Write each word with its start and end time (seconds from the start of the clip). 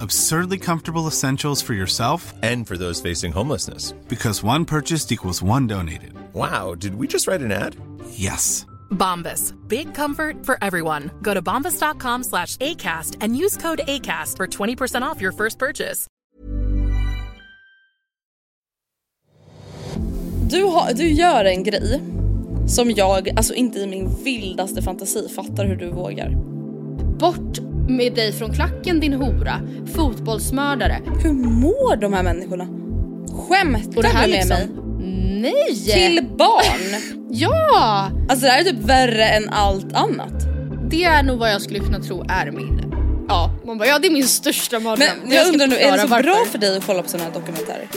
Absurdly 0.00 0.58
comfortable 0.58 1.06
essentials 1.06 1.62
for 1.62 1.74
yourself 1.74 2.32
And 2.42 2.66
for 2.66 2.76
those 2.76 3.00
facing 3.00 3.32
homelessness. 3.32 3.92
because 4.08 4.42
one 4.42 4.64
purchased 4.64 5.12
equals 5.12 5.42
one 5.42 5.66
donated. 5.66 6.12
Wow, 6.34 6.74
did 6.74 6.94
we 6.96 7.06
just 7.06 7.26
write 7.28 7.42
an 7.42 7.52
ad? 7.52 7.76
Yes. 8.10 8.66
Bombas. 8.90 9.54
Big 9.68 9.94
comfort 9.94 10.44
for 10.46 10.56
everyone. 10.62 11.10
Go 11.22 11.34
to 11.34 11.42
bombas.com 11.42 12.24
slash 12.24 12.56
ACAST 12.58 13.16
and 13.20 13.36
use 13.36 13.56
code 13.56 13.80
ACAST 13.88 14.36
for 14.36 14.46
20% 14.46 15.02
off 15.02 15.20
your 15.20 15.32
first 15.32 15.58
purchase. 15.58 16.06
Du, 20.50 20.62
har, 20.64 20.92
du 20.94 21.08
gör 21.08 21.44
en 21.44 21.62
grej 21.64 22.02
som 22.66 22.90
jag, 22.90 23.28
alltså 23.36 23.54
inte 23.54 23.78
i 23.78 23.86
min 23.86 24.24
vildaste 24.24 24.82
fantasi 24.82 25.28
fattar 25.28 25.64
hur 25.64 25.76
du 25.76 25.90
vågar. 25.90 26.30
Bort 27.18 27.58
med 27.88 28.14
dig 28.14 28.32
från 28.32 28.54
klacken 28.54 29.00
din 29.00 29.12
hora, 29.12 29.60
fotbollsmördare. 29.94 31.00
Hur 31.22 31.32
mår 31.32 31.96
de 31.96 32.12
här 32.12 32.22
människorna? 32.22 32.64
Skämtar 33.48 34.02
du 34.02 34.12
med 34.18 34.30
liksom... 34.30 34.56
mig? 34.56 34.68
Nej! 35.40 35.76
Till 35.92 36.28
barn? 36.38 37.20
Ja! 37.36 38.10
Alltså 38.28 38.46
det 38.46 38.52
här 38.52 38.60
är 38.60 38.64
typ 38.64 38.78
värre 38.78 39.24
än 39.24 39.48
allt 39.48 39.92
annat. 39.92 40.32
Det 40.90 41.04
är 41.04 41.22
nog 41.22 41.38
vad 41.38 41.50
jag 41.50 41.62
skulle 41.62 41.78
kunna 41.78 42.00
tro 42.00 42.24
är 42.28 42.50
min. 42.50 42.94
Ja, 43.28 43.50
man 43.66 43.78
bara 43.78 43.88
ja 43.88 43.98
det 43.98 44.06
är 44.06 44.12
min 44.12 44.28
största 44.28 44.80
mardröm. 44.80 45.08
Men 45.22 45.32
jag 45.32 45.46
ska 45.46 45.52
undrar 45.52 45.66
nu, 45.66 45.76
är 45.76 45.92
det 45.92 45.98
så 45.98 46.00
förklara 46.00 46.22
bra 46.22 46.34
varför. 46.34 46.50
för 46.50 46.58
dig 46.58 46.76
att 46.76 46.86
kolla 46.86 47.02
på 47.02 47.08
sådana 47.08 47.24
här 47.24 47.34
dokumentärer? 47.40 47.88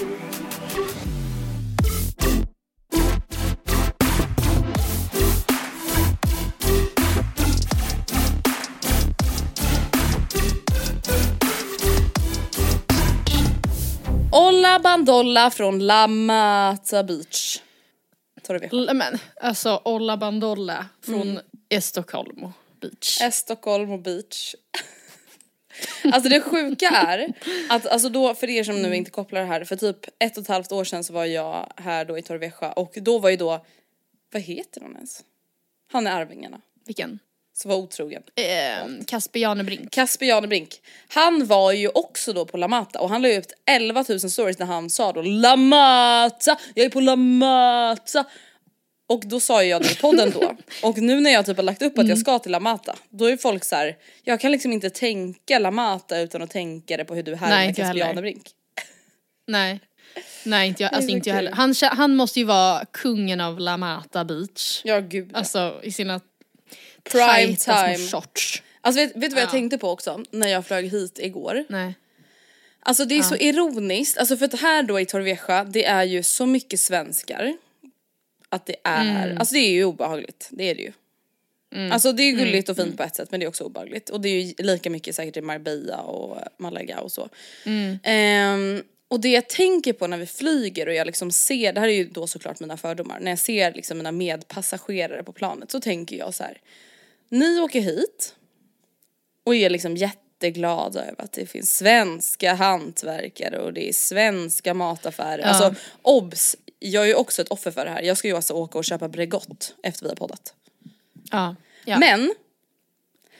Bandolla 14.87 15.51
från 15.51 15.79
La 15.79 16.07
Mata 16.07 17.03
Beach. 17.03 17.61
Torrevieja. 18.43 18.93
Men 18.93 19.19
alltså 19.41 19.81
Olla 19.85 20.17
Bandolla 20.17 20.85
från 21.01 21.39
Estocolmo 21.69 22.53
Beach. 22.81 23.21
Och 23.93 23.99
beach. 23.99 24.55
alltså 26.03 26.29
det 26.29 26.41
sjuka 26.41 26.87
är 26.87 27.33
att 27.69 27.87
alltså 27.87 28.09
då 28.09 28.35
för 28.35 28.49
er 28.49 28.63
som 28.63 28.81
nu 28.81 28.95
inte 28.95 29.11
kopplar 29.11 29.39
det 29.41 29.47
här 29.47 29.63
för 29.63 29.75
typ 29.75 30.05
ett 30.19 30.37
och 30.37 30.41
ett 30.41 30.47
halvt 30.47 30.71
år 30.71 30.83
sedan 30.83 31.03
så 31.03 31.13
var 31.13 31.25
jag 31.25 31.73
här 31.75 32.05
då 32.05 32.17
i 32.17 32.21
Torrevieja 32.21 32.71
och 32.71 32.93
då 32.95 33.19
var 33.19 33.29
ju 33.29 33.37
då 33.37 33.65
vad 34.31 34.41
heter 34.41 34.81
hon 34.81 34.95
ens? 34.95 35.23
Han 35.91 36.07
är 36.07 36.11
Arvingarna 36.11 36.61
Vilken? 36.85 37.19
Som 37.57 37.71
var 37.71 37.77
otrogen. 37.77 38.23
Eh, 38.35 39.05
Kasper 39.07 39.39
Janebrink. 39.39 39.91
Kasper 39.91 40.25
Janebrink. 40.25 40.81
Han 41.07 41.45
var 41.45 41.71
ju 41.71 41.89
också 41.89 42.33
då 42.33 42.45
på 42.45 42.57
La 42.57 42.67
Mata 42.67 42.99
och 42.99 43.09
han 43.09 43.21
la 43.21 43.29
ut 43.29 43.53
11 43.65 44.05
000 44.09 44.19
stories 44.19 44.59
när 44.59 44.65
han 44.65 44.89
sa 44.89 45.11
då 45.13 45.21
La 45.21 45.55
Mata, 45.55 46.57
jag 46.73 46.85
är 46.85 46.89
på 46.89 46.99
La 46.99 47.15
Mata. 47.15 48.25
Och 49.09 49.23
då 49.25 49.39
sa 49.39 49.63
jag 49.63 49.81
det 49.81 49.91
i 49.91 49.95
podden 49.95 50.31
då. 50.31 50.55
Och 50.87 50.97
nu 50.97 51.19
när 51.19 51.31
jag 51.31 51.45
typ 51.45 51.57
har 51.57 51.63
lagt 51.63 51.81
upp 51.81 51.97
att 51.97 52.07
jag 52.07 52.17
ska 52.17 52.39
till 52.39 52.51
La 52.51 52.59
Mata, 52.59 52.95
då 53.09 53.25
är 53.25 53.37
folk 53.37 53.63
så 53.63 53.75
här, 53.75 53.97
jag 54.23 54.39
kan 54.39 54.51
liksom 54.51 54.73
inte 54.73 54.89
tänka 54.89 55.59
La 55.59 55.71
Mata 55.71 56.19
utan 56.19 56.41
att 56.41 56.51
tänka 56.51 56.97
det 56.97 57.05
på 57.05 57.15
hur 57.15 57.23
du 57.23 57.31
är 57.31 57.35
här 57.35 57.49
Nej, 57.49 57.57
med 57.57 57.69
inte 57.69 57.81
jag 57.81 57.87
Kasper. 57.87 58.07
Janebrink. 58.07 58.43
Nej. 59.47 59.79
Nej 60.43 60.67
inte 60.67 60.83
jag, 60.83 60.93
alltså 60.93 61.09
så 61.09 61.15
inte 61.15 61.29
jag 61.29 61.35
heller. 61.35 61.51
Han, 61.51 61.73
han 61.81 62.15
måste 62.15 62.39
ju 62.39 62.45
vara 62.45 62.85
kungen 62.91 63.41
av 63.41 63.59
La 63.59 63.77
Mata 63.77 64.25
Beach. 64.25 64.81
Ja 64.83 64.99
gud 64.99 65.29
ja. 65.33 65.37
Alltså 65.37 65.79
i 65.83 65.91
sina 65.91 66.21
Prime 67.11 67.55
time. 67.55 67.97
shorts. 67.97 68.63
Alltså 68.81 69.01
vet, 69.01 69.15
vet 69.15 69.21
du 69.21 69.29
vad 69.29 69.37
jag 69.41 69.47
Ja. 69.47 69.51
tänkte 69.51 69.77
på 69.77 69.89
också 69.89 70.23
när 70.31 70.47
jag 70.47 70.65
flög 70.65 70.91
hit 70.91 71.19
igår? 71.19 71.65
Nej. 71.69 71.93
Alltså 72.79 73.05
det 73.05 73.17
är 73.17 73.21
så 73.23 73.35
ironiskt, 73.35 74.17
alltså 74.17 74.37
för 74.37 74.45
att 74.45 74.59
här 74.59 74.83
då 74.83 74.99
i 74.99 75.05
Torrevieja 75.05 75.63
det 75.63 75.85
är 75.85 76.03
ju 76.03 76.23
så 76.23 76.45
mycket 76.45 76.79
svenskar. 76.79 77.57
Att 78.49 78.65
det 78.65 78.75
är, 78.83 79.35
alltså 79.39 79.53
det 79.53 79.59
är 79.59 79.71
ju 79.71 79.83
obehagligt, 79.85 80.47
det 80.51 80.63
är 80.63 80.75
det 80.75 80.81
ju. 80.81 80.91
Alltså 81.91 82.11
det 82.11 82.23
är 82.23 82.25
ju 82.25 82.37
gulligt 82.37 82.69
och 82.69 82.75
fint 82.75 82.97
på 82.97 83.03
ett 83.03 83.15
sätt 83.15 83.31
men 83.31 83.39
det 83.39 83.45
är 83.45 83.47
också 83.47 83.63
obehagligt. 83.63 84.09
Och 84.09 84.21
det 84.21 84.29
är 84.29 84.41
ju 84.41 84.53
lika 84.57 84.89
mycket 84.89 85.15
säkert 85.15 85.37
i 85.37 85.41
Marbella 85.41 85.97
och 86.01 86.37
Malaga 86.57 86.99
och 86.99 87.11
så. 87.11 87.29
Ehm, 88.03 88.83
och 89.07 89.19
det 89.19 89.29
jag 89.29 89.49
tänker 89.49 89.93
på 89.93 90.07
när 90.07 90.17
vi 90.17 90.25
flyger 90.25 90.87
och 90.87 90.93
jag 90.93 91.07
liksom 91.07 91.31
ser, 91.31 91.73
det 91.73 91.79
här 91.79 91.87
är 91.87 91.93
ju 91.93 92.05
då 92.09 92.27
såklart 92.27 92.59
mina 92.59 92.77
fördomar, 92.77 93.19
när 93.19 93.31
jag 93.31 93.39
ser 93.39 93.73
liksom 93.73 93.97
mina 93.97 94.11
medpassagerare 94.11 95.23
på 95.23 95.31
planet 95.31 95.71
så 95.71 95.79
tänker 95.81 96.15
jag 96.17 96.33
så 96.33 96.43
här. 96.43 96.57
Ni 97.29 97.59
åker 97.59 97.81
hit 97.81 98.35
och 99.43 99.55
är 99.55 99.69
liksom 99.69 99.97
jätteglada 99.97 101.01
över 101.01 101.21
att 101.21 101.31
det 101.31 101.45
finns 101.45 101.77
svenska 101.77 102.53
hantverkare 102.53 103.59
och 103.59 103.73
det 103.73 103.89
är 103.89 103.93
svenska 103.93 104.73
mataffärer. 104.73 105.43
Alltså 105.43 105.75
obs, 106.01 106.55
jag 106.79 107.03
är 107.03 107.07
ju 107.07 107.15
också 107.15 107.41
ett 107.41 107.47
offer 107.47 107.71
för 107.71 107.85
det 107.85 107.91
här. 107.91 108.01
Jag 108.01 108.17
ska 108.17 108.27
ju 108.27 108.35
alltså 108.35 108.53
åka 108.53 108.77
och 108.77 108.85
köpa 108.85 109.07
Bregott 109.07 109.75
efter 109.83 110.03
vi 110.03 110.09
har 110.09 110.15
poddat. 110.15 110.53
Ja. 111.31 111.55
ja. 111.85 111.99
Men 111.99 112.33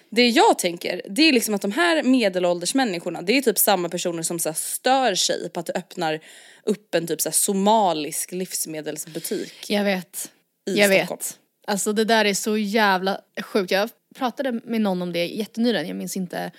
det 0.09 0.29
jag 0.29 0.59
tänker, 0.59 1.01
det 1.09 1.21
är 1.21 1.33
liksom 1.33 1.53
att 1.53 1.61
de 1.61 1.71
här 1.71 2.03
medelålders 2.03 2.75
människorna, 2.75 3.21
det 3.21 3.37
är 3.37 3.41
typ 3.41 3.57
samma 3.57 3.89
personer 3.89 4.23
som 4.23 4.39
så 4.39 4.53
stör 4.53 5.15
sig 5.15 5.49
på 5.49 5.59
att 5.59 5.65
det 5.65 5.73
öppnar 5.73 6.19
upp 6.63 6.95
en 6.95 7.07
typ 7.07 7.21
så 7.21 7.31
somalisk 7.31 8.31
livsmedelsbutik. 8.31 9.69
Jag 9.69 9.83
vet. 9.83 10.31
I 10.65 10.77
jag 10.77 10.89
Stockholm. 10.89 11.19
vet. 11.19 11.39
Alltså 11.67 11.93
det 11.93 12.05
där 12.05 12.25
är 12.25 12.33
så 12.33 12.57
jävla 12.57 13.21
sjukt. 13.41 13.71
Jag 13.71 13.89
pratade 14.15 14.51
med 14.51 14.81
någon 14.81 15.01
om 15.01 15.13
det 15.13 15.25
jättenyligen, 15.25 15.87
jag 15.87 15.97
minns 15.97 16.17
inte 16.17 16.51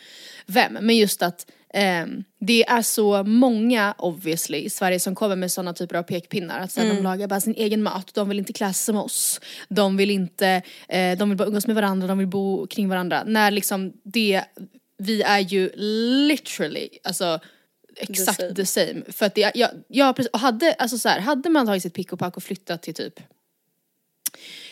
vem. 0.47 0.73
Men 0.73 0.97
just 0.97 1.23
att 1.23 1.47
ehm, 1.75 2.25
det 2.41 2.65
är 2.65 2.83
så 2.83 3.23
många 3.25 3.95
obviously 3.99 4.59
i 4.59 4.71
Sverige 4.71 5.01
som 5.01 5.15
kommer 5.15 5.37
med 5.37 5.53
sådana 5.53 5.75
typer 5.75 5.97
av 5.97 6.03
pekpinnar. 6.03 6.61
Att 6.61 6.73
så 6.73 6.81
här, 6.81 6.95
de 6.95 7.03
lagar 7.03 7.27
bara 7.27 7.41
sin 7.41 7.55
egen 7.55 7.83
mat, 7.83 8.15
de 8.15 8.29
vill 8.29 8.39
inte 8.39 8.53
klä 8.53 8.73
sig 8.73 8.85
som 8.85 8.97
oss. 8.97 9.41
De 9.69 9.97
vill 9.97 10.11
inte, 10.11 10.63
eh, 10.89 11.19
de 11.19 11.29
vill 11.29 11.39
bara 11.39 11.49
umgås 11.49 11.67
med 11.67 11.77
varandra, 11.77 12.07
de 12.07 12.19
vill 12.19 12.27
bo 12.27 12.67
kring 12.67 12.89
varandra. 12.89 13.25
När 13.27 13.51
liksom 13.51 13.93
det, 14.03 14.45
vi 14.99 15.23
är 15.23 15.41
ju 15.41 15.71
literally, 16.29 16.89
alltså 17.05 17.41
exakt 17.97 18.41
same. 18.41 18.55
the 18.55 18.67
same. 18.67 19.03
För 19.09 19.27
att 19.27 19.35
det, 19.35 19.53
jag, 19.55 19.71
jag, 19.89 20.19
hade, 20.33 20.73
alltså 20.73 20.99
så 20.99 21.09
här, 21.09 21.21
hade 21.21 21.49
man 21.49 21.67
tagit 21.67 21.83
sitt 21.83 21.95
pick 21.95 22.13
och 22.13 22.19
pack 22.19 22.37
och 22.37 22.43
flyttat 22.43 22.83
till 22.83 22.95
typ 22.95 23.21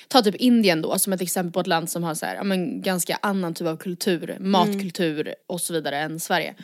ta 0.08 0.22
typ 0.22 0.34
Indien 0.34 0.82
då 0.82 0.98
som 0.98 1.12
ett 1.12 1.20
exempel 1.20 1.52
på 1.52 1.60
ett 1.60 1.66
land 1.66 1.90
som 1.90 2.04
har 2.04 2.14
så 2.14 2.26
här, 2.26 2.34
ja, 2.34 2.44
men 2.44 2.82
ganska 2.82 3.18
annan 3.22 3.54
typ 3.54 3.66
av 3.66 3.76
kultur, 3.76 4.36
matkultur 4.40 5.34
och 5.46 5.60
så 5.60 5.72
vidare 5.72 5.98
än 5.98 6.20
Sverige. 6.20 6.54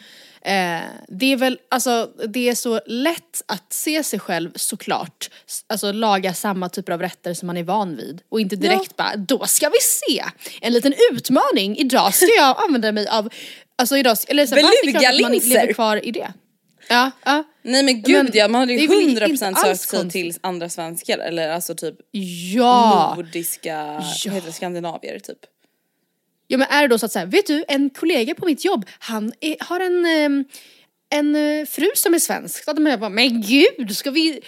Eh, 0.45 0.81
det 1.09 1.33
är 1.33 1.37
väl, 1.37 1.59
alltså 1.69 2.11
det 2.29 2.49
är 2.49 2.55
så 2.55 2.81
lätt 2.87 3.43
att 3.47 3.73
se 3.73 4.05
sig 4.05 4.19
själv 4.19 4.51
såklart, 4.55 5.31
alltså 5.67 5.93
laga 5.93 6.35
samma 6.35 6.69
typer 6.69 6.93
av 6.93 7.01
rätter 7.01 7.35
som 7.35 7.47
man 7.47 7.57
är 7.57 7.63
van 7.63 7.97
vid 7.97 8.23
och 8.29 8.41
inte 8.41 8.57
direkt 8.57 8.97
bara, 8.97 9.17
då 9.17 9.47
ska 9.47 9.69
vi 9.69 9.81
se! 9.81 10.25
En 10.61 10.73
liten 10.73 10.95
utmaning, 11.13 11.77
idag 11.77 12.15
ska 12.15 12.27
jag 12.37 12.65
använda 12.65 12.93
mig 12.93 13.09
av, 13.09 13.29
alltså 13.77 13.97
idag, 13.97 14.17
eller 14.29 14.47
så? 14.47 14.55
Det 14.55 14.61
är 14.61 14.91
klart 14.91 14.97
att 14.97 15.03
man 15.03 15.13
Beluga-linser. 15.13 15.49
lever 15.49 15.73
kvar 15.73 16.07
i 16.07 16.11
det. 16.11 16.33
Ja, 16.89 17.11
ja. 17.25 17.45
Nej 17.63 17.83
men 17.83 18.03
gud 18.03 18.25
Men 18.25 18.31
ja, 18.35 18.49
man 18.49 18.61
hade 18.61 18.73
ju 18.73 18.85
är 18.85 18.89
väl 18.89 19.01
inte 19.01 19.27
100% 19.27 19.55
alls 19.55 19.81
sökt 19.81 19.91
sig 19.91 20.11
till 20.11 20.35
andra 20.41 20.69
svenskar 20.69 21.19
eller 21.19 21.49
alltså 21.49 21.75
typ 21.75 21.95
Ja! 22.57 23.15
nordiska, 23.17 24.03
vad 24.25 24.35
heter 24.35 24.47
det, 24.47 24.53
skandinavier 24.53 25.19
typ. 25.19 25.39
Ja 26.47 26.59
men 26.59 26.69
är 26.71 26.83
det 26.83 26.89
då 26.89 26.99
så 26.99 27.07
att 27.07 27.13
säga, 27.13 27.27
vet 27.27 27.47
du 27.47 27.65
en 27.69 27.91
kollega 27.91 28.35
på 28.35 28.47
mitt 28.47 28.65
jobb, 28.65 28.87
han 28.99 29.33
är, 29.41 29.57
har 29.61 29.81
en, 29.81 30.07
ehm, 30.07 30.45
en 31.11 31.37
eh, 31.37 31.67
fru 31.67 31.91
som 31.95 32.15
är 32.15 32.19
svensk. 32.19 32.65
Så 32.65 32.71
att 32.71 32.79
man 32.79 33.01
bara, 33.01 33.11
men 33.11 33.43
gud 33.43 33.97
ska 33.97 34.11
vi, 34.11 34.41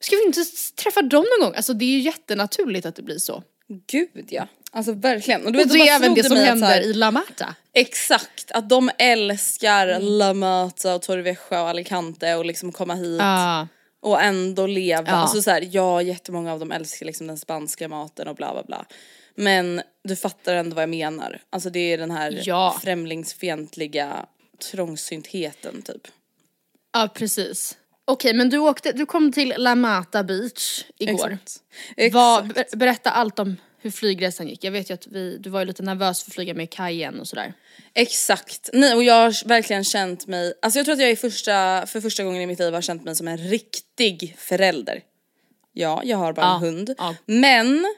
ska 0.00 0.16
vi 0.16 0.24
inte 0.26 0.40
träffa 0.82 1.02
dem 1.02 1.24
någon 1.38 1.46
gång? 1.46 1.56
Alltså 1.56 1.72
det 1.72 1.84
är 1.84 1.90
ju 1.90 2.00
jättenaturligt 2.00 2.86
att 2.86 2.96
det 2.96 3.02
blir 3.02 3.18
så. 3.18 3.42
Gud 3.90 4.26
ja, 4.28 4.48
alltså 4.70 4.92
verkligen. 4.92 5.46
Och, 5.46 5.52
du 5.52 5.58
Och 5.58 5.64
vet, 5.64 5.72
det 5.72 5.88
är 5.88 5.96
även 5.96 6.14
det 6.14 6.24
som 6.24 6.36
händer 6.36 6.66
här- 6.66 6.80
i 6.80 6.92
La 6.94 7.10
Mata. 7.10 7.54
Exakt, 7.72 8.50
att 8.50 8.68
de 8.68 8.90
älskar 8.98 9.88
Mm. 9.88 10.02
La 10.02 10.34
Mata 10.34 10.94
och 10.94 11.02
Torrevieja 11.02 11.62
och 11.62 11.68
Alicante 11.68 12.34
och 12.34 12.44
liksom 12.44 12.72
komma 12.72 12.94
hit 12.94 13.20
Ja. 13.20 13.68
och 14.00 14.22
ändå 14.22 14.66
leva. 14.66 15.04
Ja. 15.06 15.12
Alltså 15.12 15.42
så 15.42 15.50
här, 15.50 15.68
ja 15.70 16.02
jättemånga 16.02 16.52
av 16.52 16.58
dem 16.60 16.72
älskar 16.72 17.06
liksom 17.06 17.26
den 17.26 17.38
spanska 17.38 17.88
maten 17.88 18.28
och 18.28 18.36
bla 18.36 18.52
bla 18.52 18.62
bla. 18.62 18.84
Men 19.34 19.82
du 20.04 20.16
fattar 20.16 20.54
ändå 20.54 20.74
vad 20.74 20.82
jag 20.82 20.88
menar. 20.90 21.40
Alltså 21.50 21.70
det 21.70 21.92
är 21.92 21.98
den 21.98 22.10
här 22.10 22.40
Ja. 22.44 22.78
främlingsfientliga 22.82 24.26
trångsyntheten 24.70 25.82
typ. 25.82 26.08
ja 26.92 27.08
precis. 27.14 27.76
Okej 28.04 28.34
men 28.34 28.50
du 28.50 28.58
åkte, 28.58 28.92
du 28.92 29.06
kom 29.06 29.32
till 29.32 29.54
La 29.58 29.74
Mata 29.74 30.24
Beach 30.24 30.84
igår. 30.98 31.14
Exakt. 31.32 31.56
Exakt. 31.96 32.14
Vad, 32.14 32.54
ber- 32.54 32.76
berätta 32.76 33.10
allt 33.10 33.38
om 33.38 33.56
hur 33.80 33.90
flygresan 33.90 34.48
gick. 34.48 34.64
Jag 34.64 34.70
vet 34.72 34.90
ju 34.90 34.94
att 34.94 35.06
vi, 35.06 35.38
du 35.38 35.50
var 35.50 35.60
ju 35.60 35.66
lite 35.66 35.82
nervös 35.82 36.22
för 36.22 36.30
att 36.30 36.34
flyga 36.34 36.54
med 36.54 36.70
kajen 36.70 37.20
och 37.20 37.28
sådär. 37.28 37.52
Exakt, 37.94 38.70
nej 38.72 38.94
och 38.94 39.04
jag 39.04 39.14
har 39.14 39.48
verkligen 39.48 39.84
känt 39.84 40.26
mig, 40.26 40.54
alltså 40.62 40.78
jag 40.78 40.84
tror 40.86 40.92
att 40.94 41.00
jag 41.00 41.10
är 41.10 41.16
första, 41.16 41.86
för 41.86 42.00
första 42.00 42.24
gången 42.24 42.42
i 42.42 42.46
mitt 42.46 42.58
liv 42.58 42.74
har 42.74 42.80
känt 42.82 43.04
mig 43.04 43.14
som 43.16 43.28
en 43.28 43.38
riktig 43.38 44.34
förälder. 44.38 45.00
Ja, 45.72 46.02
jag 46.04 46.16
har 46.18 46.32
bara 46.32 46.46
en 46.46 46.52
Ja, 46.52 46.58
hund. 46.58 46.94
ja. 46.98 47.14
Men, 47.26 47.94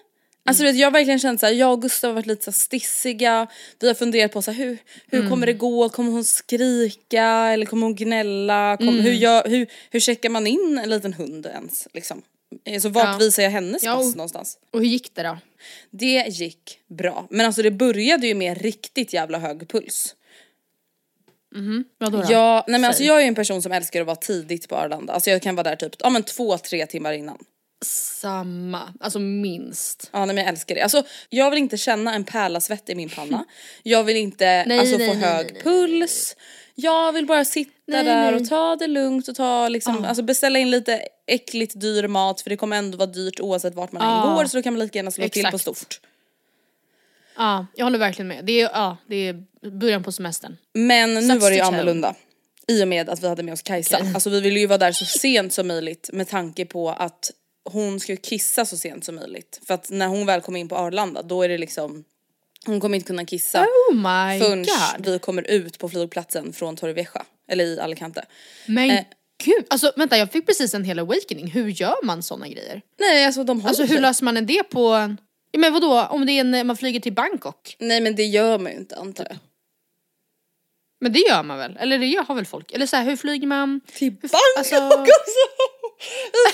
alltså 0.47 0.63
du 0.63 0.71
vet, 0.71 0.79
jag 0.81 0.87
har 0.87 0.93
verkligen 0.93 1.19
känt 1.19 1.41
såhär, 1.41 1.53
jag 1.53 1.73
och 1.73 1.83
Gustav 1.83 2.09
har 2.11 2.15
varit 2.15 2.27
lite 2.27 2.45
så 2.45 2.53
stissiga, 2.53 3.47
vi 3.81 3.87
har 3.87 3.95
funderat 3.95 4.33
på 4.33 4.43
så 4.43 4.51
här, 4.51 4.65
hur, 4.65 4.79
hur 5.07 5.19
Mm. 5.19 5.31
kommer 5.31 5.47
det 5.47 5.53
gå, 5.53 5.89
kommer 5.89 6.11
hon 6.13 6.25
skrika 6.25 7.25
eller 7.25 7.67
kommer 7.67 7.87
hon 7.87 7.95
gnälla, 7.95 8.77
Kom, 8.77 8.89
Mm. 8.89 9.01
hur, 9.01 9.13
gör, 9.13 9.49
hur, 9.49 9.67
hur 9.91 10.01
checkar 10.01 10.29
man 10.31 10.47
in 10.47 10.81
en 10.83 10.91
liten 10.91 11.13
hund 11.13 11.47
ens 11.47 11.89
liksom? 11.93 12.23
Så 12.81 12.89
vart 12.89 13.05
Ja. 13.05 13.17
visar 13.19 13.43
jag 13.43 13.51
hennes 13.51 13.83
Ja, 13.83 13.97
pass 13.97 14.15
någonstans? 14.15 14.59
Och 14.71 14.79
hur 14.81 14.87
gick 14.87 15.15
det 15.15 15.23
då? 15.23 15.39
Det 15.91 16.25
gick 16.29 16.79
bra, 16.89 17.27
men 17.31 17.47
alltså 17.47 17.63
det 17.63 17.71
började 17.71 18.27
ju 18.27 18.35
med 18.35 18.63
riktigt 18.63 19.13
jävla 19.13 19.39
hög 19.39 19.69
puls. 19.69 20.15
Vadå 21.99 22.19
då? 22.19 22.33
Ja, 22.33 22.65
nej 22.69 22.81
men 22.81 22.89
alltså 22.89 22.99
Säg. 22.99 23.07
jag 23.07 23.17
är 23.17 23.21
ju 23.21 23.29
en 23.29 23.35
person 23.35 23.63
som 23.63 23.73
älskar 23.73 24.01
att 24.01 24.07
vara 24.07 24.17
tidigt 24.17 24.69
på 24.69 24.77
Arlanda. 24.77 25.13
Alltså 25.13 25.31
jag 25.31 25.43
kan 25.43 25.57
vara 25.57 25.69
där 25.69 25.77
typ, 25.77 25.93
ja 25.99 26.11
men 26.11 26.23
två, 26.23 26.59
tre 26.59 26.87
timmar 26.87 27.13
innan. 27.13 27.39
Samma, 27.85 28.95
alltså 29.01 29.19
minst. 29.19 30.11
Ja 30.13 30.19
nej 30.19 30.27
men 30.27 30.37
jag 30.37 30.49
älskar 30.49 30.75
det. 30.75 30.81
Alltså 30.81 31.03
jag 31.29 31.51
vill 31.51 31.59
inte 31.59 31.77
känna 31.77 32.15
en 32.15 32.25
pärlasvett 32.25 32.91
i 32.91 32.95
min 32.95 33.09
panna. 33.09 33.45
Jag 33.83 34.05
vill 34.05 34.17
inte 34.17 34.65
Nej, 34.67 34.79
alltså, 34.79 34.97
nej, 34.97 35.09
få 35.09 35.15
nej, 35.15 35.25
hög 35.25 35.63
puls. 35.63 36.37
Jag 36.83 37.13
vill 37.13 37.27
bara 37.27 37.45
sitta 37.45 37.71
Nej, 37.87 38.05
där 38.05 38.31
nej. 38.31 38.41
och 38.41 38.49
ta 38.49 38.77
det 38.77 38.87
lugnt 38.87 39.29
och 39.29 39.35
ta 39.35 39.69
liksom, 39.69 40.05
alltså 40.05 40.23
beställa 40.23 40.59
in 40.59 40.71
lite 40.71 41.03
äckligt 41.27 41.81
dyr 41.81 42.07
mat 42.09 42.41
för 42.41 42.51
det 42.51 42.57
kommer 42.57 42.77
ändå 42.77 42.99
vara 42.99 43.07
dyrt 43.11 43.41
oavsett 43.41 43.75
vart 43.75 43.93
man 43.93 44.03
än 44.03 44.09
Ja. 44.09 44.35
går 44.37 44.45
så 44.45 44.57
då 44.57 44.63
kan 44.63 44.73
man 44.73 44.81
lika 44.81 44.99
gärna 44.99 45.11
slå 45.11 45.29
till 45.29 45.43
på 45.43 45.49
Exakt. 45.49 45.63
stort. 45.63 46.01
Ja, 47.37 47.67
jag 47.77 47.87
håller 47.87 47.99
verkligen 47.99 48.29
med. 48.29 48.45
Det 48.45 48.61
är, 48.61 48.71
ja, 48.73 48.97
det 49.07 49.17
är 49.17 49.45
början 49.71 50.03
på 50.03 50.13
semestern. 50.13 50.57
Men 50.73 51.15
nu 51.15 51.23
Sats 51.23 51.43
var 51.43 51.51
det 51.51 51.57
ju 51.57 51.63
annorlunda. 51.63 52.15
I 52.67 52.85
och 52.85 52.89
med 52.89 53.09
att 53.09 53.23
vi 53.23 53.29
hade 53.29 53.43
med 53.43 53.53
oss 53.53 53.63
Kajsa. 53.63 53.99
Alltså 54.15 54.31
vi 54.31 54.41
ville 54.41 54.61
ju 54.61 54.67
vara 54.67 54.79
där 54.79 54.93
så 54.93 55.05
sent 55.05 55.53
som 55.53 55.67
möjligt 55.69 56.11
med 56.13 56.29
tanke 56.29 56.65
på 56.67 56.91
att 56.91 57.31
hon 57.65 58.01
ska 58.01 58.17
kissa 58.17 58.65
så 58.67 58.77
sent 58.77 59.05
som 59.05 59.15
möjligt. 59.15 59.61
För 59.67 59.75
att 59.75 59.91
när 59.91 60.07
hon 60.07 60.27
väl 60.27 60.41
kommer 60.41 60.61
in 60.61 60.69
på 60.69 60.77
Arlanda 60.77 61.23
då 61.23 61.43
är 61.43 61.49
det 61.49 61.59
liksom 61.59 62.05
hon 62.67 62.81
kommer 62.81 62.97
inte 62.97 63.07
kunna 63.07 63.25
kissa 63.25 63.61
Oh 63.91 63.95
my 63.95 64.41
förrän 64.41 64.63
god. 64.63 65.07
vi 65.07 65.19
kommer 65.19 65.51
ut 65.51 65.79
på 65.79 65.89
flygplatsen 65.89 66.53
från 66.53 66.77
Torrevieja. 66.77 67.25
Eller 67.49 67.65
i 67.65 67.81
Alicante. 67.81 68.25
Men 68.67 68.91
Eh. 68.91 69.05
gud, 69.45 69.65
alltså 69.71 69.93
vänta 69.97 70.19
jag 70.19 70.33
fick 70.33 70.47
precis 70.47 70.75
en 70.75 70.85
hel 70.85 70.99
awakening. 70.99 71.47
Hur 71.51 71.69
gör 71.69 72.05
man 72.05 72.23
såna 72.23 72.49
grejer? 72.49 72.83
Nej 72.99 73.25
alltså 73.27 73.45
de 73.45 73.61
håller 73.61 73.69
Alltså 73.69 73.85
hur 73.95 74.01
löser 74.01 74.25
man 74.25 74.37
en 74.37 74.47
det 74.47 74.63
på, 74.63 75.17
ja, 75.51 75.59
men 75.59 75.73
vadå 75.73 76.03
om 76.11 76.27
det 76.27 76.33
är 76.33 76.41
en, 76.41 76.67
man 76.67 76.77
flyger 76.77 77.01
till 77.01 77.13
Bangkok? 77.13 77.77
Nej 77.79 78.01
men 78.01 78.17
det 78.17 78.25
gör 78.25 78.59
man 78.59 78.73
ju 78.73 78.79
inte 78.79 78.97
antar 78.97 79.27
jag. 79.31 79.39
Men 81.01 81.13
det 81.13 81.19
gör 81.19 81.43
man 81.43 81.59
väl? 81.59 81.77
Eller 81.81 81.99
det 81.99 82.07
gör, 82.07 82.23
har 82.25 82.35
väl 82.35 82.47
folk? 82.47 82.73
Eller 82.73 82.87
så 82.87 82.97
här, 82.97 83.05
hur 83.05 83.17
flyger 83.17 83.47
man? 83.47 83.81
Till 83.95 84.05
Hur- 84.11 84.11
Bangkok 84.29 84.59
alltså-! 84.59 85.70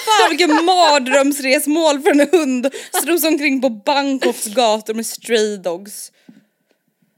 Fan 0.06 0.30
vilken 0.30 0.64
mardrömsresmål 0.64 2.00
för 2.02 2.10
en 2.10 2.28
hund. 2.32 2.74
Strosar 3.02 3.28
omkring 3.28 3.60
på 3.60 3.70
Bangkoks 3.70 4.46
gator 4.46 4.94
med 4.94 5.06
stray 5.06 5.56
dogs. 5.56 6.12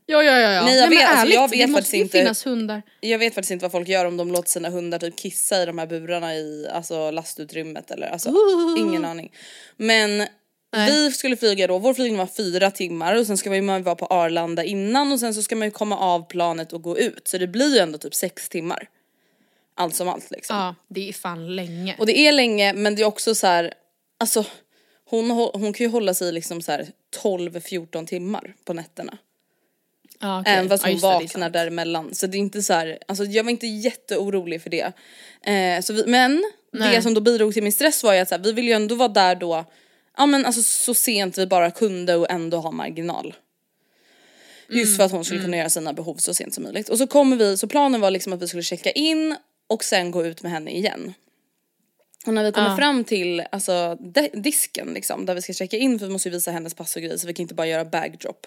Ja 0.07 0.23
ja 0.23 0.39
ja. 0.39 0.51
ja. 0.53 0.65
Nej, 0.65 0.77
jag 0.77 0.89
men 0.89 0.99
vet- 0.99 1.09
alltså, 1.09 1.35
jag 1.35 1.51
vet 1.51 1.73
faktiskt 1.73 1.95
inte- 1.95 2.19
finnas 2.19 2.47
hundar. 2.47 2.83
Jag 3.01 3.19
vet 3.19 3.35
faktiskt 3.35 3.51
inte 3.51 3.65
vad 3.65 3.73
folk 3.73 3.89
gör 3.89 4.05
om 4.05 4.17
de 4.17 4.33
låter 4.33 4.49
sina 4.51 4.71
hundar 4.71 4.99
typ 4.99 5.17
kissa 5.19 5.63
i 5.63 5.67
de 5.67 5.79
här 5.79 5.87
burarna 5.87 6.35
i 6.35 6.69
alltså, 6.73 7.11
lastutrymmet 7.11 7.91
eller 7.91 8.07
alltså 8.07 8.33
ingen 8.79 9.05
aning. 9.05 9.33
Men 9.77 10.27
vi 10.87 11.13
skulle 11.13 11.37
flyga 11.37 11.67
då, 11.67 11.79
vår 11.79 11.95
flygning 11.95 12.19
var 12.19 12.27
fyra 12.27 12.71
timmar 12.71 13.15
och 13.17 13.27
sen 13.27 13.37
ska 13.39 13.51
man 13.51 13.77
ju 13.77 13.83
vara 13.83 13.95
på 13.97 14.07
Arlanda 14.07 14.65
innan 14.65 15.13
och 15.13 15.21
sen 15.21 15.35
så 15.35 15.43
ska 15.43 15.57
man 15.57 15.67
ju 15.69 15.73
komma 15.73 15.99
av 15.99 16.29
planet 16.29 16.73
och 16.73 16.83
gå 16.83 16.99
ut 16.99 17.29
så 17.29 17.39
det 17.39 17.47
blir 17.47 17.75
ju 17.75 17.79
ändå 17.79 17.99
typ 17.99 18.15
sex 18.15 18.49
timmar. 18.49 18.89
Allt 19.79 19.95
som 19.95 20.09
allt 20.09 20.31
liksom. 20.31 20.57
Ja, 20.57 20.75
det 20.89 21.09
är 21.09 21.13
fan 21.13 21.57
länge. 21.57 21.97
Och 21.99 22.07
det 22.07 22.19
är 22.19 22.33
länge 22.33 22.73
men 22.73 22.95
det 22.95 23.03
är 23.03 23.07
också 23.07 23.35
så 23.35 23.47
här, 23.47 23.75
alltså 24.21 24.45
hon, 25.05 25.31
hon 25.31 25.73
kan 25.73 25.87
ju 25.87 25.91
hålla 25.91 26.15
sig 26.15 26.33
liksom 26.33 26.63
så 26.63 26.73
här 26.73 26.89
12-14 27.23 28.07
timmar 28.07 28.55
på 28.65 28.73
nätterna. 28.73 29.19
ja, 30.21 30.41
okej. 30.41 30.53
Även 30.53 30.69
fast 30.69 30.85
hon 30.85 30.93
det, 30.93 31.01
det 31.01 31.07
är 31.07 31.13
vaknar 31.13 31.41
sant. 31.41 31.53
däremellan. 31.53 32.15
Så 32.15 32.27
det 32.27 32.37
är 32.37 32.41
inte 32.41 32.63
så 32.63 32.73
här, 32.73 32.99
alltså 33.09 33.25
jag 33.25 33.45
var 33.45 33.51
inte 33.51 33.67
jätteorolig 33.67 34.63
för 34.63 34.71
det. 34.71 34.93
Eh, 35.53 35.81
så 35.83 35.93
vi, 35.93 36.05
men 36.07 36.37
det 36.73 36.79
Nej. 36.79 37.03
som 37.03 37.15
då 37.15 37.21
bidrog 37.21 37.55
till 37.55 37.63
min 37.63 37.73
stress 37.73 38.05
var 38.05 38.15
ju 38.15 38.21
att 38.21 38.29
så 38.29 38.35
här, 38.35 38.43
vi 38.43 38.53
ville 38.53 38.69
ju 38.69 38.75
ändå 38.75 38.95
vara 38.95 39.09
där 39.09 39.35
då, 39.35 39.65
ja 40.17 40.27
men 40.27 40.47
alltså 40.47 40.63
så 40.63 40.95
sent 40.95 41.39
vi 41.39 41.47
bara 41.47 41.71
kunde 41.71 42.15
och 42.17 42.31
ändå 42.31 42.59
ha 42.59 42.71
marginal. 42.71 43.35
Just 44.71 44.89
Mm, 44.89 44.97
för 44.97 45.05
att 45.05 45.13
hon 45.13 45.25
skulle 45.25 45.41
kunna 45.41 45.57
göra 45.57 45.71
sina 45.71 45.93
behov 45.93 46.15
så 46.17 46.35
sent 46.35 46.55
som 46.55 46.65
möjligt. 46.65 46.89
Och 46.89 46.99
så 46.99 47.07
kommer 47.07 47.37
vi, 47.37 47.57
så 47.57 47.67
planen 47.67 48.01
var 48.01 48.11
liksom 48.11 48.33
att 48.33 48.43
vi 48.43 48.49
skulle 48.49 48.63
checka 48.63 48.91
in 48.91 49.37
och 49.69 49.85
sen 49.85 50.11
gå 50.11 50.27
ut 50.27 50.43
med 50.43 50.53
henne 50.53 50.71
igen. 50.71 51.15
Och 52.27 52.35
när 52.35 52.45
vi 52.45 52.53
kommer 52.53 52.71
Ja. 52.71 52.77
fram 52.77 53.05
till 53.05 53.41
alltså, 53.53 53.99
disken 54.33 54.89
liksom, 54.95 55.27
där 55.27 55.35
vi 55.35 55.43
ska 55.43 55.53
checka 55.53 55.77
in 55.77 55.99
för 55.99 56.07
vi 56.07 56.13
måste 56.13 56.29
ju 56.29 56.33
visa 56.33 56.51
hennes 56.51 56.75
pass 56.75 56.97
och 56.97 57.03
grejer 57.03 57.17
så 57.17 57.27
vi 57.27 57.35
kan 57.35 57.43
inte 57.43 57.55
bara 57.55 57.67
göra 57.67 57.85
bagdrop. 57.85 58.47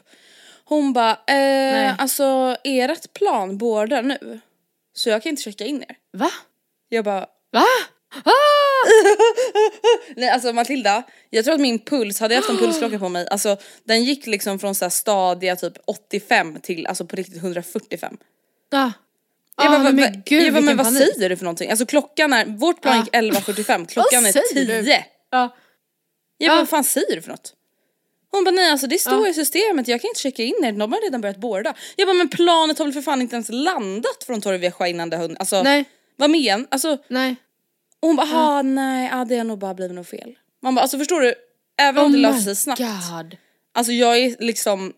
Hon 0.66 0.94
bara, 0.94 1.12
eh, 1.28 1.96
alltså 2.02 2.58
ert 2.64 3.14
plan 3.14 3.58
bådar 3.58 4.04
nu. 4.04 4.40
Så 4.94 5.10
jag 5.10 5.24
kan 5.24 5.30
inte 5.30 5.42
checka 5.42 5.66
in 5.66 5.84
er. 5.90 5.96
Va? 6.14 6.32
Jag 6.90 7.06
bara, 7.06 7.28
Va? 7.52 7.66
Ah! 8.26 8.32
nej 10.16 10.30
alltså 10.30 10.54
Matilda, 10.54 11.04
jag 11.30 11.46
tror 11.46 11.54
att 11.56 11.62
min 11.62 11.80
puls, 11.80 12.20
hade 12.20 12.34
jag 12.34 12.42
haft 12.42 12.50
en 12.50 12.58
pulsklocka 12.66 13.00
på 13.00 13.10
mig, 13.10 13.28
alltså 13.32 13.58
den 13.84 14.04
gick 14.04 14.28
liksom 14.28 14.60
från 14.60 14.76
så 14.76 14.86
här 14.86 14.90
stadiga 14.90 15.56
typ 15.56 15.74
85 15.86 16.60
till 16.62 16.88
alltså 16.88 17.06
på 17.06 17.16
riktigt 17.16 17.38
145. 17.38 18.18
Ah. 18.72 18.92
Jag 19.58 19.66
Ah, 19.66 19.70
bara, 19.70 19.84
men 19.84 19.96
men, 19.96 20.22
gud, 20.26 20.44
jag 20.44 20.54
bara, 20.54 20.62
men 20.62 20.78
vad 20.78 20.86
panik. 20.86 21.00
säger 21.16 21.30
du 21.30 21.38
för 21.38 21.44
någonting? 21.44 21.70
Alltså 21.70 21.86
klockan 21.86 22.34
är, 22.34 22.46
vårt 22.46 22.82
plan 22.82 22.94
Ah. 22.94 22.98
gick 23.04 23.14
11.45, 23.14 23.86
klockan 23.86 24.26
är 24.26 24.32
säger 24.32 24.66
10. 24.66 24.82
du? 24.82 24.92
Ja. 25.32 25.56
Jag 26.38 26.50
bara, 26.50 26.54
Ah. 26.58 26.62
vad 26.62 26.70
fan 26.70 26.84
säger 26.84 27.16
du 27.16 27.22
för 27.22 27.30
något? 27.30 27.54
Hon 28.32 28.44
bara, 28.44 28.52
nej 28.52 28.72
alltså 28.72 28.88
det 28.88 28.98
står 28.98 29.28
i 29.28 29.34
systemet, 29.34 29.88
jag 29.88 30.02
kan 30.02 30.08
inte 30.08 30.20
checka 30.20 30.44
in 30.44 30.56
er, 30.64 30.72
de 30.72 30.92
har 30.94 31.02
redan 31.02 31.22
börjat 31.22 31.38
borda. 31.38 31.74
Jag 31.96 32.08
bara, 32.08 32.14
men 32.14 32.30
planet 32.30 32.78
har 32.78 32.86
väl 32.86 32.94
för 32.94 33.02
fan 33.02 33.22
inte 33.22 33.36
ens 33.36 33.50
landat 33.50 34.24
från 34.26 34.42
Torrevieja 34.42 34.88
innan 34.88 35.10
det 35.10 35.18
har 35.18 35.36
alltså 35.40 35.64
Nej. 35.64 35.86
vad 36.16 36.30
men? 36.30 36.68
Alltså, 36.72 36.98
Nej. 37.08 37.36
och 38.00 38.08
hon 38.08 38.16
bara, 38.16 38.28
ah, 38.34 38.62
nej, 38.62 39.10
ah, 39.14 39.26
det 39.26 39.38
har 39.38 39.44
nog 39.44 39.60
bara 39.60 39.74
blivit 39.74 39.96
något 39.96 40.08
fel. 40.10 40.38
Man 40.62 40.76
bara, 40.76 40.82
alltså 40.82 40.98
förstår 40.98 41.22
du, 41.22 41.34
även 41.80 42.06
om 42.06 42.12
det 42.12 42.18
löser 42.18 42.42
sig 42.42 42.56
snabbt. 42.56 42.82
Oh 42.82 43.18
God. 43.18 43.38
Alltså 43.74 43.92
jag 43.94 44.18
är 44.18 44.36
liksom 44.40 44.94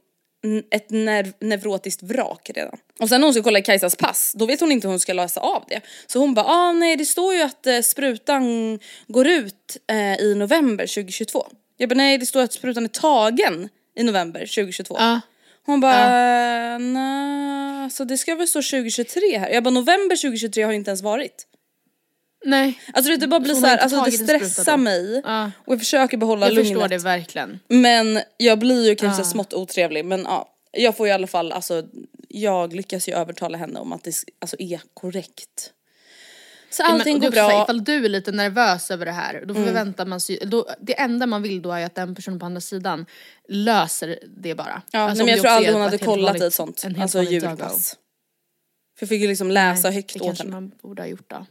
ett 0.71 0.89
nerv- 0.91 1.33
neurotiskt 1.39 2.03
vrak 2.03 2.51
redan. 2.55 2.77
Och 2.99 3.09
sen 3.09 3.21
när 3.21 3.27
hon 3.27 3.33
ska 3.33 3.43
kolla 3.43 3.61
Kajsas 3.61 3.95
pass, 3.95 4.33
då 4.35 4.45
vet 4.45 4.59
hon 4.59 4.71
inte 4.71 4.87
hur 4.87 4.91
hon 4.91 4.99
ska 4.99 5.13
lösa 5.13 5.41
av 5.41 5.63
det. 5.69 5.81
Så 6.07 6.19
hon 6.19 6.33
bara, 6.33 6.45
ah 6.45 6.71
nej 6.71 6.95
det 6.95 7.05
står 7.05 7.33
ju 7.35 7.41
att 7.41 7.67
eh, 7.67 7.79
sprutan 7.81 8.79
går 9.07 9.27
ut 9.27 9.77
eh, 9.87 10.15
i 10.15 10.35
november 10.35 10.87
2022. 10.87 11.47
Jag 11.77 11.89
bara 11.89 11.95
nej 11.95 12.17
det 12.17 12.25
står 12.25 12.41
att 12.43 12.53
sprutan 12.53 12.83
är 12.83 12.87
tagen 12.87 13.69
i 13.95 14.03
november 14.03 14.39
2022. 14.39 14.95
Ja. 14.99 15.21
Hon 15.65 15.79
bara 15.79 16.77
nej, 16.77 17.89
så 17.91 18.03
det 18.03 18.17
ska 18.17 18.35
väl 18.35 18.47
stå 18.47 18.61
2023 18.61 19.37
här. 19.37 19.49
Jag 19.49 19.63
bara 19.63 19.69
november 19.71 20.15
2023 20.15 20.63
har 20.63 20.71
ju 20.71 20.77
inte 20.77 20.91
ens 20.91 21.01
varit. 21.01 21.47
Nej. 22.45 22.79
Alltså 22.93 23.17
det 23.17 23.27
bara 23.27 23.39
blir 23.39 23.53
Så 23.53 23.65
här, 23.65 23.77
alltså 23.77 24.01
det 24.03 24.11
stressar 24.11 24.77
mig 24.77 25.21
Ja. 25.25 25.51
och 25.57 25.73
jag 25.73 25.79
försöker 25.79 26.17
behålla 26.17 26.45
Jag 26.45 26.53
lugnet. 26.55 26.73
förstår 26.73 26.87
det 26.87 26.97
verkligen. 26.97 27.59
Men 27.67 28.19
jag 28.37 28.59
blir 28.59 28.89
ju 28.89 28.95
kanske 28.95 29.21
Ah. 29.21 29.25
smått 29.25 29.53
otrevlig 29.53 30.05
men 30.05 30.21
ja, 30.21 30.49
jag 30.71 30.97
får 30.97 31.07
i 31.07 31.11
alla 31.11 31.27
fall, 31.27 31.51
alltså 31.51 31.83
jag 32.29 32.73
lyckas 32.73 33.09
ju 33.09 33.13
övertala 33.13 33.57
henne 33.57 33.79
om 33.79 33.93
att 33.93 34.03
det 34.03 34.13
alltså, 34.41 34.55
är 34.59 34.81
korrekt. 34.93 35.73
Så 36.69 36.83
Ja, 36.83 36.87
men- 36.87 36.95
allting 36.95 37.15
och 37.15 37.21
det 37.21 37.29
går 37.29 37.35
här, 37.41 37.49
bra. 37.49 37.63
Ifall 37.63 37.83
du 37.83 38.05
är 38.05 38.09
lite 38.09 38.31
nervös 38.31 38.91
över 38.91 39.05
det 39.05 39.11
här, 39.11 39.43
då 39.45 39.53
förväntar 39.53 40.05
man 40.05 40.19
sig, 40.19 40.39
då, 40.45 40.67
det 40.81 40.99
enda 40.99 41.25
man 41.25 41.41
vill 41.41 41.61
då 41.61 41.71
är 41.71 41.85
att 41.85 41.95
den 41.95 42.15
personen 42.15 42.39
på 42.39 42.45
andra 42.45 42.61
sidan 42.61 43.05
löser 43.49 44.19
det 44.37 44.55
bara. 44.55 44.81
Ja, 44.91 44.99
Alltså, 44.99 45.25
nej, 45.25 45.25
men 45.25 45.27
jag 45.27 45.37
det 45.37 45.41
tror 45.41 45.51
aldrig 45.51 45.73
hon 45.73 45.81
hade 45.81 45.97
kollat 45.97 46.41
i 46.41 46.43
ett 46.45 46.53
sånt, 46.53 46.85
alltså 46.99 47.21
julpass. 47.23 47.57
dögo. 47.57 47.69
För 48.97 49.05
jag 49.05 49.09
fick 49.09 49.21
ju 49.21 49.27
liksom 49.27 49.51
läsa 49.51 49.87
Nej, 49.87 49.95
högt 49.95 50.13
det 50.13 50.19
åt 50.19 50.25
kanske 50.25 50.43
henne. 50.43 50.55
man 50.55 50.71
borde 50.81 51.01
ha 51.01 51.07
gjort 51.07 51.29
då. 51.29 51.45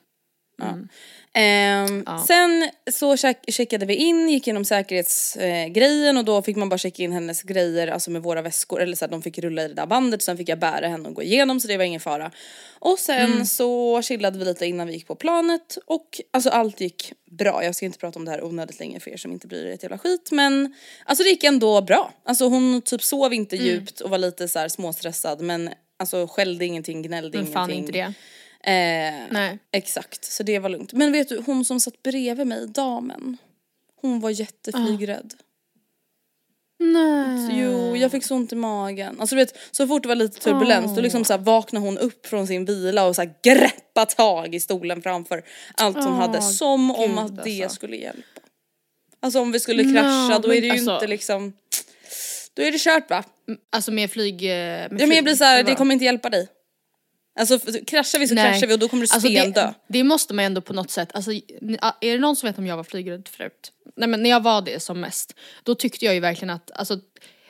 Ehm, 1.34 2.02
Ja. 2.06 2.24
Sen 2.26 2.70
så 2.92 3.16
check, 3.16 3.38
checkade 3.48 3.86
vi 3.86 3.94
in, 3.94 4.28
gick 4.28 4.46
igenom 4.46 4.64
säkerhetsgrejen 4.64 5.66
eh, 5.68 5.72
grejen 5.72 6.18
och 6.18 6.24
då 6.24 6.42
fick 6.42 6.56
man 6.56 6.68
bara 6.68 6.78
checka 6.78 7.02
in 7.02 7.12
hennes 7.12 7.42
grejer, 7.42 7.88
alltså 7.88 8.10
med 8.10 8.22
våra 8.22 8.42
väskor, 8.42 8.82
eller 8.82 8.96
så 8.96 9.04
här, 9.04 9.10
de 9.12 9.22
fick 9.22 9.38
rulla 9.38 9.62
i 9.64 9.68
det 9.68 9.74
där 9.74 9.86
bandet 9.86 10.22
sen 10.22 10.36
fick 10.36 10.48
jag 10.48 10.58
bära 10.58 10.88
henne 10.88 11.08
och 11.08 11.14
gå 11.14 11.22
igenom 11.22 11.60
så 11.60 11.68
det 11.68 11.76
var 11.76 11.84
ingen 11.84 12.00
fara. 12.00 12.30
Och 12.78 12.98
sen 12.98 13.32
Mm. 13.32 13.44
så 13.46 14.02
chillade 14.02 14.38
vi 14.38 14.44
lite 14.44 14.66
innan 14.66 14.86
vi 14.86 14.92
gick 14.92 15.06
på 15.06 15.14
planet 15.14 15.78
och 15.86 16.20
alltså 16.30 16.50
allt 16.50 16.80
gick 16.80 17.12
bra. 17.30 17.64
Jag 17.64 17.74
ska 17.74 17.86
inte 17.86 17.98
prata 17.98 18.18
om 18.18 18.24
det 18.24 18.30
här 18.30 18.44
onödigt 18.44 18.78
länge 18.80 19.00
för 19.00 19.10
er 19.10 19.16
som 19.16 19.32
inte 19.32 19.46
bryr 19.46 19.66
er 19.66 19.72
ett 19.74 19.82
jävla 19.82 19.98
skit 19.98 20.28
men 20.32 20.74
alltså 21.04 21.24
det 21.24 21.30
gick 21.30 21.44
ändå 21.44 21.80
bra. 21.82 22.12
Alltså 22.24 22.44
hon 22.48 22.82
typ 22.82 23.02
sov 23.02 23.32
inte 23.34 23.56
Mm. 23.56 23.68
djupt 23.68 24.00
och 24.00 24.10
var 24.10 24.18
lite 24.18 24.48
så 24.48 24.58
här 24.58 24.68
småstressad 24.68 25.40
men 25.40 25.70
alltså 25.96 26.26
skällde 26.30 26.64
ingenting, 26.64 27.02
gnällde 27.02 27.38
Men 27.38 27.46
ingenting. 27.46 27.54
fan 27.54 27.70
inte 27.70 27.92
det. 27.92 28.12
Eh, 28.66 28.72
Nej. 29.30 29.58
Exakt, 29.72 30.24
så 30.24 30.42
det 30.42 30.58
var 30.58 30.68
lugnt. 30.68 30.92
Men 30.92 31.12
vet 31.12 31.28
du, 31.28 31.42
hon 31.46 31.64
som 31.64 31.80
satt 31.80 32.02
bredvid 32.02 32.46
mig, 32.46 32.66
damen, 32.68 33.36
hon 34.00 34.20
var 34.20 34.30
jätteflygrädd. 34.30 35.34
Nej. 36.78 37.48
Så, 37.48 37.56
jo, 37.56 37.96
jag 37.96 38.10
fick 38.10 38.24
så 38.24 38.34
ont 38.34 38.52
i 38.52 38.56
magen. 38.56 39.20
Alltså 39.20 39.36
du 39.36 39.42
vet, 39.42 39.58
så 39.70 39.86
fort 39.86 40.02
det 40.02 40.08
var 40.08 40.14
lite 40.14 40.40
turbulens 40.40 40.94
då 40.94 41.00
liksom 41.00 41.24
så 41.24 41.32
här 41.32 41.40
vaknade 41.40 41.86
hon 41.86 41.98
upp 41.98 42.26
från 42.26 42.46
sin 42.46 42.64
vila 42.64 43.06
och 43.06 43.16
så 43.16 43.22
här 43.22 43.34
greppa 43.42 44.06
tag 44.06 44.54
i 44.54 44.60
stolen 44.60 45.02
framför 45.02 45.42
allt 45.74 45.96
hon 45.96 46.14
hade 46.14 46.42
som 46.42 46.90
om 46.90 47.10
gud, 47.10 47.18
att 47.18 47.44
det 47.44 47.62
alltså. 47.62 47.76
skulle 47.76 47.96
hjälpa. 47.96 48.40
Alltså 49.20 49.40
om 49.40 49.52
vi 49.52 49.60
skulle 49.60 49.82
No, 49.82 49.92
krascha 49.92 50.38
då 50.38 50.54
är 50.54 50.60
det 50.60 50.66
ju 50.66 50.72
alltså- 50.72 50.94
inte 50.94 51.06
liksom, 51.06 51.52
då 52.54 52.62
är 52.62 52.72
det 52.72 52.78
kört 52.78 53.10
va? 53.10 53.24
Alltså 53.70 53.92
med 53.92 54.10
flyg... 54.10 54.44
eh, 54.44 54.48
Med 54.48 54.84
Ja 54.84 54.88
men 54.90 54.98
jag 55.00 55.08
flyg, 55.08 55.24
blir 55.24 55.34
så 55.34 55.44
här, 55.44 55.62
det 55.62 55.74
kommer 55.74 55.92
inte 55.92 56.04
hjälpa 56.04 56.30
dig. 56.30 56.48
Alltså 57.40 57.58
kraschar 57.86 58.18
vi 58.18 58.28
så 58.28 58.34
Nej. 58.34 58.52
kraschar 58.52 58.66
vi 58.66 58.74
och 58.74 58.78
då 58.78 58.88
kommer 58.88 59.06
du 59.06 59.14
Alltså 59.14 59.28
stendö. 59.28 59.60
det, 59.60 59.74
det 59.88 60.04
måste 60.04 60.34
man 60.34 60.44
ändå 60.44 60.60
på 60.60 60.72
något 60.72 60.90
sätt, 60.90 61.10
alltså, 61.14 61.32
är 61.32 62.12
det 62.12 62.18
någon 62.18 62.36
som 62.36 62.46
vet 62.46 62.58
om 62.58 62.66
jag 62.66 62.76
var 62.76 62.84
flygrädd 62.84 63.28
förut? 63.28 63.72
Nej 63.96 64.08
men 64.08 64.22
när 64.22 64.30
jag 64.30 64.42
var 64.42 64.62
det 64.62 64.82
som 64.82 65.00
mest, 65.00 65.34
då 65.62 65.74
tyckte 65.74 66.04
jag 66.04 66.14
ju 66.14 66.20
verkligen 66.20 66.50
att, 66.50 66.70
alltså 66.74 66.98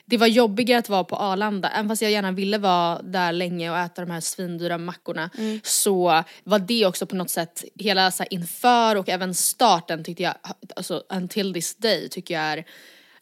det 0.05 0.17
var 0.17 0.27
jobbigare 0.27 0.79
att 0.79 0.89
vara 0.89 1.05
på 1.05 1.17
Arlanda, 1.17 1.71
även 1.71 1.89
fast 1.89 2.03
jag 2.03 2.11
gärna 2.11 2.33
ville 2.33 2.59
vara 2.59 3.03
där 3.03 3.33
länge 3.33 3.71
och 3.71 3.79
äta 3.79 4.03
de 4.03 4.11
här 4.11 4.21
svindyra 4.21 4.79
mackorna 4.79 5.31
så 5.63 6.25
var 6.45 6.59
det 6.59 6.87
också 6.87 7.07
på 7.07 7.17
något 7.17 7.31
sätt, 7.31 7.65
hela 7.75 8.11
så 8.11 8.25
inför 8.31 8.97
och 8.97 9.09
även 9.09 9.35
starten 9.35 10.05
tyckte 10.05 10.23
jag, 10.23 10.35
alltså 10.77 11.03
until 11.09 11.55
this 11.55 11.77
day 11.77 12.09
tycker 12.09 12.35
jag 12.35 12.43
är 12.43 12.65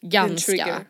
ganska 0.01 0.53
trigger. 0.53 0.85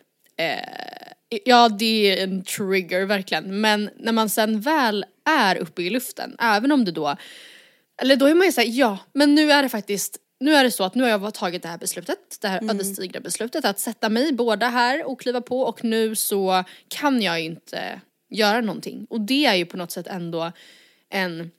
Ja 1.44 1.68
det 1.68 2.18
är 2.18 2.24
en 2.24 2.44
trigger 2.44 3.04
verkligen. 3.04 3.60
Men 3.60 3.90
när 3.98 4.12
man 4.12 4.28
sen 4.28 4.60
väl 4.60 5.04
är 5.24 5.56
uppe 5.56 5.82
i 5.82 5.90
luften, 5.90 6.36
även 6.38 6.72
om 6.72 6.84
det 6.84 6.92
då, 6.92 7.16
eller 8.02 8.16
då 8.16 8.26
är 8.26 8.34
man 8.34 8.46
ju 8.46 8.52
såhär 8.52 8.68
ja 8.68 8.98
men 9.12 9.34
nu 9.34 9.52
är 9.52 9.62
det 9.62 9.68
faktiskt, 9.68 10.18
nu 10.40 10.54
är 10.54 10.64
det 10.64 10.70
så 10.70 10.84
att 10.84 10.94
nu 10.94 11.02
har 11.02 11.10
jag 11.10 11.34
tagit 11.34 11.62
det 11.62 11.68
här 11.68 11.78
beslutet, 11.78 12.38
det 12.40 12.48
här 12.48 12.70
ödesdigra 12.70 13.20
beslutet 13.20 13.64
att 13.64 13.78
sätta 13.78 14.08
mig 14.08 14.32
båda 14.32 14.68
här 14.68 15.08
och 15.08 15.20
kliva 15.20 15.40
på 15.40 15.60
och 15.60 15.84
nu 15.84 16.14
så 16.14 16.64
kan 16.88 17.22
jag 17.22 17.40
inte 17.40 18.00
göra 18.30 18.60
någonting. 18.60 19.06
Och 19.10 19.20
det 19.20 19.46
är 19.46 19.54
ju 19.54 19.66
på 19.66 19.76
något 19.76 19.90
sätt 19.90 20.06
ändå 20.06 20.52
en 21.10 21.50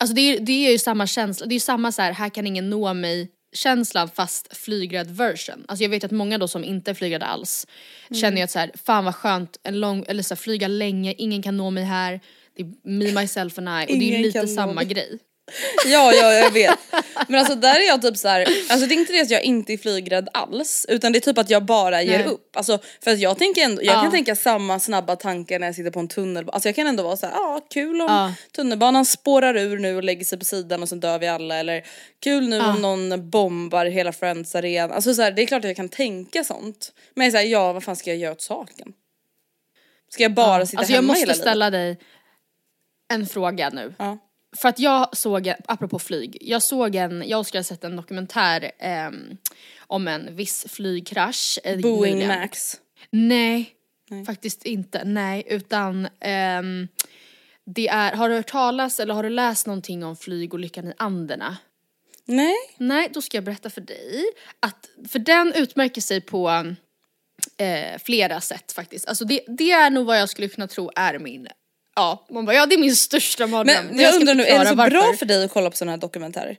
Alltså 0.00 0.14
det 0.14 0.20
är, 0.20 0.40
det 0.40 0.66
är 0.66 0.72
ju 0.72 0.78
samma 0.78 1.06
känsla, 1.06 1.46
det 1.46 1.52
är 1.52 1.56
ju 1.56 1.60
samma 1.60 1.92
så 1.92 2.02
här, 2.02 2.12
här 2.12 2.28
kan 2.28 2.46
ingen 2.46 2.70
nå 2.70 2.94
mig 2.94 3.30
känslan 3.52 4.08
fast 4.08 4.56
flygrädd 4.56 5.10
version. 5.10 5.64
Alltså 5.68 5.82
jag 5.82 5.90
vet 5.90 6.04
att 6.04 6.10
många 6.10 6.38
då 6.38 6.48
som 6.48 6.64
inte 6.64 6.90
är 6.90 6.94
flygrädda 6.94 7.26
alls 7.26 7.66
känner 8.20 8.36
ju 8.36 8.42
att 8.42 8.50
så 8.50 8.58
här, 8.58 8.70
fan 8.84 9.04
vad 9.04 9.14
skönt, 9.14 9.60
en 9.62 9.80
lång, 9.80 10.04
eller 10.08 10.22
så 10.22 10.34
här, 10.34 10.36
flyga 10.36 10.68
länge, 10.68 11.14
ingen 11.18 11.42
kan 11.42 11.56
nå 11.56 11.70
mig 11.70 11.84
här, 11.84 12.20
det 12.56 12.62
är 12.62 12.66
me, 12.82 13.20
myself 13.20 13.58
and 13.58 13.68
I 13.68 13.94
och 13.94 13.98
det 13.98 14.14
är 14.14 14.16
ju 14.16 14.22
lite 14.22 14.48
samma 14.48 14.84
grej. 14.84 15.18
Ja, 15.86 16.12
ja, 16.12 16.32
jag 16.32 16.50
vet. 16.50 16.78
Men 17.28 17.40
alltså 17.40 17.54
där 17.54 17.80
är 17.80 17.86
jag 17.86 18.02
typ 18.02 18.16
så 18.16 18.28
här, 18.28 18.40
alltså 18.70 18.86
det 18.86 18.94
är 18.94 18.96
inte 18.98 19.12
det 19.12 19.20
att 19.20 19.30
jag 19.30 19.42
inte 19.42 19.72
är 19.72 19.78
flygrädd 19.78 20.28
alls, 20.32 20.86
utan 20.88 21.12
det 21.12 21.18
är 21.18 21.20
typ 21.20 21.38
att 21.38 21.50
jag 21.50 21.64
bara 21.64 22.02
ger 22.02 22.18
Nej. 22.18 22.26
upp. 22.26 22.56
Alltså 22.56 22.78
för 23.04 23.10
att 23.10 23.18
jag 23.18 23.38
tänker 23.38 23.62
ändå, 23.62 23.82
jag 23.82 23.96
Ja. 23.96 24.02
kan 24.02 24.10
tänka 24.10 24.36
samma 24.36 24.80
snabba 24.80 25.16
tankar 25.16 25.58
när 25.58 25.66
jag 25.66 25.74
sitter 25.74 25.90
på 25.90 26.00
en 26.00 26.08
tunnelbana. 26.08 26.54
Alltså 26.54 26.68
jag 26.68 26.76
kan 26.76 26.86
ändå 26.86 27.02
vara 27.02 27.16
så 27.16 27.26
här, 27.26 27.32
ja 27.34 27.40
ah, 27.40 27.60
kul 27.70 28.00
om 28.00 28.06
Ja. 28.08 28.34
tunnelbanan 28.56 29.04
spårar 29.04 29.56
ur 29.56 29.78
nu 29.78 29.96
och 29.96 30.04
lägger 30.04 30.24
sig 30.24 30.38
på 30.38 30.44
sidan 30.44 30.82
och 30.82 30.88
så 30.88 30.94
dör 30.94 31.18
vi 31.18 31.28
alla 31.28 31.56
eller 31.56 31.82
kul 32.20 32.48
nu 32.48 32.60
om 32.60 32.82
någon 32.82 33.30
bombar 33.30 33.86
hela 33.86 34.12
Friends 34.12 34.54
arena. 34.54 34.94
Alltså 34.94 35.14
så 35.14 35.22
här, 35.22 35.30
det 35.30 35.42
är 35.42 35.46
klart 35.46 35.60
att 35.64 35.68
jag 35.68 35.76
kan 35.76 35.88
tänka 35.88 36.44
sånt. 36.44 36.92
Men 37.14 37.24
jag 37.24 37.28
är 37.28 37.30
så 37.30 37.36
här, 37.36 37.44
ja 37.52 37.72
vad 37.72 37.84
fan 37.84 37.96
ska 37.96 38.10
jag 38.10 38.18
göra 38.18 38.32
åt 38.32 38.40
saken? 38.40 38.92
Ska 40.10 40.22
jag 40.22 40.32
bara 40.34 40.66
sitta 40.66 40.78
Alltså 40.78 40.92
jag 40.92 40.96
hemma 40.98 41.06
måste 41.06 41.20
hela 41.20 41.32
livet? 41.32 41.42
ställa 41.44 41.70
dig 41.70 41.98
en 43.12 43.26
fråga 43.26 43.70
nu. 43.70 43.94
För 44.56 44.68
att 44.68 44.78
jag 44.78 45.16
såg, 45.16 45.52
apropå 45.66 45.98
flyg, 45.98 46.38
jag 46.40 46.62
såg 46.62 46.94
en, 46.94 47.24
jag 47.26 47.40
Oskar 47.40 47.58
har 47.58 47.64
sett 47.64 47.84
en 47.84 47.96
dokumentär 47.96 48.70
ehm, 48.78 49.36
om 49.86 50.08
en 50.08 50.36
viss 50.36 50.66
flygkrasch. 50.68 51.58
eh, 51.64 51.80
Boeing 51.80 52.14
nyligen. 52.14 52.40
Max. 52.40 52.76
Nej, 53.10 53.74
faktiskt 54.26 54.64
inte. 54.64 55.04
Nej, 55.04 55.42
utan 55.46 56.08
ehm, 56.20 56.88
det 57.64 57.88
är, 57.88 58.12
har 58.12 58.28
du 58.28 58.34
hört 58.34 58.50
talas 58.50 59.00
eller 59.00 59.14
har 59.14 59.22
du 59.22 59.30
läst 59.30 59.66
någonting 59.66 60.04
om 60.04 60.16
flygolyckan 60.16 60.88
i 60.88 60.92
Anderna? 60.96 61.56
Nej. 62.24 62.56
Nej, 62.76 63.08
då 63.14 63.22
ska 63.22 63.36
jag 63.36 63.44
berätta 63.44 63.70
för 63.70 63.80
dig 63.80 64.24
att, 64.60 64.88
för 65.08 65.18
den 65.18 65.52
utmärker 65.56 66.00
sig 66.00 66.20
på 66.20 66.74
eh, 67.56 67.98
flera 68.04 68.40
sätt 68.40 68.72
faktiskt. 68.72 69.08
Alltså 69.08 69.24
det, 69.24 69.40
det 69.46 69.70
är 69.70 69.90
nog 69.90 70.06
vad 70.06 70.20
jag 70.20 70.28
skulle 70.28 70.48
kunna 70.48 70.68
tro 70.68 70.90
är 70.96 71.18
min, 71.18 71.48
ja, 71.98 72.26
man 72.30 72.44
bara 72.44 72.56
ja 72.56 72.66
det 72.66 72.74
är 72.74 72.78
min 72.78 72.96
största 72.96 73.46
mardröm. 73.46 73.86
Men 73.86 73.98
jag 73.98 74.10
ska 74.12 74.20
undrar 74.20 74.34
nu, 74.34 74.42
är 74.44 74.58
det 74.58 74.64
så 74.64 74.68
förklara 74.68 74.90
bra 74.90 75.00
varför. 75.00 75.18
för 75.18 75.26
dig 75.26 75.44
att 75.44 75.50
kolla 75.52 75.70
på 75.70 75.76
sådana 75.76 75.92
här 75.92 75.98
dokumentärer? 75.98 76.56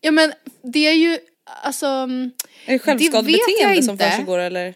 Ja 0.00 0.10
men 0.10 0.32
det 0.62 0.78
är 0.86 0.92
ju, 0.94 1.18
alltså 1.62 1.86
Är 1.86 2.72
det 2.72 2.78
självskadebeteende 2.78 3.74
jag 3.74 3.84
som 3.84 3.98
försiggår 3.98 4.38
eller? 4.38 4.74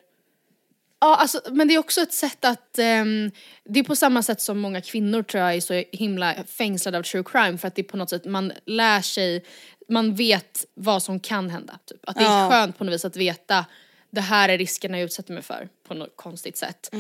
Ja, 1.00 1.16
alltså, 1.16 1.40
men 1.50 1.68
det 1.68 1.74
är 1.74 1.78
också 1.78 2.00
ett 2.00 2.12
sätt 2.12 2.44
att, 2.44 2.78
ehm, 2.78 3.30
det 3.64 3.80
är 3.80 3.84
på 3.84 3.96
samma 3.96 4.22
sätt 4.22 4.40
som 4.40 4.58
många 4.58 4.80
kvinnor 4.80 5.22
tror 5.22 5.42
jag 5.42 5.54
är 5.54 5.60
så 5.60 5.84
himla 5.92 6.34
fängslade 6.58 6.98
av 6.98 7.02
true 7.02 7.24
crime 7.26 7.58
för 7.58 7.68
att 7.68 7.74
det 7.74 7.82
är 7.82 7.84
på 7.84 7.96
något 7.96 8.10
sätt, 8.10 8.24
man 8.24 8.52
lär 8.66 9.00
sig, 9.00 9.44
man 9.88 10.14
vet 10.14 10.64
vad 10.74 11.02
som 11.02 11.20
kan 11.20 11.50
hända. 11.50 11.78
Typ. 11.86 12.00
Att 12.08 12.16
det 12.16 12.24
är 12.24 12.40
Ja. 12.42 12.48
skönt 12.50 12.78
på 12.78 12.84
något 12.84 12.94
vis 12.94 13.04
att 13.04 13.16
veta, 13.16 13.64
det 14.10 14.20
här 14.20 14.48
är 14.48 14.58
riskerna 14.58 14.98
jag 14.98 15.04
utsätter 15.04 15.32
mig 15.32 15.42
för 15.42 15.68
på 15.88 15.94
något 15.94 16.16
konstigt 16.16 16.56
sätt. 16.56 16.90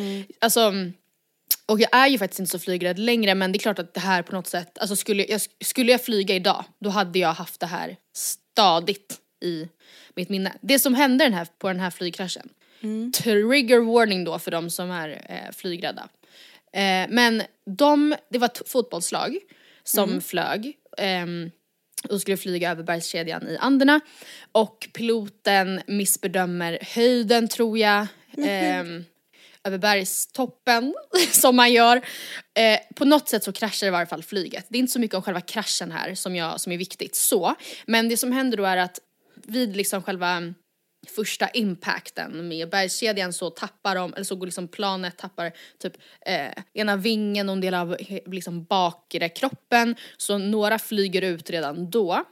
Alltså, 0.40 0.72
och 1.66 1.80
jag 1.80 1.96
är 1.96 2.06
ju 2.08 2.18
faktiskt 2.18 2.40
inte 2.40 2.50
så 2.50 2.58
flygrädd 2.58 2.98
längre 2.98 3.34
men 3.34 3.52
det 3.52 3.56
är 3.56 3.60
klart 3.60 3.78
att 3.78 3.94
det 3.94 4.00
här 4.00 4.22
på 4.22 4.32
något 4.32 4.46
sätt, 4.46 4.78
alltså 4.78 4.96
skulle 4.96 5.24
jag, 5.28 5.40
skulle 5.64 5.92
jag 5.92 6.04
flyga 6.04 6.34
idag 6.34 6.64
då 6.78 6.90
hade 6.90 7.18
jag 7.18 7.32
haft 7.32 7.60
det 7.60 7.66
här 7.66 7.96
stadigt 8.16 9.20
i 9.44 9.68
mitt 10.14 10.28
minne. 10.28 10.52
Det 10.60 10.78
som 10.78 10.94
hände 10.94 11.24
den 11.24 11.34
här, 11.34 11.46
på 11.58 11.68
den 11.68 11.80
här 11.80 11.90
flygkraschen, 11.90 12.48
trigger 13.12 13.80
warning 13.80 14.24
då 14.24 14.38
för 14.38 14.50
de 14.50 14.70
som 14.70 14.90
är 14.90 15.08
eh, 15.28 15.52
flygrädda. 15.56 16.08
Eh, 16.72 17.06
men 17.08 17.42
de, 17.66 18.14
det 18.30 18.38
var 18.38 18.46
ett 18.46 18.62
fotbollslag 18.66 19.38
som 19.84 20.20
flög 20.20 20.76
ehm, 20.98 21.50
och 22.08 22.20
skulle 22.20 22.36
flyga 22.36 22.70
över 22.70 22.82
bergskedjan 22.82 23.48
i 23.48 23.56
Anderna 23.56 24.00
och 24.52 24.88
piloten 24.92 25.80
missbedömer 25.86 26.78
höjden 26.82 27.48
tror 27.48 27.78
jag. 27.78 28.06
ehm, 28.44 29.04
över 29.68 29.78
bergstoppen 29.78 30.94
som 31.32 31.56
man 31.56 31.72
gör. 31.72 31.96
Eh, 32.58 32.78
på 32.94 33.04
något 33.04 33.28
sätt 33.28 33.44
så 33.44 33.52
kraschar 33.52 33.86
i 33.86 33.90
varje 33.90 34.06
fall 34.06 34.22
flyget. 34.22 34.66
Det 34.68 34.78
är 34.78 34.80
inte 34.80 34.92
så 34.92 35.00
mycket 35.00 35.16
om 35.16 35.22
själva 35.22 35.40
kraschen 35.40 35.90
här 35.92 36.14
som, 36.14 36.36
jag, 36.36 36.60
som 36.60 36.72
är 36.72 36.78
viktigt 36.78 37.14
så. 37.14 37.54
Men 37.86 38.08
det 38.08 38.16
som 38.16 38.32
händer 38.32 38.56
då 38.56 38.64
är 38.64 38.76
att 38.76 39.00
vid 39.34 39.76
liksom 39.76 40.02
själva 40.02 40.54
första 41.16 41.48
impacten 41.48 42.48
med 42.48 42.70
bergskedjan 42.70 43.32
så 43.32 43.50
tappar 43.50 43.94
de, 43.94 44.14
eller 44.14 44.24
så 44.24 44.36
går 44.36 44.46
liksom 44.46 44.68
planet 44.68 45.16
tappar 45.16 45.52
typ 45.78 45.92
eh, 46.26 46.62
ena 46.74 46.96
vingen 46.96 47.48
och 47.48 47.52
en 47.52 47.60
del 47.60 47.74
av 47.74 47.96
he- 47.96 48.30
liksom 48.30 48.64
bakre 48.64 49.28
kroppen. 49.28 49.96
Så 50.16 50.38
några 50.38 50.78
flyger 50.78 51.22
ut 51.22 51.50
redan 51.50 51.90
då. 51.90 52.24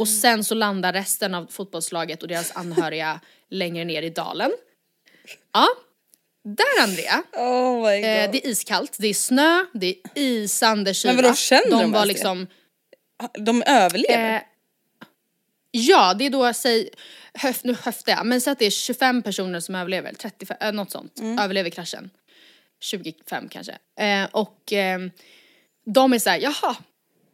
Och 0.00 0.08
sen 0.08 0.44
så 0.44 0.54
landar 0.54 0.92
resten 0.92 1.34
av 1.34 1.46
fotbollslaget 1.50 2.22
och 2.22 2.28
deras 2.28 2.56
anhöriga 2.56 3.20
längre 3.50 3.84
ner 3.84 4.02
i 4.02 4.10
dalen. 4.10 4.50
Ja, 5.52 5.66
där 6.48 6.82
Andrea, 6.82 7.22
Oh 7.32 7.74
my 7.90 8.00
god. 8.00 8.10
eh, 8.10 8.30
det 8.30 8.46
är 8.46 8.50
iskallt, 8.50 8.96
det 8.98 9.06
är 9.08 9.14
snö, 9.14 9.64
det 9.74 9.86
är 9.86 9.94
isande 10.14 10.94
kyla. 10.94 11.14
Men 11.14 11.22
vadå, 11.24 11.34
känner 11.36 11.62
de 11.70 11.70
de 11.70 11.92
var 11.92 11.98
ens 11.98 12.02
det? 12.02 12.06
liksom, 12.12 12.46
De 13.44 13.62
överlever? 13.62 14.34
eh, 14.36 14.42
Ja, 15.70 16.14
det 16.14 16.26
är 16.26 16.30
då, 16.30 16.52
säg, 16.54 16.88
höf, 17.34 17.64
nu 17.64 17.76
höftar 17.82 18.12
jag, 18.12 18.26
men 18.26 18.40
säg 18.40 18.50
att 18.52 18.58
det 18.58 18.66
är 18.66 18.70
25 18.70 19.22
personer 19.22 19.60
som 19.60 19.74
överlever, 19.74 20.12
35, 20.18 20.56
äh, 20.60 20.72
något 20.72 20.90
sånt, 20.90 21.18
Mm. 21.18 21.38
överlever 21.38 21.70
kraschen. 21.70 22.10
25 22.80 23.48
kanske. 23.48 23.72
Eh, 24.00 24.24
och 24.32 24.72
eh, 24.72 24.98
de 25.86 26.12
är 26.12 26.18
såhär, 26.18 26.38
jaha, 26.38 26.76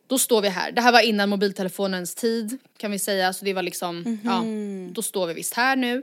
då 0.06 0.18
står 0.18 0.40
vi 0.42 0.48
här. 0.48 0.72
Det 0.72 0.80
här 0.80 0.92
var 0.92 1.00
innan 1.00 1.28
mobiltelefonens 1.28 2.14
tid 2.14 2.58
kan 2.76 2.90
vi 2.90 2.98
säga, 2.98 3.32
så 3.32 3.44
det 3.44 3.52
var 3.54 3.62
liksom, 3.62 4.18
ja, 4.24 4.42
då 4.94 5.02
står 5.02 5.26
vi 5.26 5.34
visst 5.34 5.54
här 5.54 5.76
nu. 5.76 6.02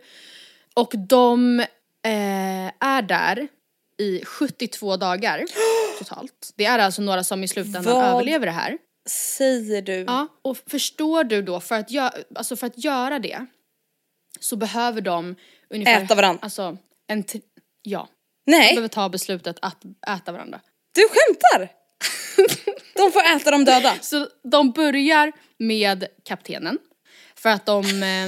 Och 0.73 0.93
de 0.97 1.65
eh, 2.05 2.71
är 2.89 3.01
där 3.01 3.47
i 3.97 4.25
72 4.25 4.97
dagar 4.97 5.45
totalt. 5.99 6.53
Det 6.55 6.65
är 6.65 6.79
alltså 6.79 7.01
några 7.01 7.23
som 7.23 7.43
i 7.43 7.47
slutändan 7.47 7.83
Vad? 7.95 8.05
överlever 8.13 8.45
det 8.45 8.51
här. 8.51 8.77
Säger 9.09 9.81
du? 9.81 9.93
Ja, 9.93 10.27
och 10.41 10.57
förstår 10.67 11.23
du 11.23 11.41
då, 11.41 11.59
för 11.59 11.75
att, 11.75 11.89
gö- 11.91 12.23
alltså 12.35 12.55
för 12.55 12.67
att 12.67 12.83
göra 12.83 13.19
det 13.19 13.45
så 14.39 14.55
behöver 14.55 15.01
de 15.01 15.35
ungefär... 15.69 16.03
Äta 16.03 16.15
varandra. 16.15 16.39
Alltså, 16.43 16.77
en 17.07 17.23
t- 17.23 17.41
ja. 17.81 18.07
De 18.45 18.51
Nej, 18.51 18.69
behöver 18.73 18.87
ta 18.87 19.09
beslutet 19.09 19.57
att 19.61 19.83
äta 20.07 20.31
varandra. 20.31 20.59
du 20.95 21.01
skämtar? 21.09 21.71
de 22.95 23.11
får 23.11 23.23
äta 23.23 23.51
de 23.51 23.65
döda. 23.65 23.93
Så 24.01 24.27
de 24.43 24.71
börjar 24.71 25.31
med 25.57 26.05
kaptenen. 26.25 26.77
För 27.35 27.49
att 27.49 27.65
de... 27.65 27.79
Eh, 28.03 28.27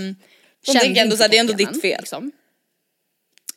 De 0.66 0.80
tänker 0.80 1.02
ändå 1.02 1.02
inte 1.02 1.18
så 1.18 1.24
här, 1.24 1.30
det 1.30 1.36
är 1.38 1.40
ändå 1.40 1.54
ditt 1.54 1.82
fel. 1.82 2.00
Liksom. 2.00 2.32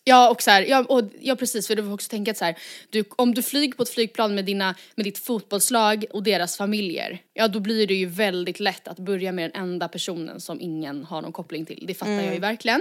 Ja 0.06 0.30
och 0.30 0.42
så 0.42 0.50
här, 0.50 0.62
ja, 0.62 0.84
och, 0.88 1.02
ja 1.20 1.36
precis 1.36 1.66
för 1.66 1.76
du 1.76 1.82
får 1.82 1.92
också 1.92 2.08
tänka 2.08 2.30
att 2.30 2.36
så 2.36 2.44
här, 2.44 2.58
du, 2.90 3.04
om 3.16 3.34
du 3.34 3.42
flyger 3.42 3.74
på 3.74 3.82
ett 3.82 3.88
flygplan 3.88 4.34
med, 4.34 4.44
dina, 4.44 4.74
med 4.94 5.06
ditt 5.06 5.18
fotbollslag 5.18 6.04
och 6.10 6.22
deras 6.22 6.56
familjer, 6.56 7.18
ja 7.34 7.48
då 7.48 7.60
blir 7.60 7.86
det 7.86 7.94
ju 7.94 8.06
väldigt 8.06 8.60
lätt 8.60 8.88
att 8.88 8.98
börja 8.98 9.32
med 9.32 9.50
den 9.50 9.62
enda 9.62 9.88
personen 9.88 10.40
som 10.40 10.60
ingen 10.60 11.04
har 11.04 11.22
någon 11.22 11.32
koppling 11.32 11.66
till. 11.66 11.84
Det 11.86 11.94
fattar 11.94 12.22
jag 12.22 12.34
ju 12.34 12.40
verkligen. 12.40 12.80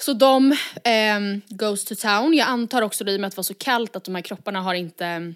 Så 0.00 0.12
de 0.12 0.56
ehm, 0.84 1.40
goes 1.48 1.84
to 1.84 1.94
town. 1.94 2.34
Jag 2.34 2.48
antar 2.48 2.82
också 2.82 3.04
det 3.04 3.12
i 3.12 3.16
och 3.16 3.20
med 3.20 3.28
att 3.28 3.34
det 3.34 3.38
var 3.38 3.42
så 3.42 3.54
kallt 3.54 3.96
att 3.96 4.04
de 4.04 4.14
här 4.14 4.22
kropparna 4.22 4.60
har 4.60 4.74
inte, 4.74 5.34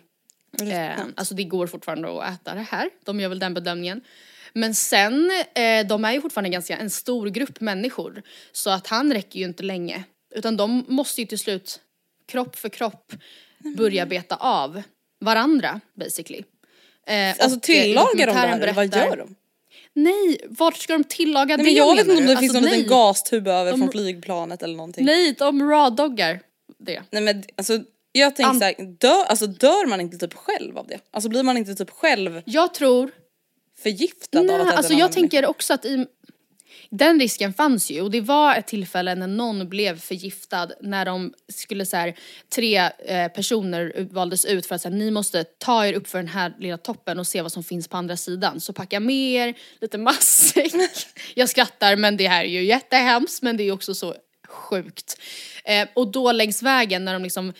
eh, 0.63 0.99
alltså 1.15 1.35
det 1.35 1.45
går 1.45 1.67
fortfarande 1.67 2.09
att 2.09 2.35
äta 2.35 2.55
det 2.55 2.67
här. 2.71 2.91
De 3.05 3.21
gör 3.21 3.29
väl 3.29 3.39
den 3.39 3.55
bedömningen. 3.55 4.01
Men 4.53 4.75
sen, 4.75 5.31
eh, 5.55 5.87
de 5.87 6.05
är 6.05 6.13
ju 6.13 6.21
fortfarande 6.21 6.51
ganska 6.51 6.77
en 6.77 6.91
stor 6.91 7.31
grupp 7.31 7.61
människor. 7.61 8.23
Så 8.53 8.71
att 8.71 8.87
han 8.87 9.13
räcker 9.13 9.39
ju 9.39 9.45
inte 9.45 9.63
länge. 9.63 10.05
Utan 10.37 10.57
de 10.57 10.85
måste 10.89 11.21
ju 11.21 11.27
till 11.27 11.39
slut, 11.39 11.81
kropp 12.27 12.57
för 12.57 12.69
kropp, 12.69 13.13
börja 13.77 14.07
beta 14.07 14.37
av 14.37 14.83
varandra 15.21 15.81
basically. 15.95 16.43
Eh, 17.07 17.29
Alltså 17.31 17.57
eh, 17.57 17.61
tillagar 17.61 18.17
de 18.17 18.25
det 18.27 18.33
här 18.33 18.61
eller 18.61 18.73
vad 18.73 18.95
gör 18.97 19.17
de? 19.17 19.35
Nej, 19.93 20.41
vart 20.49 20.77
ska 20.77 20.93
de 20.93 21.05
tillaga 21.05 21.45
Nej, 21.45 21.57
det 21.57 21.63
men 21.63 21.75
jag 21.75 21.97
vet 21.97 22.07
inte 22.07 22.17
om 22.21 22.27
du? 22.27 22.35
det 22.35 22.37
finns 22.41 22.55
Alltså, 22.55 22.61
någon 22.61 22.79
liten 22.79 22.81
nej. 22.81 22.89
gastub 22.89 23.49
över 23.49 23.71
De- 23.73 23.79
från 23.81 23.91
flygplanet 23.91 24.63
eller 24.63 24.77
någonting. 24.77 25.05
Nej, 25.05 25.33
de 25.39 25.63
raw-doggar 25.63 26.41
det. 26.79 27.03
Nej 27.11 27.23
men 27.23 27.45
alltså 27.57 27.81
jag 28.13 28.37
tänker 28.37 28.51
An- 28.51 28.59
såhär, 28.59 28.75
dör, 28.99 29.25
alltså, 29.25 29.47
dör 29.47 29.87
man 29.87 30.01
inte 30.01 30.19
typ 30.19 30.35
själv 30.35 30.79
av 30.79 30.87
det? 30.87 30.99
Alltså 31.11 31.29
blir 31.29 31.43
man 31.43 31.57
inte 31.57 31.75
typ 31.75 31.91
själv 31.91 32.43
Jag 32.45 32.75
tror 32.75 33.11
förgiftad 33.83 34.39
av 34.39 34.45
att 34.45 34.51
Nej, 34.51 34.61
äta 34.61 34.77
alltså 34.77 34.93
jag 34.93 35.13
tänker 35.13 35.47
också 35.47 35.75
att 35.75 35.85
i, 35.85 36.07
den 36.91 37.21
risken 37.21 37.53
fanns 37.53 37.91
ju 37.91 38.01
och 38.01 38.11
det 38.11 38.21
var 38.21 38.55
ett 38.55 38.67
tillfälle 38.67 39.15
när 39.15 39.27
någon 39.27 39.69
blev 39.69 40.01
förgiftad 40.01 40.69
när 40.81 41.05
de 41.05 41.35
skulle 41.49 41.87
så 41.87 41.97
här, 41.97 42.15
tre 42.55 42.77
eh, 43.07 43.29
personer 43.29 44.09
valdes 44.11 44.45
ut 44.45 44.67
för 44.67 44.75
att 44.75 44.81
så 44.81 44.89
här, 44.89 44.97
ni 44.97 45.11
måste 45.11 45.45
ta 45.45 45.87
er 45.87 45.93
upp 45.93 46.09
för 46.09 46.19
den 46.19 46.29
här 46.29 46.55
lilla 46.59 46.79
toppen 46.79 47.19
och 47.19 47.27
se 47.27 47.43
vad 47.43 47.53
som 47.53 47.65
finns 47.65 47.89
på 47.89 47.97
andra 47.97 48.17
sidan. 48.17 48.61
Så 48.61 48.73
packa 48.73 49.01
med 49.01 49.33
er 49.33 49.55
lite 49.81 49.99
matsäck. 49.99 50.73
jag 51.35 51.49
skrattar 51.49 51.97
men 51.97 52.17
det 52.17 52.29
här 52.29 52.45
är 52.45 52.49
ju 52.49 52.65
jättehemskt 52.65 53.43
men 53.43 53.57
det 53.57 53.65
är 53.65 53.73
också 53.73 53.95
så 53.95 54.15
sjukt. 54.47 55.21
Eh, 55.65 55.89
och 55.95 56.09
då 56.09 56.33
längs 56.33 56.63
vägen 56.63 57.05
när 57.05 57.13
de 57.13 57.23
liksom 57.23 57.53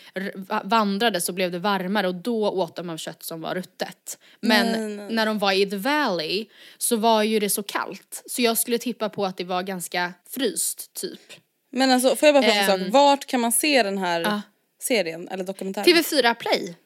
vandrade 0.65 1.21
så 1.21 1.33
blev 1.33 1.51
det 1.53 1.59
varmare 1.59 2.09
och 2.09 2.15
då 2.15 2.51
åt 2.51 2.77
de 2.77 2.91
av 2.91 2.97
kött 2.97 3.23
som 3.23 3.41
var 3.41 3.55
ruttet. 3.55 4.19
Men 4.41 4.97
när 5.15 5.27
de 5.27 5.39
var 5.39 5.53
i 5.53 5.71
the 5.71 5.77
valley 5.77 6.47
så 6.79 6.97
var 6.97 7.23
ju 7.23 7.39
det 7.39 7.51
så 7.51 7.63
kallt. 7.63 8.23
Så 8.27 8.43
jag 8.43 8.59
skulle 8.59 8.79
tippa 8.79 9.09
på 9.09 9.27
att 9.27 9.37
det 9.37 9.45
var 9.45 9.63
ganska 9.63 10.13
fryst 10.31 10.95
typ. 10.95 11.21
Men 11.73 11.91
alltså 11.91 12.17
får 12.17 12.27
jag 12.27 12.35
bara 12.35 12.43
fråga 12.43 12.61
en 12.61 12.71
Ehm. 12.71 12.85
sak, 12.85 12.93
vart 12.93 13.27
kan 13.27 13.41
man 13.41 13.53
se 13.53 13.83
den 13.83 13.99
här 13.99 14.21
Ja. 14.21 14.43
serien 14.83 15.29
eller 15.29 15.45
dokumentären? 15.45 15.87
TV4 15.87 16.35
Play. 16.35 16.77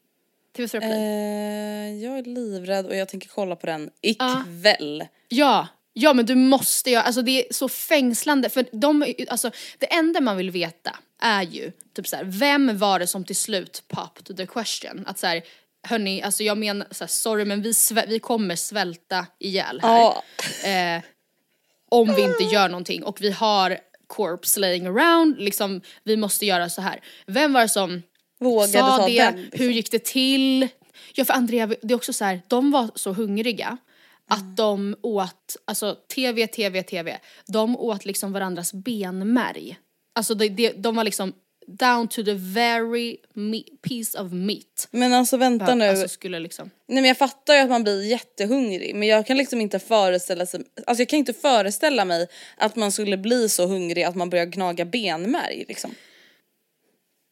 TV4 0.57 0.79
Play. 0.81 0.93
Eh, 0.93 2.05
jag 2.05 2.19
är 2.19 2.23
livrädd 2.23 2.87
och 2.87 2.97
jag 2.97 3.09
tänker 3.09 3.29
kolla 3.29 3.57
på 3.57 3.67
den 3.67 3.91
ikväll. 4.01 5.05
Ja, 5.29 5.69
ja 5.92 6.12
men 6.14 6.26
du 6.26 6.35
måste 6.35 6.90
göra, 6.90 7.03
alltså 7.03 7.22
det 7.22 7.48
är 7.48 7.53
så 7.55 7.68
fängslande 7.68 8.48
för 8.48 8.66
de, 8.72 9.05
ju- 9.18 9.26
alltså 9.29 9.50
det 9.79 9.92
enda 9.94 10.20
man 10.20 10.37
vill 10.37 10.50
veta 10.50 10.96
är 11.22 11.42
ju 11.42 11.72
typ 11.96 12.09
så 12.09 12.16
här, 12.16 12.24
vem 12.24 12.79
var 12.79 12.98
det 12.98 13.07
som 13.07 13.24
till 13.24 13.37
slut 13.37 13.83
popped 13.88 14.37
the 14.37 14.46
question? 14.46 15.05
Att 15.07 15.18
så 15.18 15.26
här, 15.26 15.42
hörni, 15.88 16.22
alltså 16.22 16.42
jag 16.42 16.59
menar 16.59 16.87
så 16.90 17.05
här, 17.05 17.09
sorry 17.09 17.44
men 17.44 17.62
vi, 17.62 17.72
vi 18.09 18.18
kommer 18.18 18.57
svälta 18.57 19.26
ihjäl 19.38 19.81
här. 19.83 19.98
Ja. 19.98 20.22
Eh, 20.68 21.03
om 21.90 22.14
vi 22.14 22.22
inte 22.22 22.44
gör 22.44 22.68
någonting 22.68 23.03
och 23.05 23.20
vi 23.20 23.31
har 23.31 23.79
corpse 24.07 24.61
laying 24.61 24.87
around, 24.87 25.37
liksom 25.38 25.81
vi 26.05 26.16
måste 26.16 26.46
göra 26.46 26.70
så 26.70 26.83
här. 26.83 27.00
Vem 27.26 27.53
var 27.53 27.61
det 27.61 27.68
som 27.68 28.03
Vågade 28.40 28.72
sa 28.72 29.07
det, 29.07 29.18
den, 29.18 29.42
liksom. 29.42 29.64
hur 29.64 29.70
gick 29.70 29.90
det 29.90 30.05
till? 30.05 30.68
Ja 31.14 31.24
för 31.24 31.35
Andrea, 31.35 31.66
det 31.66 31.92
är 31.92 31.96
också 31.96 32.12
så 32.12 32.24
här, 32.24 32.42
de 32.48 32.70
var 32.70 32.90
så 32.94 33.12
hungriga 33.12 33.76
att 34.31 34.57
de 34.57 34.97
åt, 35.03 35.57
alltså 35.64 35.97
TV, 36.14 36.47
TV, 36.47 36.83
TV, 36.83 37.19
de 37.47 37.77
åt 37.77 38.05
liksom 38.05 38.33
varandras 38.33 38.73
benmärg. 38.73 39.77
Alltså 40.14 40.35
de, 40.35 40.49
de, 40.49 40.73
de 40.73 40.97
var 40.97 41.05
liksom 41.05 41.33
down 41.66 42.09
to 42.09 42.23
the 42.23 42.35
very 42.35 43.16
piece 43.83 44.21
of 44.21 44.33
meat. 44.33 44.88
Men 44.90 45.12
alltså 45.12 45.37
vänta 45.37 45.75
nu. 45.75 45.85
Alltså 45.85 46.09
skulle 46.09 46.38
liksom. 46.38 46.71
Nej 46.88 47.03
men 47.03 47.09
jag 47.09 47.19
fattar 47.19 47.55
ju 47.55 47.61
att 47.61 47.69
man 47.71 47.83
blir 47.83 48.03
jättehungrig 48.03 48.95
men 48.95 49.09
jag 49.09 49.27
kan 49.27 49.37
liksom 49.37 49.61
inte 49.61 49.79
föreställa 49.79 50.47
sig, 50.47 50.61
alltså 50.87 51.03
jag 51.03 51.09
kan 51.09 51.19
inte 51.19 51.33
föreställa 51.33 52.05
mig 52.05 52.29
att 52.57 52.77
man 52.77 52.93
skulle 52.93 53.16
bli 53.16 53.49
så 53.49 53.66
hungrig 53.66 54.03
att 54.03 54.14
man 54.14 54.31
börjar 54.31 54.47
gnaga 54.47 54.85
benmärg 54.85 55.64
liksom. 55.69 55.95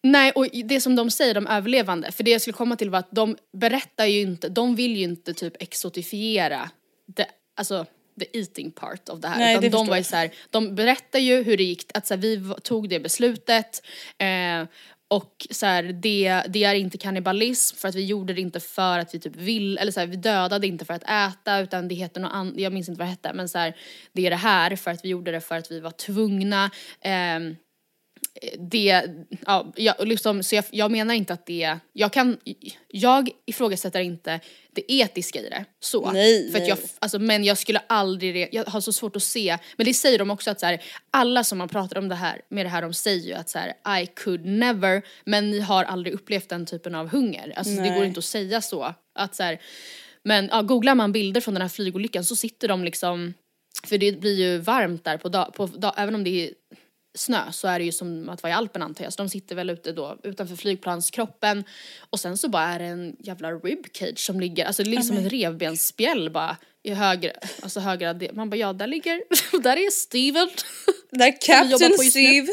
Nej 0.02 0.32
och 0.32 0.46
det 0.64 0.80
som 0.80 0.96
de 0.96 1.10
säger, 1.10 1.34
de 1.34 1.46
överlevande, 1.46 2.12
för 2.12 2.24
det 2.24 2.30
jag 2.30 2.40
skulle 2.40 2.56
komma 2.56 2.76
till 2.76 2.90
var 2.90 2.98
att 2.98 3.10
de 3.10 3.36
berättar 3.52 4.06
ju 4.06 4.20
inte, 4.20 4.48
de 4.48 4.76
vill 4.76 4.96
ju 4.96 5.04
inte 5.04 5.34
typ 5.34 5.62
exotifiera 5.62 6.70
det, 7.16 7.26
alltså 7.56 7.86
the 8.20 8.38
eating 8.38 8.70
part 8.70 9.08
of 9.08 9.20
det 9.20 9.28
här. 9.28 9.38
Nej, 9.38 9.52
utan 9.52 9.62
det 9.62 9.68
de 9.68 9.86
var 9.86 9.96
ju 9.96 10.04
så 10.04 10.16
här, 10.16 10.30
de 10.50 10.74
berättar 10.74 11.18
ju 11.18 11.42
hur 11.42 11.56
det 11.56 11.62
gick, 11.62 11.90
att 11.94 12.06
så 12.06 12.14
här, 12.14 12.20
vi 12.20 12.54
tog 12.62 12.88
det 12.88 13.00
beslutet 13.00 13.82
eh, 14.18 14.68
och 15.10 15.46
så 15.50 15.66
här, 15.66 15.82
det, 15.82 16.42
det 16.48 16.64
är 16.64 16.74
inte 16.74 16.98
kannibalism 16.98 17.76
för 17.76 17.88
att 17.88 17.94
vi 17.94 18.04
gjorde 18.04 18.32
det 18.32 18.40
inte 18.40 18.60
för 18.60 18.98
att 18.98 19.14
vi 19.14 19.20
typ 19.20 19.36
vill, 19.36 19.78
eller 19.78 19.92
så 19.92 20.00
här, 20.00 20.06
vi 20.06 20.16
dödade 20.16 20.66
inte 20.66 20.84
för 20.84 20.94
att 20.94 21.02
äta 21.02 21.58
utan 21.60 21.88
det 21.88 21.94
heter 21.94 22.20
något 22.20 22.32
annat, 22.32 22.54
jag 22.56 22.72
minns 22.72 22.88
inte 22.88 22.98
vad 22.98 23.06
det 23.06 23.10
hette 23.10 23.32
men 23.32 23.48
så 23.48 23.58
här, 23.58 23.76
det 24.12 24.26
är 24.26 24.30
det 24.30 24.36
här 24.36 24.76
för 24.76 24.90
att 24.90 25.04
vi 25.04 25.08
gjorde 25.08 25.32
det 25.32 25.40
för 25.40 25.56
att 25.56 25.70
vi 25.70 25.80
var 25.80 25.90
tvungna. 25.90 26.70
ehm, 27.00 27.56
det, 28.58 29.02
ja, 29.46 29.72
jag, 29.76 30.08
liksom, 30.08 30.42
så 30.42 30.54
jag, 30.54 30.64
jag 30.70 30.90
menar 30.90 31.14
inte 31.14 31.32
att 31.32 31.46
det, 31.46 31.78
jag 31.92 32.12
kan, 32.12 32.38
jag 32.88 33.30
ifrågasätter 33.46 34.00
inte 34.00 34.40
det 34.72 34.92
etiska 34.92 35.40
i 35.40 35.48
det, 35.48 35.64
så. 35.80 36.10
Nej, 36.10 36.52
för 36.52 36.58
att 36.58 36.68
jag, 36.68 36.78
nej. 36.78 36.88
alltså, 36.98 37.18
men 37.18 37.44
jag 37.44 37.58
skulle 37.58 37.82
aldrig, 37.86 38.48
jag 38.52 38.64
har 38.64 38.80
så 38.80 38.92
svårt 38.92 39.16
att 39.16 39.22
se, 39.22 39.58
men 39.76 39.86
det 39.86 39.94
säger 39.94 40.18
de 40.18 40.30
också 40.30 40.50
att 40.50 40.60
så 40.60 40.66
här, 40.66 40.82
alla 41.10 41.44
som 41.44 41.60
har 41.60 41.68
pratat 41.68 41.98
om 41.98 42.08
det 42.08 42.14
här, 42.14 42.40
med 42.48 42.66
det 42.66 42.70
här 42.70 42.82
de 42.82 42.94
säger 42.94 43.26
ju 43.26 43.34
att 43.34 43.50
så 43.50 43.58
här, 43.58 44.00
I 44.02 44.06
could 44.06 44.44
never, 44.44 45.02
men 45.24 45.50
ni 45.50 45.60
har 45.60 45.84
aldrig 45.84 46.14
upplevt 46.14 46.48
den 46.48 46.66
typen 46.66 46.94
av 46.94 47.08
hunger. 47.08 47.52
Alltså 47.56 47.74
det 47.74 47.88
går 47.88 47.98
Nej. 47.98 48.06
inte 48.06 48.18
att 48.18 48.24
säga 48.24 48.60
så. 48.60 48.94
Att 49.14 49.34
så 49.34 49.42
här, 49.42 49.60
men 50.22 50.48
ja, 50.52 50.62
googlar 50.62 50.94
man 50.94 51.12
bilder 51.12 51.40
från 51.40 51.54
den 51.54 51.62
här 51.62 51.68
flygolyckan 51.68 52.24
så 52.24 52.36
sitter 52.36 52.68
de 52.68 52.84
liksom, 52.84 53.34
för 53.86 53.98
det 53.98 54.20
blir 54.20 54.34
ju 54.34 54.58
varmt 54.58 55.04
där 55.04 55.16
på 55.16 55.28
dag, 55.28 55.54
på 55.54 55.66
dag 55.66 55.94
även 55.96 56.14
om 56.14 56.24
det 56.24 56.30
är 56.30 56.50
snö 57.14 57.52
så 57.52 57.68
är 57.68 57.78
det 57.78 57.84
ju 57.84 57.92
som 57.92 58.28
att 58.28 58.42
vara 58.42 58.50
i 58.50 58.54
Alpen 58.54 58.82
antar 58.82 59.04
jag. 59.04 59.12
Så 59.12 59.22
de 59.22 59.28
sitter 59.28 59.54
väl 59.54 59.70
ute 59.70 59.92
då 59.92 60.18
utanför 60.22 60.56
flygplanskroppen 60.56 61.64
och 62.10 62.20
sen 62.20 62.38
så 62.38 62.48
bara 62.48 62.64
är 62.64 62.78
det 62.78 62.84
en 62.84 63.16
jävla 63.18 63.52
ribcage 63.52 64.18
som 64.18 64.40
ligger, 64.40 64.64
alltså 64.64 64.82
det 64.82 64.90
ligger 64.90 65.02
som 65.02 65.16
ett 65.16 65.32
revbensspjäll 65.32 66.30
bara 66.30 66.56
i 66.82 66.94
höger, 66.94 67.32
alltså 67.62 67.80
högra 67.80 68.14
del. 68.14 68.34
Man 68.34 68.50
bara 68.50 68.56
ja 68.56 68.72
där 68.72 68.86
ligger, 68.86 69.22
där 69.62 69.76
är 69.76 69.90
Steven. 69.90 70.48
Där 71.10 71.40
Captain. 71.40 72.10
Steve. 72.10 72.48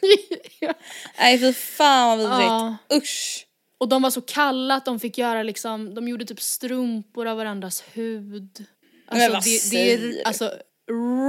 ja. 0.60 0.74
Nej 1.18 1.38
fy 1.38 1.52
fan 1.52 2.18
vad 2.18 2.30
vidrigt. 2.30 2.50
Ja. 2.50 2.76
Usch. 2.96 3.46
Och 3.78 3.88
de 3.88 4.02
var 4.02 4.10
så 4.10 4.20
kalla 4.20 4.74
att 4.74 4.84
de 4.84 5.00
fick 5.00 5.18
göra 5.18 5.42
liksom, 5.42 5.94
de 5.94 6.08
gjorde 6.08 6.24
typ 6.24 6.40
strumpor 6.40 7.26
av 7.26 7.36
varandras 7.36 7.84
hud. 7.92 8.64
Alltså 9.06 9.24
Men 9.24 9.32
vad 9.32 9.44
det, 9.44 9.70
det 9.70 9.92
är 9.92 10.26
alltså 10.26 10.54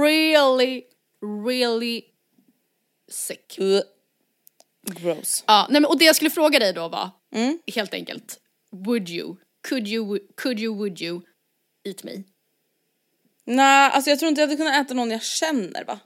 really, 0.02 0.82
really 1.48 2.02
sick. 3.12 3.58
Uh. 3.60 3.80
Gross. 4.86 5.44
Ja, 5.46 5.66
nej 5.70 5.80
men 5.80 5.88
och 5.90 5.98
det 5.98 6.04
jag 6.04 6.16
skulle 6.16 6.30
fråga 6.30 6.58
dig 6.58 6.72
då 6.72 6.88
var, 6.88 7.10
Mm. 7.34 7.58
helt 7.74 7.94
enkelt, 7.94 8.38
would 8.86 9.08
you, 9.08 9.36
could 9.68 9.88
you, 9.88 10.18
could 10.36 10.60
you, 10.60 10.76
would 10.76 11.00
you 11.02 11.20
eat 11.88 12.02
me? 12.04 12.22
Nej, 13.44 13.90
alltså 13.90 14.10
jag 14.10 14.18
tror 14.18 14.28
inte 14.28 14.40
jag 14.40 14.48
hade 14.48 14.56
kunnat 14.56 14.86
äta 14.86 14.94
någon 14.94 15.10
jag 15.10 15.22
känner 15.22 15.84
va? 15.84 16.00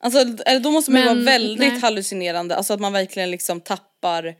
Alltså 0.00 0.18
eller 0.46 0.60
då 0.60 0.70
måste 0.70 0.90
man 0.90 1.00
ju 1.00 1.06
vara 1.06 1.18
väldigt 1.18 1.58
nej. 1.72 1.80
hallucinerande, 1.80 2.56
alltså 2.56 2.72
att 2.74 2.80
man 2.80 2.92
verkligen 2.92 3.30
liksom 3.30 3.60
tappar 3.60 4.36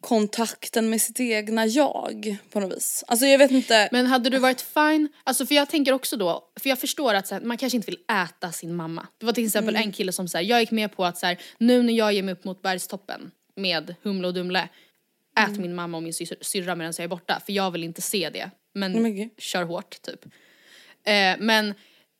kontakten 0.00 0.90
med 0.90 1.02
sitt 1.02 1.20
egna 1.20 1.66
jag 1.66 2.36
på 2.50 2.60
något 2.60 2.76
vis. 2.76 3.04
Alltså 3.06 3.26
jag 3.26 3.38
vet 3.38 3.50
inte. 3.50 3.88
Men 3.92 4.06
hade 4.06 4.30
du 4.30 4.38
varit 4.38 4.60
fine, 4.60 5.08
alltså 5.24 5.46
för 5.46 5.54
jag 5.54 5.68
tänker 5.68 5.92
också 5.92 6.16
då, 6.16 6.50
för 6.60 6.68
jag 6.68 6.78
förstår 6.78 7.14
att 7.14 7.26
så 7.26 7.34
här, 7.34 7.42
man 7.42 7.56
kanske 7.56 7.76
inte 7.76 7.86
vill 7.90 8.00
äta 8.24 8.52
sin 8.52 8.74
mamma. 8.74 9.06
Det 9.18 9.26
var 9.26 9.32
till 9.32 9.44
exempel 9.46 9.76
Mm. 9.76 9.86
en 9.88 9.92
kille 9.92 10.12
som 10.12 10.28
säger 10.28 10.50
jag 10.50 10.60
gick 10.60 10.70
med 10.70 10.96
på 10.96 11.04
att 11.04 11.18
så 11.18 11.26
här, 11.26 11.38
nu 11.58 11.82
när 11.82 11.92
jag 11.92 12.12
ger 12.12 12.22
mig 12.22 12.32
upp 12.32 12.44
mot 12.44 12.62
bergstoppen 12.62 13.30
med 13.56 13.94
Humle 14.02 14.26
och 14.28 14.34
Dumle, 14.34 14.68
ät 15.38 15.48
Mm. 15.48 15.60
min 15.62 15.74
mamma 15.74 15.96
och 15.96 16.02
min 16.02 16.12
syr- 16.12 16.36
syrra 16.40 16.74
medan 16.74 16.92
jag 16.98 17.04
är 17.04 17.08
borta, 17.08 17.40
för 17.46 17.52
jag 17.52 17.70
vill 17.70 17.84
inte 17.84 18.02
se 18.02 18.30
det. 18.30 18.50
Men 18.74 19.14
gud. 19.16 19.30
kör 19.38 19.62
hårt 19.62 20.02
typ. 20.02 20.24
Eh, 21.04 21.36
men 21.38 21.74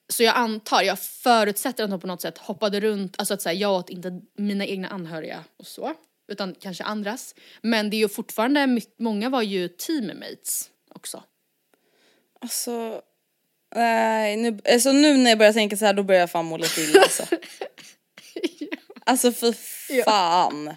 så 0.08 0.22
jag 0.22 0.36
antar, 0.36 0.82
jag 0.82 0.98
förutsätter 0.98 1.84
att 1.84 1.90
de 1.90 2.00
på 2.00 2.06
något 2.06 2.20
sätt 2.22 2.38
hoppade 2.38 2.80
runt, 2.80 3.14
alltså 3.18 3.34
att 3.34 3.42
säga 3.42 3.52
jag 3.54 3.72
åt 3.72 3.90
inte 3.90 4.20
mina 4.38 4.66
egna 4.66 4.88
anhöriga 4.88 5.44
och 5.58 5.66
så, 5.66 5.94
utan 6.30 6.54
kanske 6.60 6.84
andras. 6.84 7.34
Men 7.62 7.90
det 7.90 7.96
är 7.96 7.98
ju 7.98 8.08
fortfarande, 8.08 8.80
många 8.98 9.28
var 9.28 9.42
ju 9.42 9.68
teammates 9.68 10.70
också. 10.94 11.22
Alltså, 12.40 13.02
nej, 13.74 14.36
nu, 14.36 14.58
alltså 14.72 14.92
nu 14.92 15.16
när 15.16 15.30
jag 15.30 15.38
börjar 15.38 15.52
tänka 15.52 15.76
så 15.76 15.84
här 15.84 15.94
då 15.94 16.02
börjar 16.02 16.20
jag 16.20 16.30
fan 16.30 16.44
må 16.44 16.56
lite 16.56 16.80
illa 16.80 17.00
alltså. 17.00 17.24
Alltså 19.04 19.32
för 19.32 19.52
fan. 20.04 20.76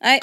Nej. 0.00 0.20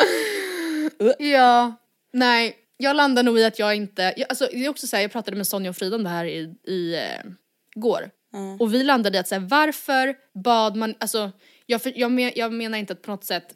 Ja, 1.19 1.75
nej, 2.13 2.57
jag 2.77 2.95
landar 2.95 3.23
nog 3.23 3.39
i 3.39 3.45
att 3.45 3.59
jag 3.59 3.75
inte, 3.75 4.13
jag, 4.17 4.29
alltså 4.29 4.47
det 4.51 4.65
är 4.65 4.69
också 4.69 4.87
så 4.87 4.95
här, 4.95 5.03
jag 5.03 5.11
pratade 5.11 5.37
med 5.37 5.47
Sonja 5.47 5.69
och 5.69 5.75
Frida 5.75 5.95
om 5.95 6.03
det 6.03 6.09
här 6.09 6.25
i, 6.25 6.55
i 6.67 6.95
eh, 6.95 7.31
går. 7.75 8.11
Och 8.59 8.73
vi 8.73 8.83
landade 8.83 9.17
i 9.17 9.19
att 9.19 9.27
så 9.27 9.35
här, 9.35 9.41
varför 9.41 10.15
bad 10.33 10.75
man, 10.75 10.95
alltså 10.99 11.31
jag, 11.65 11.81
för, 11.81 11.93
jag, 11.95 12.11
men, 12.11 12.31
jag 12.35 12.53
menar 12.53 12.77
inte 12.77 12.93
att 12.93 13.01
på 13.01 13.11
något 13.11 13.25
sätt 13.25 13.55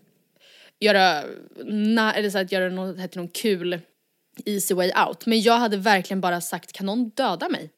göra, 0.79 1.23
na, 1.65 2.13
eller 2.13 2.29
så 2.29 2.37
att 2.37 2.51
göra 2.51 2.69
något, 2.69 3.11
till 3.11 3.21
någon 3.21 3.29
kul 3.29 3.79
easy 4.45 4.73
way 4.73 4.91
out. 5.07 5.25
Men 5.25 5.41
jag 5.41 5.57
hade 5.57 5.77
verkligen 5.77 6.21
bara 6.21 6.41
sagt, 6.41 6.71
kan 6.71 6.85
någon 6.85 7.09
döda 7.09 7.49
mig? 7.49 7.69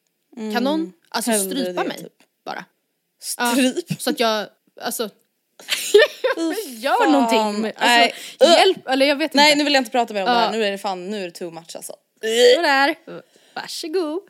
Kan 0.54 0.64
någon, 0.64 0.92
alltså 1.08 1.30
hellre 1.30 1.50
strypa 1.50 1.82
det, 1.82 1.88
mig 1.88 1.98
typ. 1.98 2.12
bara? 2.44 2.64
Ja, 3.38 3.52
Stryp. 3.52 4.00
så 4.02 4.10
att 4.10 4.20
jag, 4.20 4.48
alltså 4.80 5.02
gör 6.66 6.98
fan. 7.04 7.12
någonting. 7.12 7.72
Alltså, 7.76 7.84
Nej. 7.86 8.14
hjälp, 8.40 8.88
eller 8.88 9.06
jag 9.06 9.16
vet 9.16 9.34
Nej 9.34 9.46
inte. 9.46 9.58
nu 9.58 9.64
vill 9.64 9.74
jag 9.74 9.80
inte 9.80 9.90
prata 9.90 10.14
mer 10.14 10.20
om 10.20 10.26
det 10.26 10.32
Ja. 10.32 10.38
här, 10.38 10.52
nu 10.52 10.64
är 10.64 10.70
det 10.70 10.78
fan, 10.78 11.10
nu 11.10 11.20
är 11.20 11.24
det 11.24 11.30
too 11.30 11.50
much 11.50 11.76
alltså. 11.76 11.94
Sådär. 12.56 12.94
Varsågod. 13.54 14.20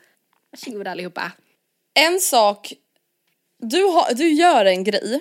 Varsågod 0.51 0.87
allihopa. 0.87 1.31
En 1.93 2.19
sak, 2.19 2.73
du, 3.59 3.83
har, 3.83 4.13
du 4.13 4.29
gör 4.29 4.65
en 4.65 4.83
grej 4.83 5.19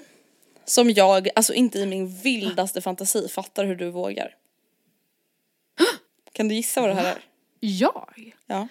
som 0.71 0.91
jag, 0.91 1.29
alltså 1.37 1.55
inte 1.55 1.79
i 1.79 1.87
min 1.87 2.09
vildaste 2.17 2.81
fantasi 2.81 3.29
fattar 3.29 3.65
hur 3.65 3.77
du 3.77 3.91
vågar. 3.91 4.35
Kan 6.33 6.49
du 6.49 6.55
gissa 6.55 6.81
vad 6.81 6.91
det 6.91 6.95
här 6.95 7.05
är? 7.05 7.19
Jag 7.61 8.33
Ja. 8.47 8.69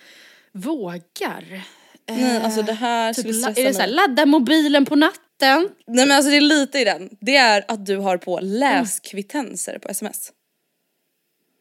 vågar. 0.51 1.61
Nej 2.07 2.37
alltså 2.43 2.61
det 2.61 2.73
här 2.73 3.13
Typ, 3.13 3.21
skulle 3.21 3.33
stressa 3.33 3.61
är 3.61 3.65
det 3.65 3.73
såhär, 3.73 3.87
ladda 3.87 4.25
mobilen 4.25 4.85
på 4.85 4.95
natten? 4.95 5.69
Nej 5.87 6.05
men 6.07 6.11
alltså 6.11 6.29
det 6.31 6.37
är 6.37 6.41
lite 6.41 6.79
i 6.79 6.83
den. 6.83 7.09
Det 7.21 7.35
är 7.35 7.65
att 7.67 7.85
du 7.85 7.97
har 7.97 8.17
på 8.17 8.39
läskvittenser 8.39 9.79
på 9.79 9.89
sms. 9.89 10.31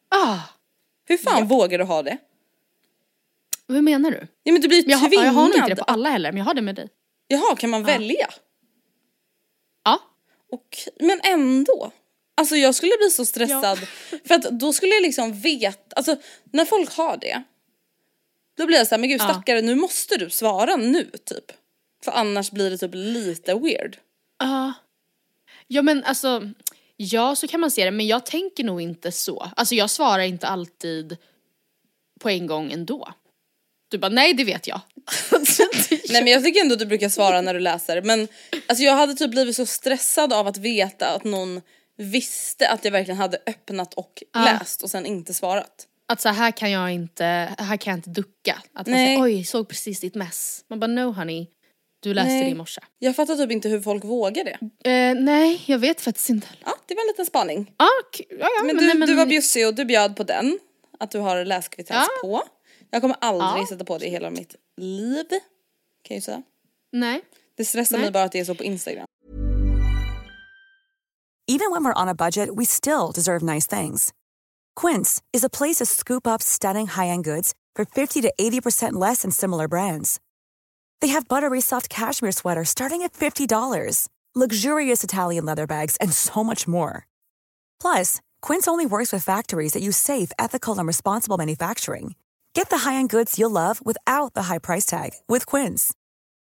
Ah, 0.09 0.39
Hur 1.05 1.17
fan 1.17 1.47
vågar 1.47 1.77
du 1.77 1.83
ha 1.83 2.03
det? 2.03 2.17
vad 3.65 3.83
menar 3.83 4.11
du? 4.11 4.27
Ja 4.43 4.51
men 4.53 4.61
du 4.61 4.67
blir 4.67 4.89
Jag, 4.89 4.97
har- 4.97 5.07
tvingad. 5.09 5.25
jag 5.27 5.31
har 5.31 5.47
nog 5.47 5.55
inte 5.55 5.69
det 5.69 5.75
på 5.75 5.83
alla 5.83 6.09
heller, 6.09 6.31
men 6.31 6.37
jag 6.37 6.45
har 6.45 6.53
det 6.53 6.61
med 6.61 6.75
dig. 6.75 6.89
Jaha, 7.27 7.55
kan 7.55 7.69
man 7.69 7.83
välja? 7.83 8.29
Ja. 10.49 10.57
Och, 10.57 10.77
men 10.99 11.19
ändå. 11.23 11.91
Alltså 12.35 12.55
jag 12.55 12.75
skulle 12.75 12.97
bli 12.99 13.09
så 13.09 13.25
stressad. 13.25 13.79
För 14.27 14.35
att 14.35 14.43
då 14.59 14.73
skulle 14.73 14.93
jag 14.93 15.01
liksom 15.01 15.33
veta, 15.33 15.95
alltså 15.95 16.15
när 16.43 16.65
folk 16.65 16.91
har 16.97 17.17
det. 17.17 17.43
Då 18.57 18.65
blir 18.65 18.77
jag 18.77 18.87
såhär, 18.87 18.99
men 18.99 19.09
gud 19.09 19.21
Ja. 19.21 19.29
stackare 19.29 19.61
nu 19.61 19.75
måste 19.75 20.17
du 20.17 20.29
svara 20.29 20.75
nu 20.75 21.11
typ. 21.25 21.51
För 22.03 22.11
annars 22.11 22.51
blir 22.51 22.69
det 22.69 22.77
typ 22.77 22.91
lite 22.93 23.53
weird. 23.55 23.97
Ja. 24.39 24.73
Ja 25.67 25.81
men 25.81 26.03
alltså, 26.03 26.49
ja 26.97 27.35
så 27.35 27.47
kan 27.47 27.59
man 27.59 27.71
se 27.71 27.85
det, 27.85 27.91
men 27.91 28.07
jag 28.07 28.25
tänker 28.25 28.63
nog 28.63 28.81
inte 28.81 29.11
så. 29.11 29.51
Alltså 29.55 29.75
jag 29.75 29.89
svarar 29.89 30.23
inte 30.23 30.47
alltid 30.47 31.17
på 32.19 32.29
en 32.29 32.47
gång 32.47 32.71
ändå. 32.71 33.13
Du 33.89 33.97
bara, 33.97 34.09
nej 34.09 34.33
det 34.33 34.43
vet 34.43 34.67
jag. 34.67 34.81
Nej 36.09 36.23
men 36.23 36.27
jag 36.33 36.43
tycker 36.43 36.61
ändå 36.61 36.73
att 36.73 36.79
du 36.79 36.85
brukar 36.85 37.09
svara 37.09 37.41
när 37.41 37.53
du 37.53 37.59
läser. 37.59 38.01
Men 38.01 38.27
alltså 38.67 38.83
jag 38.83 38.93
hade 38.95 39.13
typ 39.15 39.31
blivit 39.31 39.55
så 39.55 39.65
stressad 39.65 40.33
av 40.33 40.47
att 40.47 40.57
veta 40.57 41.07
att 41.09 41.23
någon 41.23 41.61
visste 41.97 42.69
att 42.69 42.85
jag 42.85 42.91
verkligen 42.91 43.17
hade 43.17 43.37
öppnat 43.47 43.93
och 43.93 44.23
läst 44.35 44.83
och 44.83 44.89
sen 44.89 45.05
inte 45.05 45.33
svarat. 45.33 45.85
Att 46.07 46.21
så 46.21 46.29
här 46.29 46.51
kan 46.51 46.71
jag 46.71 46.91
inte, 46.91 47.23
här 47.57 47.77
kan 47.77 47.91
jag 47.91 47.97
inte 47.97 48.09
ducka. 48.09 48.61
Att 48.73 48.87
man 48.87 48.95
Nej. 48.95 49.07
säger 49.07 49.23
oj, 49.23 49.43
såg 49.43 49.69
precis 49.69 49.99
ditt 49.99 50.15
mess. 50.15 50.61
Man 50.69 50.79
bara 50.79 50.87
no 50.87 51.11
honey, 51.11 51.47
du 51.99 52.13
läste 52.13 52.31
Nej. 52.31 52.43
det 52.43 52.49
i 52.49 52.55
morse. 52.55 52.81
Jag 52.99 53.15
fattar 53.15 53.35
typ 53.35 53.51
inte 53.51 53.69
hur 53.69 53.81
folk 53.81 54.03
vågar 54.03 54.43
det. 54.43 54.89
Eh, 54.91 55.15
nej, 55.15 55.61
jag 55.65 55.79
vet 55.79 56.01
faktiskt 56.01 56.29
inte. 56.29 56.47
Ja, 56.65 56.75
det 56.85 56.95
var 56.95 57.01
en 57.01 57.07
liten 57.07 57.25
spaning. 57.25 57.71
Ah, 57.77 57.85
ja, 58.17 58.25
ja, 58.39 58.47
Men, 58.57 58.67
men, 58.67 58.77
du, 58.77 58.85
nej, 58.87 58.95
men 58.95 59.07
du 59.07 59.15
var 59.15 59.25
bjussig 59.25 59.67
och 59.67 59.73
du 59.73 59.85
bjöd 59.85 60.15
på 60.15 60.23
den. 60.23 60.59
Att 60.99 61.11
du 61.11 61.19
har 61.19 61.45
läskvittens 61.45 61.99
Ja. 61.99 62.07
på. 62.21 62.43
Jag 62.91 63.01
kommer 63.01 63.17
aldrig 63.21 63.61
Ja. 63.63 63.67
sätta 63.69 63.85
på 63.85 63.97
det 63.97 64.05
i 64.05 64.09
hela 64.09 64.29
mitt 64.29 64.55
liv. 64.77 65.25
Kan 66.03 66.15
jag 66.17 66.23
säga. 66.23 66.41
Nej. 66.91 67.21
Det 67.57 67.65
stressar 67.65 67.95
Nej. 67.97 68.05
mig 68.05 68.11
bara 68.11 68.23
att 68.23 68.31
det 68.31 68.39
är 68.39 68.45
så 68.45 68.55
på 68.55 68.63
Instagram. 68.63 69.05
Even 71.47 71.71
when 71.71 71.83
we're 71.83 72.01
on 72.01 72.07
a 72.07 72.13
budget, 72.15 72.49
we 72.55 72.65
still 72.65 73.11
deserve 73.13 73.41
nice 73.41 73.65
things. 73.67 74.13
Quince 74.75 75.21
is 75.33 75.43
a 75.43 75.49
place 75.49 75.77
to 75.79 75.85
scoop 75.85 76.27
up 76.27 76.41
stunning 76.41 76.87
high-end 76.87 77.23
goods 77.25 77.53
for 77.75 77.85
50 77.85 78.21
to 78.21 78.31
80% 78.39 78.93
less 78.99 79.21
than 79.23 79.31
similar 79.31 79.67
brands. 79.67 80.19
They 81.01 81.07
have 81.13 81.27
buttery 81.27 81.61
soft 81.61 81.89
cashmere 81.89 82.31
sweaters 82.31 82.69
starting 82.69 83.01
at 83.03 83.13
$50, 83.13 84.07
luxurious 84.35 85.03
Italian 85.03 85.45
leather 85.45 85.65
bags, 85.65 85.95
and 85.99 86.13
so 86.13 86.43
much 86.43 86.67
more. 86.67 87.07
Plus, 87.81 88.21
Quince 88.41 88.67
only 88.67 88.85
works 88.85 89.11
with 89.11 89.23
factories 89.23 89.73
that 89.73 89.81
use 89.81 89.97
safe, 89.97 90.31
ethical, 90.37 90.77
and 90.77 90.87
responsible 90.87 91.37
manufacturing. 91.37 92.15
Get 92.53 92.69
the 92.69 92.79
high-end 92.79 93.09
goods 93.09 93.39
you'll 93.39 93.49
love 93.51 93.83
without 93.83 94.33
the 94.33 94.43
high 94.43 94.59
price 94.59 94.85
tag 94.85 95.11
with 95.27 95.45
Quince. 95.45 95.93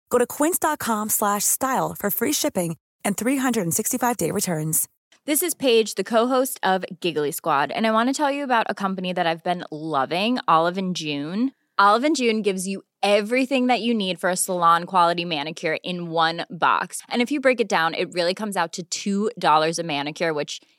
Go 0.10 0.18
to 0.18 0.28
quince.com 0.28 1.10
slash 1.10 1.44
style 1.44 1.96
for 1.98 2.10
free 2.10 2.34
shipping 2.34 2.78
and 3.06 3.16
365-day 3.16 4.32
returns. 4.32 4.88
This 5.26 5.44
is 5.44 5.54
Paige, 5.54 5.96
the 5.96 6.06
co-host 6.06 6.60
of 6.64 6.86
Giggly 7.02 7.32
Squad, 7.32 7.72
and 7.72 7.86
I 7.86 7.92
want 7.92 8.08
to 8.08 8.14
tell 8.14 8.32
you 8.32 8.46
about 8.46 8.68
a 8.70 8.74
company 8.74 9.12
that 9.12 9.28
I've 9.28 9.44
been 9.44 9.66
loving, 9.72 10.40
Olive 10.48 10.94
June. 10.94 11.52
Olive 11.78 12.06
and 12.06 12.16
June 12.16 12.42
gives 12.42 12.66
you 12.66 12.84
everything 13.04 13.68
that 13.68 13.82
you 13.82 13.94
need 13.94 14.20
for 14.20 14.30
a 14.30 14.38
salon 14.38 14.86
quality 14.86 15.26
manicure 15.26 15.78
in 15.84 16.10
one 16.10 16.46
box. 16.50 17.02
And 17.10 17.22
if 17.22 17.30
you 17.30 17.42
break 17.42 17.60
it 17.60 17.68
down, 17.68 17.94
it 17.94 18.14
really 18.14 18.34
comes 18.34 18.56
out 18.56 18.80
to 18.90 19.30
$2 19.38 19.80
a 19.80 19.84
manicure, 19.84 20.34
which 20.34 20.62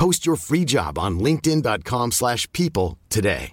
Post 0.00 0.26
your 0.26 0.36
free 0.36 0.64
job 0.64 0.98
on 0.98 1.18
linkedin.com/people 1.18 2.10
slash 2.10 2.52
people 2.52 2.98
today. 3.08 3.52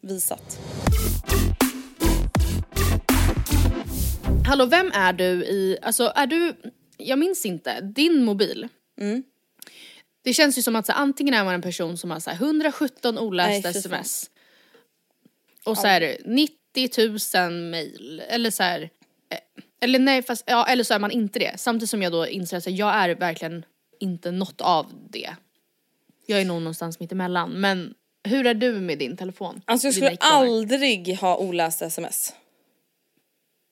Visat. 0.00 0.58
Hallå, 4.46 4.66
vem 4.66 4.90
är 4.94 5.12
du 5.12 5.24
i, 5.24 5.78
alltså 5.82 6.12
är 6.14 6.26
du, 6.26 6.54
jag 6.96 7.18
minns 7.18 7.46
inte, 7.46 7.80
din 7.80 8.24
mobil. 8.24 8.68
Mm. 9.00 9.22
Det 10.24 10.34
känns 10.34 10.58
ju 10.58 10.62
som 10.62 10.76
att 10.76 10.86
så, 10.86 10.92
antingen 10.92 11.34
är 11.34 11.44
man 11.44 11.54
en 11.54 11.62
person 11.62 11.96
som 11.96 12.10
har 12.10 12.20
så 12.20 12.30
här, 12.30 12.36
117 12.36 13.18
olästa 13.18 13.68
Nej, 13.68 13.78
sms. 13.78 14.30
Och 15.64 15.78
så 15.78 15.86
är 15.86 16.00
det 16.00 16.18
90 16.24 16.54
000 17.48 17.52
mail. 17.52 18.22
Eller 18.28 18.50
så 18.50 18.62
här, 18.62 18.82
eh, 19.30 19.38
eller 19.80 19.98
nej 19.98 20.22
fast, 20.22 20.44
ja 20.46 20.66
eller 20.66 20.84
så 20.84 20.94
är 20.94 20.98
man 20.98 21.10
inte 21.10 21.38
det. 21.38 21.52
Samtidigt 21.56 21.90
som 21.90 22.02
jag 22.02 22.12
då 22.12 22.26
inser 22.26 22.56
att 22.56 22.66
jag 22.66 22.94
är 22.94 23.14
verkligen 23.14 23.64
inte 24.00 24.30
något 24.30 24.60
av 24.60 24.86
det. 25.10 25.30
Jag 26.26 26.40
är 26.40 26.44
nog 26.44 26.62
någonstans 26.62 27.00
mitt 27.00 27.12
emellan. 27.12 27.50
Men 27.50 27.94
hur 28.24 28.46
är 28.46 28.54
du 28.54 28.72
med 28.72 28.98
din 28.98 29.16
telefon? 29.16 29.62
Alltså 29.64 29.86
jag 29.86 29.94
skulle 29.94 30.16
aldrig 30.20 31.16
ha 31.18 31.36
olästa 31.36 31.86
sms. 31.86 32.34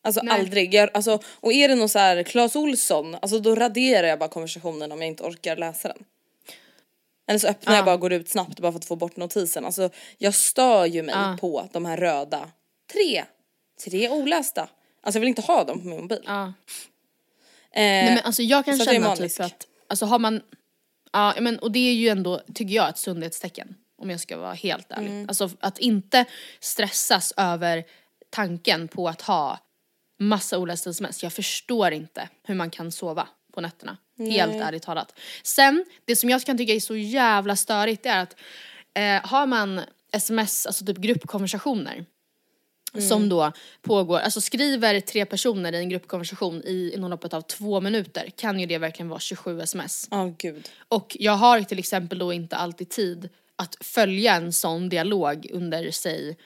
Alltså 0.02 0.20
Nej. 0.24 0.40
aldrig. 0.40 0.74
Jag, 0.74 0.90
alltså, 0.94 1.18
och 1.26 1.52
är 1.52 1.68
det 1.68 1.74
någon 1.74 1.88
så 1.88 1.98
här 1.98 2.22
Clas 2.22 2.56
Olsson, 2.56 3.14
alltså 3.14 3.38
då 3.38 3.54
raderar 3.54 4.06
jag 4.06 4.18
bara 4.18 4.28
konversationen 4.28 4.92
om 4.92 4.98
jag 5.00 5.08
inte 5.08 5.22
orkar 5.22 5.56
läsa 5.56 5.88
den. 5.88 6.04
Eller 7.28 7.38
så 7.38 7.48
öppnar 7.48 7.72
Ja. 7.72 7.76
jag 7.78 7.84
bara 7.84 7.94
och 7.94 8.00
går 8.00 8.12
ut 8.12 8.28
snabbt 8.28 8.60
bara 8.60 8.72
för 8.72 8.78
att 8.78 8.84
få 8.84 8.96
bort 8.96 9.16
notisen. 9.16 9.64
Alltså 9.64 9.90
jag 10.18 10.34
stör 10.34 10.86
ju 10.86 11.02
mig 11.02 11.14
Ja. 11.14 11.36
på 11.40 11.68
de 11.72 11.84
här 11.84 11.96
röda. 11.96 12.50
Tre. 12.92 13.24
Tre 13.84 14.08
olästa. 14.08 14.60
Alltså 15.00 15.16
jag 15.16 15.20
vill 15.20 15.28
inte 15.28 15.42
ha 15.42 15.64
dem 15.64 15.80
på 15.80 15.86
min 15.86 16.00
mobil. 16.00 16.22
Ja. 16.26 16.42
Eh, 16.44 16.52
Nej 17.82 18.14
men 18.14 18.18
alltså 18.24 18.42
jag 18.42 18.64
kan 18.64 18.78
känna 18.78 19.16
typ 19.16 19.40
att, 19.40 19.66
alltså 19.88 20.06
har 20.06 20.18
man, 20.18 20.40
ja 21.12 21.34
men 21.40 21.58
och 21.58 21.72
det 21.72 21.78
är 21.78 21.94
ju 21.94 22.08
ändå, 22.08 22.40
tycker 22.54 22.74
jag, 22.74 22.88
ett 22.88 22.98
sundhetstecken. 22.98 23.74
Om 23.98 24.10
jag 24.10 24.20
ska 24.20 24.36
vara 24.36 24.52
helt 24.52 24.92
ärlig. 24.92 25.10
Mm. 25.10 25.28
Alltså 25.28 25.50
att 25.60 25.78
inte 25.78 26.24
stressas 26.60 27.34
över 27.36 27.84
tanken 28.30 28.88
på 28.88 29.08
att 29.08 29.22
ha 29.22 29.58
massa 30.18 30.58
olästa 30.58 30.90
sms. 30.90 31.22
Jag 31.22 31.32
förstår 31.32 31.92
inte 31.92 32.28
hur 32.42 32.54
man 32.54 32.70
kan 32.70 32.92
sova 32.92 33.28
på 33.52 33.60
nätterna. 33.60 33.96
Helt 34.18 34.54
ärligt 34.54 34.82
talat. 34.82 35.18
Sen, 35.42 35.84
det 36.04 36.16
som 36.16 36.30
jag 36.30 36.42
kan 36.42 36.58
tycka 36.58 36.72
är 36.72 36.80
så 36.80 36.96
jävla 36.96 37.56
störigt 37.56 38.06
är 38.06 38.18
att 38.18 38.36
eh, 38.94 39.30
har 39.30 39.46
man 39.46 39.80
sms, 40.12 40.66
alltså 40.66 40.84
typ 40.84 40.96
gruppkonversationer 40.96 42.04
som 43.02 43.28
då 43.28 43.52
pågår, 43.82 44.18
alltså 44.18 44.40
skriver 44.40 45.00
tre 45.00 45.26
personer 45.26 45.72
i 45.72 45.76
en 45.76 45.88
gruppkonversation 45.88 46.62
i, 46.64 46.92
inom 46.94 47.10
loppet 47.10 47.34
av 47.34 47.40
två 47.40 47.80
minuter 47.80 48.30
kan 48.36 48.60
ju 48.60 48.66
det 48.66 48.78
verkligen 48.78 49.08
vara 49.08 49.20
27 49.20 49.60
sms. 49.60 50.08
Ja 50.10 50.34
gud. 50.38 50.68
Och 50.88 51.16
jag 51.20 51.32
har 51.32 51.62
till 51.62 51.78
exempel 51.78 52.18
då 52.18 52.32
inte 52.32 52.56
alltid 52.56 52.88
tid 52.88 53.28
att 53.56 53.76
följa 53.80 54.34
en 54.34 54.52
sån 54.52 54.88
dialog 54.88 55.46
under, 55.52 55.90
säg, 55.90 56.36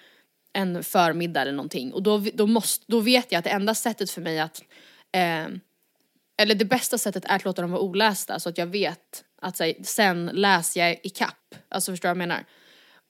en 0.52 0.84
förmiddag 0.84 1.42
eller 1.42 1.52
någonting. 1.52 1.92
Och 1.92 2.02
då, 2.02 2.18
då, 2.34 2.46
måste, 2.46 2.84
då 2.88 3.00
vet 3.00 3.32
jag 3.32 3.38
att 3.38 3.44
det 3.44 3.50
enda 3.50 3.74
sättet 3.74 4.10
för 4.10 4.20
mig 4.20 4.40
att, 4.40 4.62
eh, 5.12 5.46
eller 6.42 6.54
det 6.54 6.64
bästa 6.64 6.98
sättet 6.98 7.24
är 7.24 7.36
att 7.36 7.44
låta 7.44 7.62
dem 7.62 7.70
vara 7.70 7.82
olästa 7.82 8.40
så 8.40 8.48
att 8.48 8.58
jag 8.58 8.66
vet 8.66 9.24
att 9.42 9.58
här, 9.58 9.74
sen 9.82 10.26
läser 10.26 10.80
jag 10.80 11.00
i 11.02 11.08
kapp. 11.08 11.54
Alltså 11.68 11.92
förstår 11.92 12.08
du 12.08 12.14
vad 12.14 12.22
jag 12.22 12.28
menar? 12.28 12.44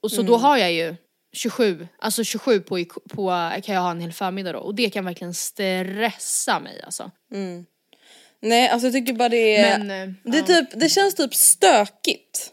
Och 0.02 0.10
så 0.12 0.22
då 0.22 0.36
har 0.36 0.56
jag 0.56 0.72
ju 0.72 0.96
27, 1.32 1.88
alltså 1.98 2.24
27 2.24 2.60
på, 2.60 2.84
på 3.10 3.50
kan 3.64 3.74
jag 3.74 3.82
ha 3.82 3.90
en 3.90 4.00
hel 4.00 4.12
förmiddag 4.12 4.52
då 4.52 4.58
och 4.58 4.74
det 4.74 4.90
kan 4.90 5.04
verkligen 5.04 5.34
stressa 5.34 6.60
mig 6.60 6.82
alltså. 6.84 7.10
Nej 8.42 8.68
alltså 8.68 8.86
jag 8.86 8.92
tycker 8.94 9.12
bara 9.12 9.28
det 9.28 9.56
är, 9.56 9.78
Men, 9.78 10.08
eh, 10.08 10.14
det, 10.24 10.38
är 10.38 10.40
ja. 10.40 10.46
typ, 10.46 10.80
det 10.80 10.88
känns 10.88 11.14
typ 11.14 11.34
stökigt. 11.34 12.52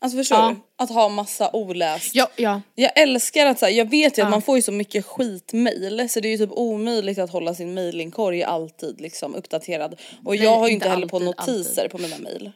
Alltså 0.00 0.18
förstår 0.18 0.38
Ja. 0.38 0.48
du? 0.48 0.84
Att 0.84 0.90
ha 0.90 1.08
massa 1.08 1.50
oläst. 1.52 2.14
Ja, 2.14 2.30
ja. 2.36 2.60
Jag 2.74 2.98
älskar 2.98 3.46
att 3.46 3.58
så 3.58 3.64
här, 3.66 3.72
jag 3.72 3.90
vet 3.90 4.18
ju 4.18 4.22
att 4.22 4.26
Ja. 4.26 4.30
man 4.30 4.42
får 4.42 4.56
ju 4.56 4.62
så 4.62 4.72
mycket 4.72 5.04
skitmail 5.06 6.08
så 6.08 6.20
det 6.20 6.28
är 6.28 6.30
ju 6.30 6.38
typ 6.38 6.52
omöjligt 6.52 7.18
att 7.18 7.30
hålla 7.30 7.54
sin 7.54 7.74
mailinkorg 7.74 8.42
alltid 8.42 9.00
liksom 9.00 9.34
uppdaterad. 9.34 10.00
Och 10.24 10.36
jag 10.36 10.56
har 10.58 10.66
ju 10.68 10.72
inte 10.74 10.84
inte 10.86 10.88
heller 10.94 11.06
på 11.06 11.16
alltid, 11.16 11.26
notiser 11.36 11.88
på 11.88 11.98
mina 11.98 12.18
mail. 12.18 12.52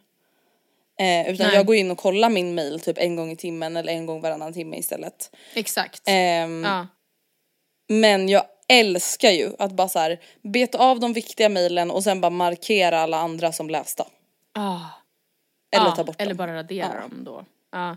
Eh, 0.98 1.30
utan 1.30 1.46
Nej. 1.46 1.56
jag 1.56 1.66
går 1.66 1.76
in 1.76 1.90
och 1.90 1.98
kollar 1.98 2.30
min 2.30 2.54
mail 2.54 2.80
typ 2.80 2.98
en 2.98 3.16
gång 3.16 3.30
i 3.30 3.36
timmen 3.36 3.76
eller 3.76 3.92
en 3.92 4.06
gång 4.06 4.20
varannan 4.20 4.52
timme 4.52 4.76
istället. 4.76 5.36
Exakt. 5.54 6.02
Ehm, 6.06 6.64
ja. 6.64 6.86
Men 7.88 8.28
jag 8.28 8.44
älskar 8.68 9.30
ju 9.30 9.50
att 9.58 9.72
bara 9.72 9.88
så 9.88 9.98
här 9.98 10.20
beta 10.42 10.78
av 10.78 11.00
de 11.00 11.12
viktiga 11.12 11.48
mailen 11.48 11.90
och 11.90 12.04
sen 12.04 12.20
bara 12.20 12.30
markera 12.30 13.00
alla 13.00 13.16
andra 13.18 13.52
som 13.52 13.70
lästa. 13.70 14.04
Ah. 14.54 14.78
Eller 15.76 15.86
Ja, 15.86 15.96
ta 15.96 16.04
bort 16.04 16.20
Eller 16.20 16.30
dem. 16.30 16.36
bara 16.36 16.54
radera 16.56 16.90
Ja. 16.94 17.00
dem 17.00 17.24
då. 17.24 17.44
Ja. 17.72 17.96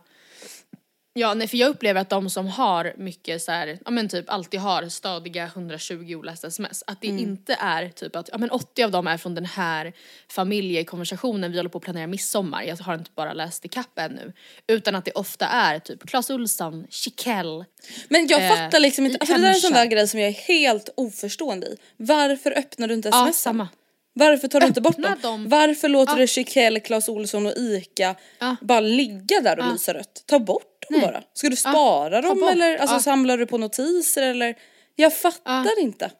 Ja, 1.13 1.33
nej 1.33 1.47
för 1.47 1.57
jag 1.57 1.69
upplever 1.69 2.01
att 2.01 2.09
de 2.09 2.29
som 2.29 2.47
har 2.47 2.93
mycket 2.97 3.41
så 3.41 3.51
här, 3.51 3.79
ja 3.85 3.91
men 3.91 4.09
typ 4.09 4.29
alltid 4.29 4.59
har 4.59 4.89
stadiga 4.89 5.45
120 5.45 6.15
olästa 6.15 6.47
sms, 6.47 6.83
att 6.87 7.01
det 7.01 7.07
Mm. 7.07 7.19
inte 7.23 7.53
är 7.59 7.89
typ 7.89 8.15
att, 8.15 8.29
ja 8.31 8.37
men 8.37 8.51
80 8.51 8.83
av 8.83 8.91
dem 8.91 9.07
är 9.07 9.17
från 9.17 9.35
den 9.35 9.45
här 9.45 9.93
familjekonversationen, 10.31 11.51
vi 11.51 11.57
håller 11.57 11.69
på 11.69 11.77
att 11.77 11.83
planera 11.83 12.07
midsommar, 12.07 12.63
jag 12.63 12.77
har 12.77 12.93
inte 12.93 13.11
bara 13.15 13.33
läst 13.33 13.65
ikapp 13.65 13.99
ännu. 13.99 14.33
Utan 14.67 14.95
att 14.95 15.05
det 15.05 15.11
ofta 15.11 15.47
är 15.47 15.79
typ 15.79 16.07
Clas 16.09 16.29
Ohlson, 16.29 16.87
Chiquelle. 16.89 17.65
Men 18.09 18.27
jag 18.27 18.41
Eh, 18.43 18.49
fattar 18.55 18.79
liksom 18.79 19.05
inte, 19.05 19.17
alltså 19.17 19.35
det 19.35 19.41
där 19.41 19.49
är 19.49 19.53
en 19.53 19.59
sån 19.61 19.71
där 19.73 19.85
grej 19.85 20.07
som 20.07 20.19
jag 20.19 20.29
är 20.29 20.33
helt 20.33 20.89
oförstående 20.97 21.67
i. 21.67 21.75
Varför 21.97 22.57
öppnar 22.57 22.87
du 22.87 22.93
inte 22.93 23.09
Ja, 23.09 23.23
sms? 23.23 23.41
samma. 23.41 23.67
Varför 24.13 24.47
tar 24.47 24.59
du 24.59 24.67
inte 24.67 24.81
bort 24.81 24.97
dem? 24.97 25.15
dem. 25.21 25.49
Varför 25.49 25.89
låter 25.89 26.13
Ja. 26.13 26.17
du 26.19 26.27
Chiquelle, 26.27 26.79
Clas 26.79 27.09
Ohlson 27.09 27.45
och 27.45 27.57
Ica 27.57 28.15
Ja. 28.39 28.55
bara 28.61 28.79
ligga 28.79 29.41
där 29.41 29.59
och 29.59 29.65
Ja. 29.65 29.71
lysa 29.71 29.93
rött? 29.93 30.23
Ta 30.25 30.39
bort 30.39 30.68
Nej. 30.89 31.01
bara. 31.01 31.23
Ska 31.33 31.49
du 31.49 31.55
spara 31.55 32.21
ta 32.21 32.27
dem 32.27 32.43
eller 32.51 32.77
alltså, 32.77 32.95
Ja. 32.95 32.99
samlar 32.99 33.37
du 33.37 33.45
på 33.45 33.57
notiser 33.57 34.21
eller? 34.21 34.55
Jag 34.95 35.17
fattar 35.17 35.79
inte. 35.79 36.11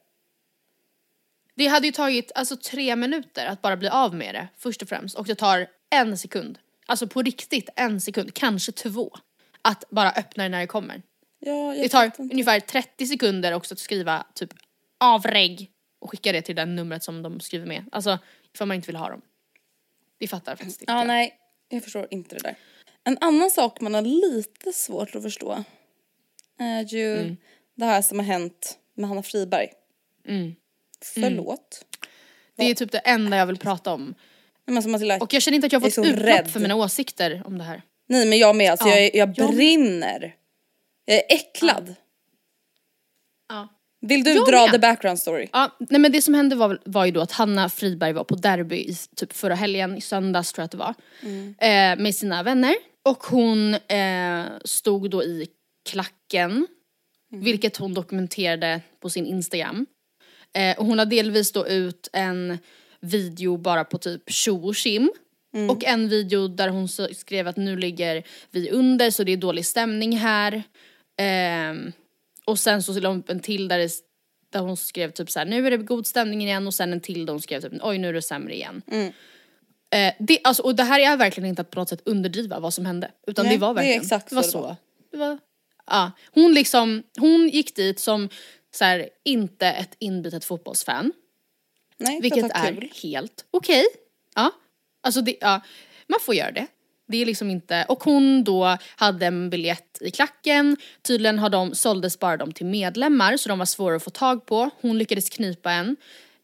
Det 1.56 1.68
hade 1.68 1.88
ju 1.88 1.92
tagit 1.92 2.32
alltså 2.36 2.58
tre 2.58 2.96
minuter 2.96 3.46
att 3.46 3.62
bara 3.62 3.78
bli 3.78 3.90
av 3.90 4.16
med 4.16 4.36
det 4.36 4.48
först 4.58 4.82
och 4.82 4.90
främst 4.90 5.16
och 5.18 5.26
det 5.26 5.36
tar 5.36 5.68
en 5.90 6.18
sekund, 6.18 6.60
alltså 6.86 7.08
på 7.08 7.22
riktigt 7.22 7.70
en 7.76 8.02
sekund, 8.02 8.34
kanske 8.34 8.72
två, 8.72 9.12
att 9.62 9.84
bara 9.90 10.12
öppna 10.12 10.44
det 10.44 10.50
när 10.50 10.60
det 10.60 10.68
kommer. 10.68 11.02
Ja, 11.40 11.76
jag 11.76 11.86
Det 11.86 11.90
tar 11.90 12.12
ungefär 12.18 12.60
30 12.60 13.08
sekunder 13.08 13.54
också 13.54 13.74
att 13.74 13.80
skriva 13.80 14.26
typ 14.34 14.50
avregg 15.00 15.72
och 16.00 16.12
skicka 16.12 16.32
det 16.32 16.42
till 16.42 16.56
det 16.56 16.66
numret 16.66 17.04
som 17.04 17.22
de 17.24 17.40
skriver 17.40 17.66
med. 17.66 17.86
Alltså 17.92 18.20
ifall 18.54 18.68
man 18.68 18.76
inte 18.76 18.88
vill 18.88 18.96
ha 18.96 19.10
dem. 19.10 19.22
Vi 20.20 20.28
fattar 20.28 20.56
faktiskt 20.56 20.82
inte. 20.82 20.92
Ja, 20.94 21.04
nej. 21.04 21.36
Jag 21.70 21.84
förstår 21.84 22.08
inte 22.12 22.36
det 22.36 22.42
där. 22.42 22.56
En 23.10 23.18
annan 23.22 23.52
sak 23.52 23.82
man 23.82 23.94
har 23.94 24.02
lite 24.02 24.74
svårt 24.74 25.16
att 25.16 25.24
förstå 25.24 25.64
är 26.60 26.84
ju 26.94 27.18
Mm. 27.18 27.38
det 27.76 27.86
här 27.86 28.02
som 28.02 28.20
har 28.20 28.26
hänt 28.26 28.78
med 28.96 29.10
Hanna 29.10 29.24
Friberg. 29.24 29.68
Mm. 30.28 30.56
Förlåt. 31.06 31.86
Det 32.58 32.64
är 32.64 32.74
typ 32.76 32.92
det 32.92 32.98
enda 32.98 33.38
jag 33.38 33.46
vill 33.46 33.58
prata 33.58 33.94
om. 33.94 34.16
Matilda, 34.68 35.18
Och 35.18 35.34
jag 35.34 35.42
känner 35.42 35.56
inte 35.56 35.66
att 35.68 35.74
jag 35.74 35.80
har 35.80 35.90
fått 35.90 36.06
utlopp 36.06 36.24
rädd. 36.26 36.52
för 36.52 36.60
mina 36.60 36.76
åsikter 36.76 37.42
om 37.46 37.58
det 37.58 37.64
här. 37.64 37.82
nej 38.08 38.26
men 38.28 38.38
jag 38.38 38.56
med, 38.56 38.72
alltså 38.72 38.88
Ja. 38.88 39.00
jag, 39.00 39.16
jag 39.38 39.50
brinner. 39.56 40.36
Jag 41.06 41.18
är 41.18 41.24
äcklad. 41.30 41.96
Ja. 43.50 43.68
Vill 44.02 44.24
du 44.24 44.34
Jag 44.34 44.48
dra 44.48 44.62
med. 44.62 44.72
the 44.72 44.80
background 44.80 45.20
story? 45.20 45.48
Ja, 45.54 45.78
nej 45.80 46.00
men 46.02 46.12
det 46.12 46.22
som 46.22 46.34
hände 46.34 46.56
var, 46.56 46.82
var 46.86 47.06
ju 47.06 47.12
då 47.12 47.22
att 47.22 47.32
Hanna 47.32 47.70
Friberg 47.70 48.14
var 48.14 48.24
på 48.24 48.36
derby 48.36 48.76
i 48.78 48.96
typ 49.16 49.34
förra 49.34 49.56
helgen, 49.56 49.98
i 49.98 50.02
söndags 50.02 50.54
tror 50.54 50.62
jag 50.62 50.66
att 50.66 50.72
det 50.72 50.78
var. 50.78 50.94
Eh, 51.68 52.04
med 52.04 52.16
sina 52.16 52.44
vänner. 52.44 52.76
Och 53.06 53.24
hon 53.24 53.74
eh, 53.74 54.46
stod 54.66 55.10
då 55.10 55.24
i 55.24 55.48
klacken, 55.90 56.68
vilket 57.32 57.78
hon 57.78 57.94
dokumenterade 57.94 58.82
på 59.00 59.10
sin 59.10 59.26
Instagram. 59.26 59.86
Eh, 60.54 60.80
och 60.80 60.86
hon 60.86 60.98
la 60.98 61.06
delvis 61.06 61.52
då 61.52 61.68
ut 61.68 62.10
en 62.14 62.58
video 63.00 63.58
bara 63.58 63.84
på 63.84 63.98
typ 63.98 64.32
tjo 64.32 64.68
och 64.68 64.76
tjim. 64.76 65.12
Och 65.70 65.86
en 65.86 66.10
video 66.10 66.48
där 66.48 66.70
hon 66.70 66.88
skrev 66.88 67.48
att 67.48 67.58
nu 67.58 67.76
ligger 67.76 68.24
vi 68.52 68.72
under 68.72 69.12
så 69.12 69.24
det 69.24 69.32
är 69.32 69.38
dålig 69.38 69.66
stämning 69.66 70.18
här. 70.18 70.64
Ehm, 71.22 71.92
och 72.46 72.60
sen 72.60 72.84
så 72.84 73.00
la 73.00 73.10
hon 73.10 73.20
upp 73.20 73.30
en 73.30 73.40
till 73.40 73.68
där, 73.68 73.78
det, 73.80 73.92
där 74.50 74.60
hon 74.60 74.78
skrev 74.78 75.12
typ 75.12 75.32
så 75.32 75.40
här: 75.40 75.46
nu 75.46 75.68
är 75.68 75.72
det 75.72 75.78
god 75.78 76.08
stämning 76.08 76.42
igen 76.42 76.68
och 76.68 76.74
sen 76.74 76.94
en 76.94 77.02
till 77.02 77.26
där 77.26 77.34
hon 77.34 77.42
skrev 77.42 77.62
typ 77.62 77.74
oj 77.82 77.98
nu 77.98 78.10
är 78.10 78.14
det 78.14 78.22
sämre 78.22 78.56
igen. 78.56 78.82
Eh, 79.92 80.14
det, 80.20 80.40
alltså, 80.44 80.64
och 80.64 80.76
det 80.76 80.84
här 80.84 81.00
är 81.00 81.18
verkligen 81.18 81.50
inte 81.50 81.62
att 81.62 81.72
på 81.72 81.80
något 81.80 81.90
sätt 81.90 82.02
underdriva 82.06 82.60
vad 82.60 82.74
som 82.74 82.86
hände. 82.86 83.12
Utan 83.28 83.46
Nej, 83.46 83.56
det 83.56 83.62
var 83.62 83.68
det 83.68 83.74
verkligen, 83.74 84.02
exakt 84.02 84.30
det 84.30 84.36
var 84.36 84.44
så 84.44 84.78
det 85.12 85.18
var. 85.18 85.30
Det 85.30 85.40
ja. 85.86 86.12
Hon 86.32 86.54
liksom, 86.54 87.04
hon 87.18 87.50
gick 87.50 87.76
dit 87.76 88.00
som 88.00 88.30
så 88.76 88.86
här, 88.86 89.10
inte 89.26 89.68
ett 89.68 89.96
inbitet 90.00 90.46
fotbollsfan. 90.46 91.12
Nej, 91.98 92.22
Vilket 92.22 92.52
är 92.52 92.74
kul. 92.74 92.92
helt 93.04 93.46
okej. 93.52 93.86
Ja. 94.36 94.52
Alltså 95.04 95.22
det, 95.22 95.36
ja, 95.42 95.62
man 96.08 96.20
får 96.22 96.36
göra 96.36 96.52
det. 96.52 96.68
Det 97.08 97.18
är 97.18 97.26
liksom 97.26 97.50
inte, 97.50 97.86
och 97.90 98.04
hon 98.04 98.44
då 98.44 98.78
hade 98.96 99.26
en 99.26 99.50
biljett 99.50 99.98
i 100.02 100.12
klacken, 100.12 100.78
tydligen 101.02 101.40
har 101.40 101.50
de, 101.50 101.76
såldes 101.76 102.20
bara 102.20 102.38
de 102.38 102.52
till 102.52 102.66
medlemmar 102.66 103.38
så 103.38 103.50
de 103.50 103.60
var 103.60 103.66
svåra 103.66 103.96
att 103.96 104.04
få 104.04 104.10
tag 104.10 104.46
på. 104.46 104.70
Hon 104.82 104.98
lyckades 104.98 105.30
knipa 105.30 105.72
en. 105.72 105.96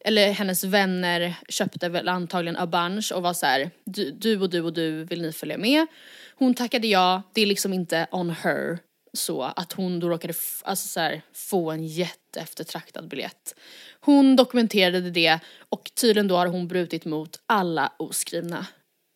Eller 0.06 0.30
hennes 0.30 0.64
vänner 0.64 1.34
köpte 1.48 1.88
väl 1.88 2.08
antagligen 2.08 2.56
a 2.56 2.66
bunch 2.66 3.12
och 3.12 3.22
var 3.22 3.32
så 3.32 3.46
här, 3.46 3.70
du, 3.84 4.10
du 4.10 4.40
och 4.40 4.50
du 4.50 4.60
och 4.60 4.72
du, 4.72 5.04
vill 5.04 5.22
ni 5.22 5.32
följa 5.32 5.58
med? 5.58 5.86
Hon 6.34 6.54
tackade 6.54 6.86
ja, 6.86 7.22
det 7.32 7.40
är 7.40 7.46
liksom 7.46 7.72
inte 7.72 8.06
on 8.10 8.30
her 8.30 8.78
så 9.12 9.42
att 9.42 9.72
hon 9.72 10.00
då 10.00 10.08
råkade 10.08 10.34
alltså 10.64 10.88
så 10.88 11.00
här, 11.00 11.22
få 11.32 11.70
en 11.70 11.86
jätteeftertraktad 11.86 13.08
biljett. 13.08 13.54
Hon 14.00 14.36
dokumenterade 14.36 15.10
det 15.10 15.38
och 15.68 15.90
tydligen 15.94 16.28
då 16.28 16.36
har 16.36 16.46
hon 16.46 16.68
brutit 16.68 17.04
mot 17.04 17.40
alla 17.46 17.92
oskrivna 17.96 18.66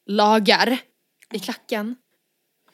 lagar 0.06 0.78
i 1.32 1.38
klacken. 1.38 1.96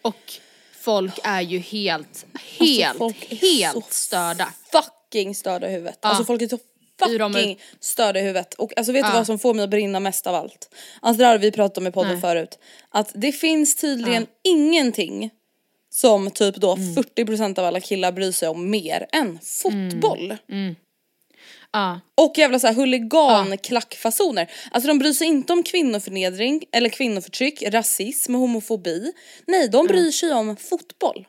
Och 0.03 0.33
folk 0.73 1.19
är 1.25 1.41
ju 1.41 1.59
helt, 1.59 2.27
helt, 2.59 2.87
Alltså, 2.87 2.99
folk 2.99 3.33
är 3.33 3.37
helt 3.37 3.93
störda. 3.93 4.53
Fucking 4.73 5.35
störda 5.35 5.69
i 5.69 5.73
huvudet. 5.73 5.99
Alltså 6.05 6.25
folk 6.25 6.43
är 6.43 6.49
så 6.49 6.59
fucking 6.99 7.61
störda 7.81 8.21
i 8.21 8.23
huvudet. 8.23 8.55
Och 8.55 8.73
alltså 8.77 8.93
vet 8.93 9.07
du 9.07 9.13
vad 9.13 9.27
som 9.27 9.39
får 9.39 9.55
mig 9.55 9.65
att 9.65 9.71
brinna 9.71 10.01
mest 10.01 10.27
av 10.27 10.35
allt? 10.35 10.75
Alltså 11.01 11.19
det 11.19 11.27
har 11.27 11.39
vi 11.39 11.51
pratat 11.51 11.79
om 11.79 11.87
i 11.87 11.91
podden 11.91 12.13
Nej. 12.13 12.21
förut. 12.21 12.59
Att 12.91 13.13
det 13.15 13.33
finns 13.33 13.77
tydligen 13.77 14.27
ingenting 14.45 15.31
som 15.91 16.31
typ 16.31 16.57
då 16.57 16.73
Mm. 16.73 16.95
40% 16.95 17.59
av 17.59 17.65
alla 17.65 17.81
killar 17.81 18.13
bryr 18.13 18.33
sig 18.33 18.49
om 18.49 18.71
mer 18.71 19.07
än 19.13 19.39
fotboll. 19.43 20.37
Ja. 21.73 22.01
Och 22.15 22.39
jävla 22.39 22.59
såhär 22.59 22.75
huligan 22.75 23.59
klackfasoner. 23.59 24.51
Alltså 24.71 24.89
de 24.89 24.99
bryr 24.99 25.13
sig 25.13 25.27
inte 25.27 25.53
om 25.53 25.63
kvinnoförnedring 25.63 26.65
eller 26.73 26.89
kvinnoförtryck, 26.89 27.63
rasism, 27.63 28.35
homofobi. 28.35 29.13
Nej 29.47 29.69
de 29.69 29.87
bryr 29.87 30.11
sig 30.11 30.33
om 30.33 30.57
fotboll. 30.57 31.27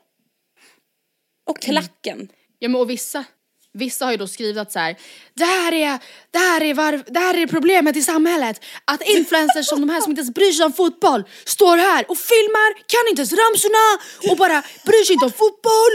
Och 1.50 1.60
klacken. 1.60 2.28
Ja 2.58 2.68
men 2.68 2.80
och 2.80 2.90
vissa, 2.90 3.24
vissa 3.72 4.04
har 4.04 4.12
ju 4.12 4.18
då 4.18 4.26
skrivit 4.26 4.56
att 4.56 4.72
så 4.72 4.78
här, 4.78 4.96
det 5.34 5.44
här 5.44 5.72
är, 5.72 5.98
det 6.30 6.38
här 6.38 6.62
är, 6.62 6.74
var, 6.74 7.02
det 7.06 7.20
här 7.20 7.36
är 7.36 7.46
problemet 7.46 7.96
i 7.96 8.02
samhället. 8.02 8.64
Att 8.84 9.02
influencers 9.02 9.66
som 9.66 9.80
de 9.80 9.88
här 9.88 10.00
som 10.00 10.10
inte 10.10 10.20
ens 10.20 10.34
bryr 10.34 10.52
sig 10.52 10.66
om 10.66 10.72
fotboll 10.72 11.24
står 11.44 11.76
här 11.76 12.10
och 12.10 12.18
filmar, 12.18 12.74
kan 12.74 13.10
inte 13.10 13.20
ens 13.20 13.32
ramsorna 13.32 13.86
och 14.30 14.36
bara 14.36 14.62
bryr 14.84 15.04
sig 15.04 15.12
inte 15.12 15.26
om 15.26 15.32
fotboll. 15.32 15.94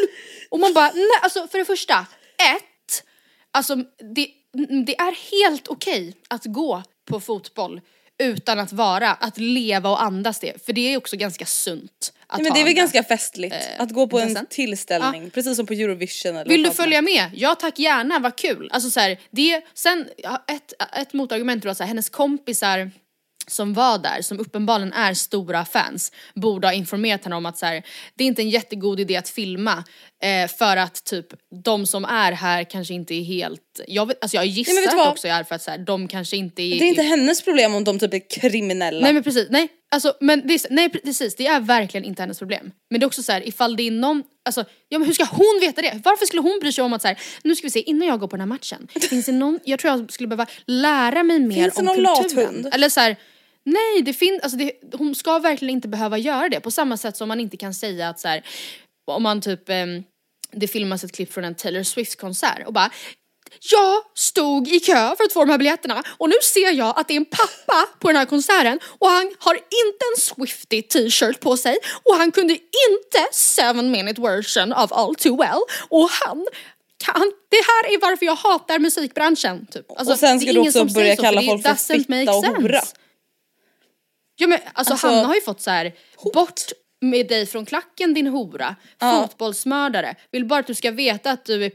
Och 0.50 0.60
man 0.60 0.74
bara, 0.74 0.92
nej 0.94 1.20
alltså 1.22 1.48
för 1.48 1.58
det 1.60 1.66
första, 1.66 2.06
ett, 2.56 3.04
alltså 3.52 3.76
det, 4.16 4.28
det 4.86 5.00
är 5.00 5.32
helt 5.32 5.68
okej 5.68 6.18
att 6.28 6.46
gå 6.46 6.84
på 7.10 7.20
fotboll 7.20 7.82
utan 8.20 8.60
att 8.60 8.74
vara, 8.74 9.12
att 9.12 9.38
leva 9.38 9.90
och 9.90 10.04
andas 10.04 10.40
det. 10.40 10.66
För 10.66 10.74
det 10.74 10.94
är 10.94 10.98
också 10.98 11.18
ganska 11.18 11.46
sunt. 11.46 12.14
Nej, 12.34 12.44
men 12.44 12.54
det 12.54 12.60
är 12.60 12.64
väl 12.64 12.74
ganska 12.74 13.04
festligt 13.04 13.56
att 13.78 13.92
gå 13.92 14.08
på 14.08 14.20
en 14.20 14.46
tillställning, 14.50 15.30
precis 15.30 15.56
som 15.56 15.66
på 15.66 15.74
Eurovision 15.74 16.36
eller 16.36 16.50
Vill 16.50 16.64
du 16.64 16.72
följa 16.72 17.02
med? 17.02 17.32
Ja 17.34 17.56
tack 17.56 17.80
gärna, 17.80 18.20
vad 18.20 18.36
kul. 18.36 18.70
Alltså 18.72 18.90
så 18.90 19.00
här, 19.00 19.20
det, 19.32 19.62
sen 19.74 20.08
ja, 20.18 20.44
ett, 20.48 20.74
ett 21.02 21.14
motargument 21.14 21.66
var 21.66 21.74
så 21.74 21.84
här, 21.84 21.88
hennes 21.88 22.10
kompisar 22.10 22.92
som 23.48 23.74
var 23.74 23.98
där, 23.98 24.22
som 24.22 24.40
uppenbarligen 24.40 24.94
är 24.94 25.14
stora 25.14 25.66
fans, 25.66 26.12
borde 26.36 26.68
ha 26.68 26.74
informerat 26.74 27.24
henne 27.24 27.36
om 27.36 27.46
att 27.46 27.58
så 27.58 27.66
här, 27.66 27.84
det 28.16 28.24
är 28.24 28.28
inte 28.28 28.42
en 28.42 28.50
jättegod 28.50 29.00
idé 29.00 29.16
att 29.16 29.30
filma 29.30 29.84
eh, 30.24 30.48
för 30.48 30.78
att 30.78 31.04
typ 31.04 31.26
de 31.64 31.86
som 31.86 32.06
är 32.06 32.32
här 32.32 32.64
kanske 32.64 32.94
inte 32.94 33.16
är 33.16 33.24
helt, 33.24 33.82
jag, 33.88 34.06
vet, 34.06 34.24
alltså 34.24 34.38
jag 34.38 34.46
gissar 34.46 34.98
vad? 34.98 35.08
också 35.08 35.28
är 35.28 35.44
för 35.44 35.56
att 35.56 35.62
så 35.62 35.72
här, 35.72 35.78
de 35.78 36.08
kanske 36.08 36.38
inte 36.38 36.62
är 36.62 36.80
Det 36.80 36.86
är 36.86 36.90
inte 36.90 37.02
hennes 37.02 37.42
problem 37.42 37.76
om 37.76 37.84
de 37.84 38.00
typ 38.00 38.14
är 38.14 38.30
kriminella. 38.30 39.00
Nej 39.00 39.14
men 39.14 39.24
precis, 39.24 39.48
nej. 39.50 39.68
Alltså, 39.94 40.14
men 40.20 40.48
det 40.48 40.54
är, 40.54 40.62
nej 40.70 40.90
precis, 40.90 41.36
det 41.36 41.48
är 41.48 41.60
verkligen 41.60 42.06
inte 42.06 42.22
hennes 42.22 42.40
problem. 42.40 42.72
Men 42.90 43.00
det 43.00 43.04
är 43.04 43.08
också 43.08 43.24
så 43.24 43.32
här, 43.32 43.48
ifall 43.48 43.76
det 43.76 43.88
är 43.88 43.92
någon, 43.92 44.24
alltså, 44.46 44.66
ja 44.90 45.00
men 45.00 45.06
hur 45.06 45.14
ska 45.14 45.24
hon 45.24 45.60
veta 45.62 45.82
det? 45.82 46.02
Varför 46.04 46.26
skulle 46.26 46.42
hon 46.42 46.60
bry 46.62 46.72
sig 46.72 46.84
om 46.84 46.94
att 46.94 47.02
så 47.02 47.08
här, 47.08 47.20
nu 47.44 47.56
ska 47.56 47.68
vi 47.68 47.72
se, 47.72 47.80
innan 47.82 48.08
jag 48.08 48.20
går 48.20 48.28
på 48.28 48.36
den 48.36 48.42
här 48.42 48.48
matchen, 48.48 48.88
finns 49.10 49.26
det 49.26 49.32
någon, 49.32 49.60
jag 49.64 49.80
tror 49.80 49.94
jag 49.94 50.12
skulle 50.12 50.28
behöva 50.28 50.48
lära 50.68 51.24
mig 51.24 51.40
mer 51.40 51.56
Finns 51.56 51.76
det 51.76 51.80
om 51.80 51.86
någon 51.86 52.16
kulturen. 52.24 52.46
lathund? 52.46 52.74
Eller 52.74 52.90
så 52.90 53.00
här, 53.00 53.16
nej 53.64 54.02
det 54.02 54.14
finns, 54.14 54.42
alltså 54.44 54.58
det, 54.58 54.72
hon 54.94 55.16
ska 55.16 55.40
verkligen 55.40 55.74
inte 55.76 55.88
behöva 55.88 56.18
göra 56.18 56.50
det. 56.50 56.60
På 56.60 56.72
samma 56.72 56.98
sätt 56.98 57.18
som 57.18 57.28
man 57.28 57.40
inte 57.40 57.58
kan 57.58 57.74
säga 57.74 58.10
att 58.10 58.20
så 58.20 58.28
här, 58.28 58.44
om 59.06 59.24
man 59.24 59.42
typ, 59.42 59.70
ehm, 59.70 60.04
det 60.52 60.68
filmas 60.68 61.04
ett 61.04 61.12
klipp 61.12 61.34
från 61.34 61.44
en 61.44 61.56
Taylor 61.56 61.84
Swift 61.84 62.20
konsert 62.20 62.68
och 62.68 62.74
bara 62.74 62.92
jag 63.72 64.04
stod 64.16 64.68
i 64.68 64.80
kö 64.80 65.16
för 65.18 65.24
att 65.24 65.34
få 65.34 65.40
de 65.40 65.52
här 65.52 65.58
biljetterna 65.58 66.04
och 66.18 66.30
nu 66.30 66.36
ser 66.44 66.72
jag 66.72 67.00
att 67.00 67.08
det 67.08 67.14
är 67.14 67.18
en 67.18 67.26
pappa 67.26 67.88
på 68.00 68.08
den 68.08 68.18
här 68.18 68.26
konserten 68.26 68.80
och 69.00 69.10
han 69.10 69.34
har 69.40 69.56
inte 69.56 70.06
en 70.16 70.22
Swifty 70.22 70.82
t-shirt 70.82 71.40
på 71.40 71.58
sig 71.58 71.78
och 72.04 72.16
han 72.16 72.32
kunde 72.32 72.54
inte 72.54 73.28
seven 73.32 73.92
minute 73.92 74.22
version 74.22 74.74
of 74.74 74.92
All 74.92 75.16
Too 75.16 75.38
Well 75.38 75.62
och 75.90 76.10
han 76.10 76.48
kan, 77.06 77.32
det 77.50 77.58
här 77.58 77.94
är 77.94 78.02
varför 78.02 78.26
jag 78.26 78.36
hatar 78.36 78.80
musikbranschen. 78.80 79.68
Typ. 79.72 79.86
Alltså, 79.92 80.14
och 80.14 80.20
sen 80.20 80.40
ska 80.40 80.54
du 80.54 80.60
också 80.60 80.86
börja 80.86 81.16
så, 81.16 81.22
kalla 81.22 81.42
det 81.42 81.48
folk 81.48 81.64
för 81.64 81.76
fitta 81.76 82.36
och 82.36 82.46
hora. 82.46 82.82
Ja 84.36 84.48
men 84.48 84.60
alltså, 84.74 84.94
Alltså, 84.94 85.08
Hanna 85.08 85.28
har 85.28 85.36
ju 85.36 85.42
fått 85.42 85.62
så 85.62 85.70
här: 85.72 85.94
bort 86.34 86.62
med 87.02 87.28
dig 87.28 87.46
från 87.46 87.66
klacken 87.66 88.14
din 88.14 88.28
hora, 88.28 88.76
fotbollsmördare, 89.00 90.16
vill 90.32 90.46
bara 90.46 90.60
att 90.60 90.68
du 90.68 90.76
ska 90.76 90.92
veta 90.92 91.32
att 91.32 91.46
du 91.46 91.66
är 91.66 91.72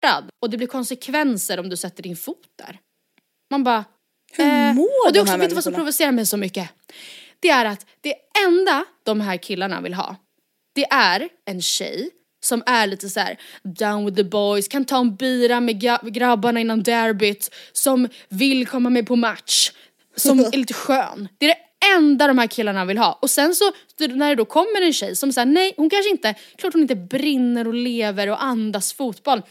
portad 0.00 0.30
och 0.42 0.50
det 0.50 0.56
blir 0.56 0.66
konsekvenser 0.66 1.60
om 1.60 1.68
du 1.68 1.76
sätter 1.76 2.02
din 2.02 2.16
fot 2.16 2.46
där. 2.56 2.78
Man 3.50 3.64
bara... 3.64 3.84
Hur 4.32 4.74
mår 4.74 5.06
och 5.06 5.12
det 5.12 5.18
är 5.18 5.22
också, 5.22 5.36
vet 5.36 5.48
du 5.48 5.54
vad 5.54 5.64
som 5.64 5.74
provocerar 5.74 6.12
mig 6.12 6.26
så 6.26 6.36
mycket? 6.36 6.70
Det 7.40 7.48
är 7.48 7.64
att 7.64 7.86
det 8.00 8.14
enda 8.46 8.84
de 9.02 9.20
här 9.20 9.36
killarna 9.36 9.80
vill 9.80 9.94
ha, 9.94 10.16
det 10.74 10.84
är 10.90 11.28
en 11.44 11.62
tjej 11.62 12.10
som 12.44 12.62
är 12.66 12.86
lite 12.86 13.08
så 13.08 13.20
här 13.20 13.38
down 13.62 14.04
with 14.04 14.16
the 14.16 14.24
boys, 14.24 14.68
kan 14.68 14.84
ta 14.84 14.98
en 14.98 15.16
bira 15.16 15.60
med 15.60 15.80
grabbarna 16.02 16.60
innan 16.60 16.82
derbyt, 16.82 17.54
som 17.72 18.08
vill 18.28 18.66
komma 18.66 18.90
med 18.90 19.06
på 19.06 19.16
match, 19.16 19.72
som 20.16 20.40
är 20.52 20.56
lite 20.56 20.74
skön. 20.74 21.28
Det 21.38 21.46
är 21.46 21.48
det 21.48 21.68
enda 21.96 22.26
de 22.26 22.38
här 22.38 22.46
killarna 22.46 22.84
vill 22.84 22.98
ha. 22.98 23.18
Och 23.22 23.30
sen 23.30 23.54
så 23.54 23.64
när 23.98 24.28
det 24.28 24.34
då 24.34 24.44
kommer 24.44 24.82
en 24.82 24.92
tjej 24.92 25.16
som 25.16 25.32
säger 25.32 25.46
nej, 25.46 25.74
hon 25.76 25.90
kanske 25.90 26.10
inte, 26.10 26.34
klart 26.56 26.72
hon 26.72 26.82
inte 26.82 26.96
brinner 26.96 27.68
och 27.68 27.74
lever 27.74 28.28
och 28.28 28.44
andas 28.44 28.92
fotboll 28.92 29.42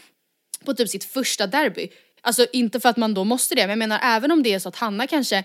på 0.64 0.74
typ 0.74 0.88
sitt 0.88 1.04
första 1.04 1.46
derby. 1.46 1.88
Alltså 2.20 2.46
inte 2.52 2.80
för 2.80 2.88
att 2.88 2.96
man 2.96 3.14
då 3.14 3.24
måste 3.24 3.54
det, 3.54 3.60
men 3.60 3.70
jag 3.70 3.78
menar 3.78 4.00
även 4.02 4.30
om 4.30 4.42
det 4.42 4.54
är 4.54 4.58
så 4.58 4.68
att 4.68 4.76
Hanna 4.76 5.06
kanske 5.06 5.44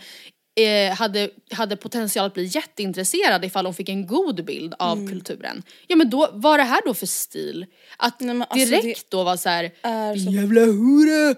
eh, 0.55 0.93
hade, 0.95 1.29
hade 1.51 1.75
potential 1.75 2.25
att 2.25 2.33
bli 2.33 2.43
jätteintresserad 2.45 3.45
ifall 3.45 3.65
hon 3.65 3.73
fick 3.73 3.89
en 3.89 4.07
god 4.07 4.45
bild 4.45 4.73
av 4.79 4.97
Mm. 4.97 5.09
kulturen. 5.11 5.63
Ja 5.87 5.95
men 5.95 6.09
då, 6.09 6.29
vad 6.33 6.53
är 6.53 6.57
det 6.57 6.63
här 6.63 6.81
då 6.85 6.93
för 6.93 7.05
stil? 7.05 7.65
Att 7.97 8.21
alltså, 8.21 8.55
direkt 8.65 9.09
då 9.09 9.23
vara 9.23 9.37
såhär, 9.37 9.71
är 9.81 10.15
så- 10.15 10.31
jävla 10.31 10.61
hora, 10.61 11.35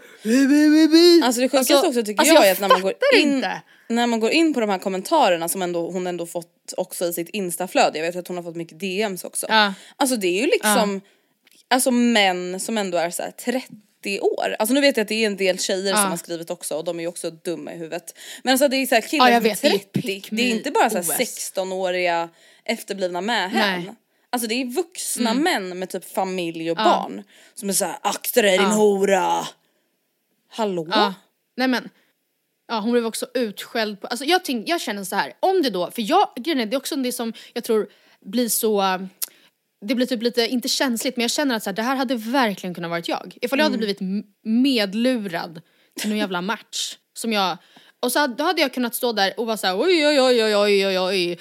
Alltså 1.25 1.41
det 1.41 1.49
sjukaste 1.49 1.75
också 1.75 2.03
tycker 2.03 2.19
alltså, 2.21 2.33
jag, 2.35 2.43
är 2.43 2.47
jag 2.47 2.53
att 2.53 2.59
när 2.61 2.69
man 2.69 2.81
går 2.81 2.93
in 3.21 3.33
inte. 3.33 3.61
när 3.89 4.07
man 4.07 4.19
går 4.19 4.31
in 4.31 4.53
på 4.53 4.59
de 4.59 4.69
här 4.69 4.77
kommentarerna 4.79 5.49
som 5.49 5.61
ändå, 5.61 5.91
hon 5.91 6.07
ändå 6.07 6.25
fått 6.25 6.73
också 6.77 7.05
i 7.05 7.13
sitt 7.13 7.29
instaflöde, 7.29 7.97
jag 7.99 8.05
vet 8.05 8.15
att 8.15 8.27
hon 8.27 8.38
har 8.38 8.43
fått 8.43 8.55
mycket 8.55 8.79
DMs 8.79 9.23
också. 9.23 9.45
Ja. 9.49 9.73
Alltså 9.95 10.15
det 10.15 10.27
är 10.27 10.41
ju 10.41 10.47
liksom 10.51 11.01
alltså 11.69 11.91
män 11.91 12.60
som 12.60 12.78
ändå 12.78 12.97
är 12.97 13.10
så 13.10 13.23
här 13.23 13.32
30 13.32 14.19
år. 14.21 14.56
Alltså 14.60 14.73
nu 14.73 14.82
vet 14.82 14.97
jag 14.97 15.01
att 15.04 15.08
det 15.08 15.23
är 15.23 15.28
en 15.28 15.38
del 15.38 15.60
tjejer 15.60 15.91
Ja. 15.91 15.97
som 15.97 16.10
har 16.10 16.17
skrivit 16.17 16.49
också 16.49 16.75
och 16.75 16.84
de 16.84 16.97
är 16.99 17.04
ju 17.04 17.08
också 17.08 17.30
dumma 17.32 17.73
i 17.73 17.78
huvudet. 17.78 18.17
Men 18.43 18.51
alltså 18.51 18.67
det 18.67 18.75
är 18.78 18.86
så 18.86 18.95
här 18.95 19.01
killar 19.01 19.32
Ja, 19.32 19.38
som 19.39 19.45
är 19.45 19.49
vet, 19.49 19.62
det 19.62 19.67
är 19.67 20.01
30, 20.01 20.36
det 20.36 20.41
är 20.43 20.49
inte 20.49 20.71
bara 20.71 20.89
så 20.89 20.95
här 20.95 21.04
OS. 21.04 21.19
16-åriga 21.19 22.30
efterblivna 22.65 23.21
mähän. 23.21 23.95
Alltså 24.30 24.47
det 24.47 24.56
är 24.62 24.65
vuxna 24.65 25.32
Mm. 25.32 25.43
män 25.43 25.80
med 25.80 25.89
typ 25.89 26.13
familj 26.13 26.71
och 26.71 26.80
Ja. 26.80 26.84
barn 26.84 27.23
som 27.54 27.69
är 27.69 27.73
såhär 27.73 27.97
akta 28.01 28.41
dig 28.41 28.58
din 28.58 28.67
Ja. 28.67 28.73
hora. 28.73 29.47
Hallå? 30.49 30.88
Ja, 30.91 31.13
nej 31.58 31.67
men. 31.67 31.89
Ja 32.67 32.80
hon 32.80 32.91
blev 32.91 33.06
också 33.06 33.28
utskälld 33.34 34.01
på, 34.01 34.08
alltså 34.08 34.25
jag, 34.25 34.45
tänk, 34.45 34.69
jag 34.69 34.82
känner 34.82 35.04
så 35.04 35.15
här, 35.15 35.34
om 35.39 35.62
det 35.62 35.69
då, 35.69 35.91
för 35.91 36.01
jag, 36.01 36.30
grejen 36.36 36.60
är, 36.60 36.65
det 36.65 36.75
är 36.75 36.78
också 36.78 36.95
det 36.95 37.12
som 37.12 37.34
jag 37.54 37.63
tror 37.63 37.89
blir 38.21 38.49
så, 38.49 38.99
det 39.88 39.95
blir 39.95 40.06
typ 40.06 40.21
lite, 40.21 40.48
inte 40.48 40.67
känsligt 40.67 41.17
men 41.17 41.21
jag 41.21 41.32
känner 41.32 41.56
att 41.56 41.63
så 41.63 41.69
här, 41.69 41.76
det 41.76 41.82
här 41.82 41.95
hade 41.95 42.15
verkligen 42.15 42.74
kunnat 42.74 42.89
varit 42.89 43.08
jag. 43.08 43.38
Ifall 43.41 43.60
jag 43.60 43.65
hade 43.65 43.78
blivit 43.78 44.00
medlurad 44.43 45.62
till 46.00 46.10
någon 46.10 46.17
jävla 46.17 46.41
match 46.41 46.95
som 47.13 47.34
jag, 47.34 47.58
och 48.00 48.12
så 48.12 48.19
hade, 48.19 48.36
då 48.36 48.43
hade 48.43 48.62
jag 48.62 48.74
kunnat 48.74 48.95
stå 48.95 49.12
där 49.12 49.39
och 49.39 49.45
vara 49.45 49.58
såhär 49.58 49.80
oj 49.80 50.08
oj 50.08 50.21
oj 50.21 50.43
oj 50.43 50.56
oj 50.56 50.88
oj 50.88 51.00
oj 51.00 51.39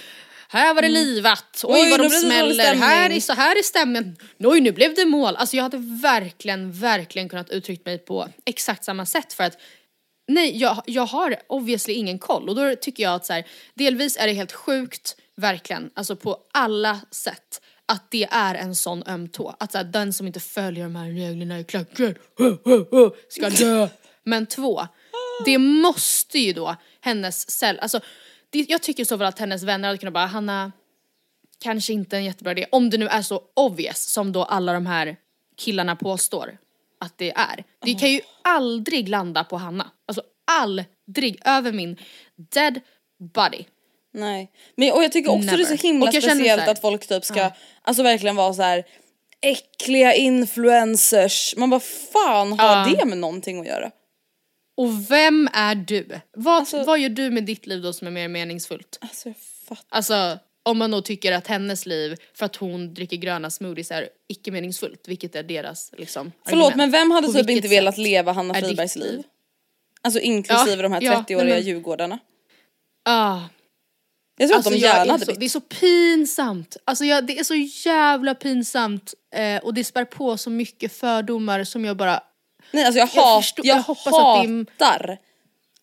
här 0.49 0.75
var 0.75 0.83
det 0.83 0.89
livat, 0.89 1.65
oj, 1.65 1.83
Oj, 1.83 1.91
vad 1.91 2.01
de 2.01 2.11
smäller, 2.11 2.75
här 2.75 3.11
är, 3.11 3.21
så 3.21 3.33
här 3.33 3.59
är 3.59 3.63
stämningen, 3.63 4.17
oj 4.39 4.61
nu 4.61 4.73
blev 4.73 4.95
det 4.95 5.05
mål. 5.05 5.37
Alltså 5.37 5.57
jag 5.57 5.63
hade 5.63 5.77
verkligen, 6.03 6.73
verkligen 6.73 7.29
kunnat 7.29 7.51
uttrycka 7.51 7.83
mig 7.85 7.99
på 7.99 8.29
exakt 8.45 8.85
samma 8.85 9.07
sätt 9.07 9.33
för 9.33 9.45
att 9.45 9.59
Nej, 10.29 10.57
jag, 10.57 10.83
jag 10.87 11.07
har 11.07 11.37
obviously 11.47 11.95
ingen 11.95 12.19
koll. 12.19 12.49
Och 12.49 12.55
då 12.55 12.77
tycker 12.77 13.03
jag 13.03 13.15
att 13.15 13.27
så 13.27 13.33
här, 13.33 13.45
delvis 13.75 14.17
är 14.17 14.27
det 14.27 14.33
helt 14.33 14.53
sjukt, 14.53 15.17
verkligen, 15.37 15.91
alltså 15.95 16.17
på 16.17 16.39
alla 16.53 17.01
sätt 17.11 17.61
att 17.87 18.11
det 18.11 18.29
är 18.31 18.55
en 18.55 18.75
sån 18.75 19.03
öm 19.07 19.29
tå. 19.29 19.57
Att 19.61 19.73
så 19.73 19.79
här, 19.79 19.85
den 19.85 20.13
som 20.13 20.27
inte 20.27 20.41
följer 20.41 20.85
de 20.85 20.97
här 20.97 21.11
reglerna 21.11 21.61
i 21.61 21.65
klacken 21.65 22.15
ska 23.29 23.51
dö. 23.51 23.89
Men 24.25 24.47
två, 24.47 24.87
det 25.45 25.59
måste 25.59 26.39
ju 26.39 26.53
då 26.53 26.77
hennes 27.01 27.51
cell, 27.51 27.79
alltså 27.79 28.01
det, 28.51 28.67
jag 28.69 28.83
tycker 28.83 29.05
så 29.05 29.17
väl 29.17 29.29
att 29.29 29.39
hennes 29.39 29.63
vänner 29.63 29.89
hade 29.89 29.99
kunnat 29.99 30.15
bara 30.15 30.27
Hanna, 30.27 30.73
kanske 31.61 31.93
inte 31.93 32.17
en 32.17 32.25
jättebra 32.25 32.53
idé. 32.53 32.67
Om 32.73 32.91
det 32.91 32.99
nu 32.99 33.09
är 33.09 33.23
så 33.23 33.43
obvious 33.55 34.05
som 34.13 34.33
då 34.33 34.43
alla 34.43 34.73
de 34.73 34.87
här 34.87 35.17
killarna 35.57 35.97
påstår 35.97 36.59
att 37.01 37.19
det 37.19 37.33
är. 37.37 37.65
Det 37.81 37.95
kan 37.95 38.13
ju 38.13 38.21
aldrig 38.43 39.09
landa 39.09 39.45
på 39.45 39.57
Hanna. 39.57 39.91
Alltså 40.07 40.23
aldrig 40.45 41.43
över 41.45 41.73
min 41.73 41.97
dead 42.37 42.81
body. 43.35 43.65
Nej. 44.15 44.51
Men, 44.77 44.93
och 44.93 45.05
jag 45.05 45.13
tycker 45.13 45.31
också 45.31 45.45
Never. 45.47 45.57
det 45.59 45.63
är 45.65 45.77
så 45.77 45.87
himla 45.87 46.07
speciellt 46.13 46.41
så 46.43 46.61
här- 46.65 46.71
att 46.73 46.81
folk 46.81 47.07
typ 47.07 47.25
ska, 47.25 47.51
alltså 47.83 48.03
verkligen 48.03 48.37
vara 48.37 48.55
så 48.55 48.63
här 48.63 48.85
äckliga 49.41 50.15
influencers. 50.15 51.55
Man 51.57 51.71
bara 51.71 51.81
fan 52.13 52.53
har 52.59 52.89
Ja. 52.91 52.97
det 52.99 53.05
med 53.05 53.19
någonting 53.19 53.61
att 53.61 53.67
göra? 53.67 53.91
Och 54.77 55.11
vem 55.11 55.49
är 55.53 55.75
du? 55.75 56.21
Vad, 56.37 56.55
Alltså- 56.55 56.85
vad 56.85 56.99
gör 56.99 57.09
du 57.09 57.31
med 57.31 57.45
ditt 57.45 57.67
liv 57.67 57.83
då 57.83 57.93
som 57.93 58.07
är 58.07 58.11
mer 58.11 58.29
meningsfullt? 58.29 58.99
Alltså 59.01 59.29
jag 59.29 59.37
fattar. 59.69 59.85
Alltså 59.89 60.39
om 60.63 60.79
man 60.79 60.91
då 60.91 61.01
tycker 61.03 61.33
att 61.33 61.47
hennes 61.47 61.87
liv 61.87 62.17
för 62.35 62.47
att 62.47 62.57
hon 62.57 62.95
dricker 62.95 63.17
gröna 63.17 63.51
smoothies 63.51 63.91
är 63.91 64.09
icke 64.29 64.51
meningsfullt, 64.51 65.09
vilket 65.09 65.35
är 65.37 65.43
deras 65.43 65.91
liksom 65.99 66.33
Förlåt 66.47 66.67
argument. 66.67 66.77
men 66.77 66.91
vem 66.91 67.11
hade 67.11 67.27
På 67.27 67.33
typ 67.33 67.51
inte 67.51 67.69
velat 67.69 67.99
leva 67.99 68.33
Hanna 68.33 68.55
Fribergs 68.55 68.97
liv? 68.97 69.23
Alltså 70.03 70.21
inklusive 70.21 70.71
Ja, 70.77 70.83
de 70.83 70.93
här 70.93 71.03
ja, 71.03 71.13
30-åriga 71.29 71.45
nej, 71.45 71.55
men- 71.55 71.63
djurgårdarna. 71.63 72.19
Ah, 73.05 73.41
Jag 74.37 74.49
tror 74.49 74.57
alltså 74.57 74.71
att 74.71 74.75
de 74.75 74.81
jag 74.81 74.89
gärna 74.97 75.05
är 75.05 75.11
hade 75.11 75.25
så, 75.25 75.31
bytt. 75.33 75.41
Det 75.41 75.47
är 75.47 75.49
så 75.49 75.61
pinsamt. 75.61 76.77
Alltså 76.85 77.05
jag, 77.05 77.27
det 77.27 77.39
är 77.39 77.45
så 77.45 77.55
jävla 77.89 78.35
pinsamt 78.35 79.15
eh, 79.35 79.63
och 79.65 79.75
det 79.75 79.85
spär 79.85 80.05
på 80.05 80.37
så 80.37 80.51
mycket 80.51 80.93
fördomar 80.93 81.65
som 81.65 81.85
jag 81.85 81.97
bara 81.97 82.21
Nej 82.71 82.85
alltså 82.85 82.99
jag, 82.99 83.09
Jag 83.15 83.23
hat, 83.23 83.45
förstår- 83.45 83.67
jag, 83.67 83.77
jag 83.79 83.83
hoppas 83.83 84.07
att 84.07 84.13
det 84.13 84.49
är- 84.51 84.59
hatar 84.89 85.19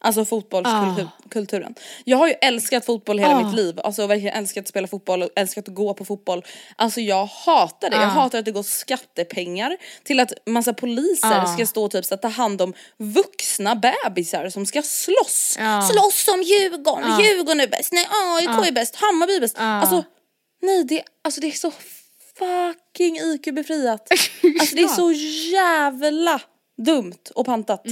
alltså 0.01 0.25
fotbollskulturen. 0.25 1.75
Jag 2.05 2.17
har 2.17 2.27
ju 2.27 2.33
älskat 2.41 2.85
fotboll 2.85 3.19
hela 3.19 3.35
Ah. 3.35 3.43
mitt 3.47 3.55
liv, 3.55 3.79
alltså 3.83 4.07
verkligen 4.07 4.33
älskat 4.37 4.61
att 4.61 4.67
spela 4.67 4.87
fotboll 4.87 5.23
och 5.23 5.29
älskat 5.35 5.67
att 5.67 5.75
gå 5.75 5.93
på 5.93 6.05
fotboll. 6.05 6.45
Alltså 6.75 7.01
jag 7.01 7.25
hatar 7.25 7.89
det, 7.89 7.95
jag 7.95 8.05
Ah. 8.05 8.07
hatar 8.07 8.39
att 8.39 8.45
det 8.45 8.51
går 8.51 8.63
skattepengar 8.63 9.77
till 10.03 10.19
att 10.19 10.33
massa 10.45 10.73
poliser 10.73 11.41
Ah. 11.41 11.45
ska 11.45 11.65
stå 11.65 11.83
och 11.85 11.91
typ 11.91 12.05
så 12.05 12.13
att 12.13 12.21
ta 12.21 12.27
hand 12.27 12.61
om 12.61 12.73
vuxna 12.97 13.75
bebisar 13.75 14.49
som 14.49 14.65
ska 14.65 14.81
slåss. 14.81 15.55
Ja. 15.59 15.81
Slåss 15.91 16.27
om 16.27 16.41
Djurgården, 16.41 17.11
Ah. 17.11 17.21
Djurgården 17.21 17.59
är 17.59 17.67
bäst, 17.67 17.91
nej 17.93 18.05
AIK 18.37 18.67
är 18.67 18.71
bäst, 18.71 18.95
Hammarby 18.95 19.35
är 19.35 19.39
bäst. 19.41 19.55
Ah. 19.59 19.63
Alltså 19.81 20.03
nej 20.61 20.83
det, 20.83 21.03
alltså 21.23 21.41
det 21.41 21.47
är 21.47 21.51
så 21.51 21.71
fucking 22.39 23.17
IQ-befriat. 23.19 24.07
Alltså 24.59 24.75
det 24.75 24.81
är 24.81 24.87
så 24.87 25.11
jävla 25.51 26.41
dumt 26.77 27.17
och 27.35 27.45
pantat. 27.45 27.83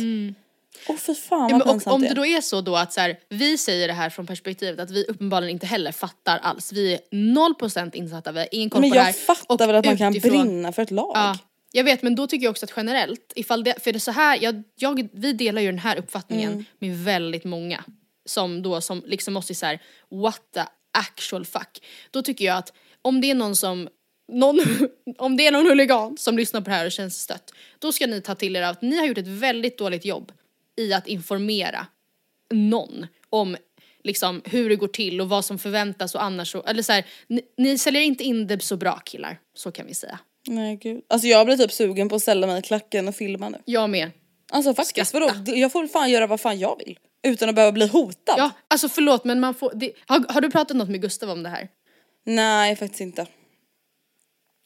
Åh 0.87 0.95
fy 0.97 1.15
fan 1.15 1.39
vad 1.41 1.51
Ja, 1.51 1.57
men, 1.57 1.67
och 1.69 1.87
om 1.87 2.01
det 2.01 2.13
då 2.13 2.25
är 2.25 2.41
så 2.41 2.61
då 2.61 2.75
att 2.75 2.93
så 2.93 3.01
här, 3.01 3.19
vi 3.29 3.57
säger 3.57 3.87
det 3.87 3.93
här 3.93 4.09
från 4.09 4.27
perspektivet 4.27 4.79
att 4.79 4.91
vi 4.91 5.05
uppenbarligen 5.05 5.51
inte 5.51 5.65
heller 5.67 5.91
fattar 5.91 6.37
alls. 6.37 6.71
Vi 6.73 6.93
är 6.93 6.99
0% 7.11 7.95
insatta, 7.95 8.31
vi 8.31 8.39
har 8.39 8.47
ingen 8.51 8.69
koll 8.69 8.81
Men 8.81 8.89
på 8.89 8.93
det 8.95 9.01
här. 9.01 9.07
jag 9.07 9.37
fattar 9.37 9.67
väl 9.67 9.75
att 9.75 9.85
man 9.85 9.97
kan 9.97 10.15
utifrån- 10.15 10.31
brinna 10.31 10.71
för 10.71 10.81
ett 10.81 10.91
lag. 10.91 11.11
Ja, 11.15 11.37
jag 11.71 11.83
vet 11.83 12.01
men 12.01 12.15
då 12.15 12.27
tycker 12.27 12.43
jag 12.43 12.51
också 12.51 12.65
att 12.65 12.73
generellt, 12.75 13.33
ifall 13.35 13.63
det, 13.63 13.83
för 13.83 13.91
det 13.91 13.97
är 13.97 13.99
så 13.99 14.11
här, 14.11 14.39
jag, 14.41 14.63
jag, 14.75 15.09
vi 15.13 15.33
delar 15.33 15.61
ju 15.61 15.67
den 15.67 15.79
här 15.79 15.97
uppfattningen 15.97 16.51
Mm. 16.51 16.65
med 16.79 16.97
väldigt 17.03 17.43
många 17.43 17.83
som 18.25 18.61
då 18.61 18.81
som 18.81 19.03
liksom 19.05 19.33
måste 19.33 19.55
så 19.55 19.65
här, 19.65 19.79
what 20.11 20.41
the 20.53 20.61
actual 20.91 21.45
fuck. 21.45 21.83
Då 22.11 22.21
tycker 22.21 22.45
jag 22.45 22.57
att 22.57 22.73
om 23.01 23.21
det 23.21 23.31
är 23.31 23.35
någon 23.35 23.55
som 23.55 23.87
någon, 24.31 24.59
om 25.17 25.37
det 25.37 25.47
är 25.47 25.51
någon 25.51 25.65
huligan 25.65 26.17
som 26.17 26.37
lyssnar 26.37 26.61
på 26.61 26.69
det 26.69 26.75
här 26.75 26.85
och 26.85 26.91
känns 26.91 27.21
stött, 27.21 27.53
då 27.79 27.91
ska 27.91 28.07
ni 28.07 28.21
ta 28.21 28.35
till 28.35 28.55
er 28.55 28.61
av 28.63 28.69
att 28.71 28.81
ni 28.81 28.97
har 28.97 29.05
gjort 29.05 29.17
ett 29.17 29.27
väldigt 29.27 29.77
dåligt 29.77 30.05
jobb 30.05 30.31
i 30.79 30.93
att 30.93 31.07
informera 31.07 31.87
någon 32.53 33.07
om 33.29 33.57
liksom 34.03 34.41
hur 34.45 34.69
det 34.69 34.75
går 34.75 34.87
till 34.87 35.21
och 35.21 35.29
vad 35.29 35.45
som 35.45 35.59
förväntas 35.59 36.15
och 36.15 36.23
annars 36.23 36.51
så, 36.51 36.63
eller 36.63 36.83
så 36.83 36.91
här, 36.91 37.05
ni, 37.27 37.41
ni 37.57 37.77
säljer 37.77 38.01
inte 38.01 38.23
in 38.23 38.47
det 38.47 38.63
så 38.63 38.77
bra 38.77 38.99
killar, 38.99 39.39
så 39.53 39.71
kan 39.71 39.85
vi 39.85 39.93
säga. 39.93 40.19
Nej 40.47 40.75
gud. 40.75 41.01
Alltså 41.09 41.27
jag 41.27 41.45
blir 41.45 41.57
typ 41.57 41.71
sugen 41.71 42.09
på 42.09 42.15
att 42.15 42.21
ställa 42.21 42.47
mig 42.47 42.59
i 42.59 42.61
klacken 42.61 43.07
och 43.07 43.15
filma 43.15 43.49
nu. 43.49 43.57
Jag 43.65 43.89
med. 43.89 44.11
Alltså 44.51 44.73
faktiskt, 44.73 45.13
vadå? 45.13 45.31
Jag 45.45 45.71
får 45.71 45.87
fan 45.87 46.11
göra 46.11 46.27
vad 46.27 46.41
fan 46.41 46.59
jag 46.59 46.77
vill. 46.85 46.99
Utan 47.23 47.49
att 47.49 47.55
behöva 47.55 47.71
bli 47.71 47.87
hotad. 47.87 48.35
Ja, 48.37 48.51
alltså 48.67 48.89
förlåt 48.89 49.23
men 49.23 49.39
man 49.39 49.53
får, 49.53 49.71
det, 49.75 49.91
har, 50.05 50.33
har 50.33 50.41
du 50.41 50.51
pratat 50.51 50.77
något 50.77 50.89
med 50.89 51.01
Gustav 51.01 51.29
om 51.29 51.43
det 51.43 51.49
här? 51.49 51.67
Nej 52.25 52.75
faktiskt 52.75 53.01
inte. 53.01 53.27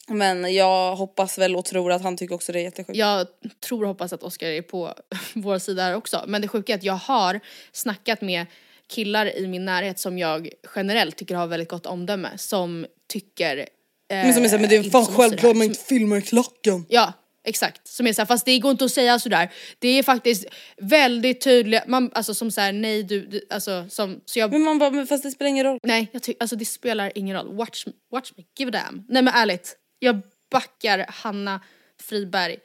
Men 0.08 0.54
jag 0.54 0.96
hoppas 0.96 1.38
väl 1.38 1.56
och 1.56 1.64
tror 1.64 1.92
att 1.92 2.02
han 2.02 2.16
tycker 2.16 2.34
också 2.34 2.52
det 2.52 2.60
är 2.60 2.62
jättesjukt. 2.62 2.98
Jag 2.98 3.26
tror 3.68 3.82
och 3.82 3.88
hoppas 3.88 4.12
att 4.12 4.22
Oskar 4.22 4.46
är 4.46 4.62
på 4.62 4.94
vår 5.34 5.58
sida 5.58 5.82
här 5.82 5.96
också. 5.96 6.24
Men 6.26 6.42
det 6.42 6.48
sjuka 6.48 6.72
är 6.72 6.76
att 6.76 6.84
jag 6.84 6.94
har 6.94 7.40
snackat 7.72 8.20
med 8.20 8.46
killar 8.88 9.36
i 9.38 9.46
min 9.46 9.64
närhet 9.64 9.98
som 9.98 10.18
jag 10.18 10.48
generellt 10.74 11.16
tycker 11.16 11.34
har 11.34 11.46
väldigt 11.46 11.68
gott 11.68 11.86
omdöme 11.86 12.30
som 12.38 12.86
tycker 13.08 13.56
eh, 13.56 13.64
Men 14.08 14.34
som 14.34 14.44
är 14.44 14.48
såhär, 14.48 14.60
men 14.60 14.70
det 14.70 14.76
är 14.76 14.90
fan 14.90 15.06
självklart 15.06 15.56
man 15.56 15.66
inte 15.66 15.80
filmar 15.80 16.16
i 16.16 16.22
klacken. 16.22 16.86
Ja, 16.88 17.12
exakt. 17.44 17.88
Som 17.88 18.06
är 18.06 18.12
såhär, 18.12 18.26
fast 18.26 18.44
det 18.44 18.58
går 18.58 18.70
inte 18.70 18.84
att 18.84 18.90
säga 18.90 19.18
sådär. 19.18 19.52
Det 19.78 19.88
är 19.88 20.02
faktiskt 20.02 20.44
väldigt 20.76 21.40
tydliga, 21.40 21.84
man, 21.86 22.10
alltså 22.14 22.34
som 22.34 22.50
såhär 22.50 22.72
nej 22.72 23.02
du, 23.02 23.26
du 23.26 23.46
alltså 23.50 23.86
som, 23.88 24.20
så 24.24 24.38
jag 24.38 24.50
Men 24.50 24.62
man 24.62 24.78
bara, 24.78 24.90
men 24.90 25.06
fast 25.06 25.22
det 25.22 25.30
spelar 25.30 25.48
ingen 25.48 25.64
roll. 25.64 25.78
Nej, 25.82 26.08
jag 26.12 26.22
tycker, 26.22 26.42
alltså 26.42 26.56
det 26.56 26.64
spelar 26.64 27.12
ingen 27.14 27.36
roll. 27.36 27.56
Watch, 27.56 27.86
watch 28.12 28.32
me, 28.36 28.44
give 28.58 28.78
a 28.78 28.82
damn. 28.84 29.04
Nej 29.08 29.22
men 29.22 29.34
ärligt, 29.34 29.76
jag 29.98 30.20
backar 30.50 31.06
Hanna 31.08 31.60
Friberg 32.00 32.58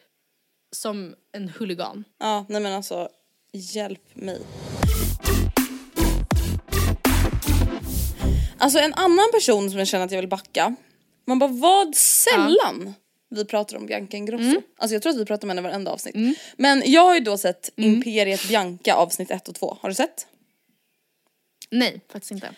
som 0.72 1.16
en 1.32 1.50
huligan. 1.50 2.04
Ja 2.20 2.46
nej 2.50 2.62
men 2.62 2.74
alltså, 2.74 3.10
hjälp 3.52 4.16
mig. 4.16 4.42
Alltså 8.58 8.80
en 8.80 8.94
annan 8.94 9.32
person 9.34 9.70
som 9.70 9.80
jag 9.80 9.88
känner 9.88 10.06
att 10.06 10.12
jag 10.12 10.20
vill 10.22 10.30
backa. 10.30 10.76
Man 11.26 11.40
bara 11.40 11.52
vad 11.52 11.96
sällan 11.96 12.94
vi 13.30 13.46
pratar 13.46 13.78
om 13.78 13.86
Bianca 13.86 14.18
Ingrosso. 14.18 14.44
Mm. 14.44 14.62
Alltså 14.78 14.96
jag 14.96 15.02
tror 15.02 15.14
att 15.14 15.20
vi 15.20 15.26
pratar 15.26 15.46
om 15.46 15.50
henne 15.50 15.62
varenda 15.62 15.92
avsnitt. 15.92 16.38
Men 16.58 16.84
jag 16.86 17.02
har 17.02 17.16
ju 17.16 17.20
då 17.20 17.38
sett 17.38 17.78
Mm. 17.78 17.94
Imperiet 17.94 18.48
Bianca 18.48 18.96
avsnitt 18.96 19.32
1 19.32 19.48
och 19.48 19.56
2. 19.56 19.78
Har 19.82 19.90
du 19.90 19.96
sett? 19.96 20.28
Nej, 21.70 22.02
faktiskt 22.12 22.32
inte. 22.32 22.50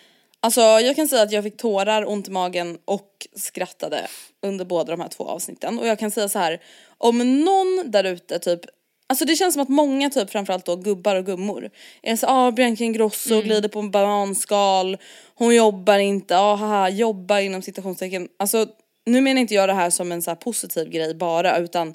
Alltså 0.42 0.60
jag 0.60 0.96
kan 0.96 1.08
säga 1.08 1.22
att 1.22 1.32
jag 1.32 1.44
fick 1.44 1.56
tårar, 1.56 2.08
ont 2.08 2.28
i 2.28 2.30
magen 2.30 2.78
och 2.84 3.26
skrattade 3.36 4.08
under 4.42 4.64
båda 4.64 4.90
de 4.90 5.00
här 5.00 5.08
två 5.08 5.28
avsnitten. 5.28 5.78
Och 5.78 5.86
jag 5.86 5.98
kan 5.98 6.10
säga 6.10 6.28
så 6.28 6.38
här, 6.38 6.62
om 6.98 7.44
någon 7.44 7.90
där 7.90 8.04
ute 8.04 8.38
typ 8.38 8.60
Alltså 9.06 9.24
det 9.24 9.36
känns 9.36 9.54
som 9.54 9.62
att 9.62 9.68
många 9.68 10.10
typ 10.10 10.30
framförallt 10.30 10.66
då 10.66 10.76
gubbar 10.76 11.16
och 11.16 11.26
gummor 11.26 11.70
är 12.02 12.16
så 12.16 12.26
ah 12.26 12.50
Bianca 12.50 12.84
Ingrosso 12.84 13.42
glider 13.42 13.68
på 13.68 13.78
en 13.78 13.90
bananskal, 13.90 14.96
hon 15.34 15.54
jobbar 15.54 15.98
inte, 15.98 16.38
ah 16.38 16.54
haha 16.54 16.88
jobbar 16.88 17.38
inom 17.38 17.62
citationstecken. 17.62 18.28
Alltså 18.36 18.66
nu 19.06 19.20
menar 19.20 19.40
inte 19.40 19.54
jag 19.54 19.68
det 19.68 19.72
här 19.72 19.90
som 19.90 20.12
en 20.12 20.22
så 20.22 20.36
positiv 20.36 20.88
grej 20.88 21.14
bara 21.14 21.58
utan 21.58 21.94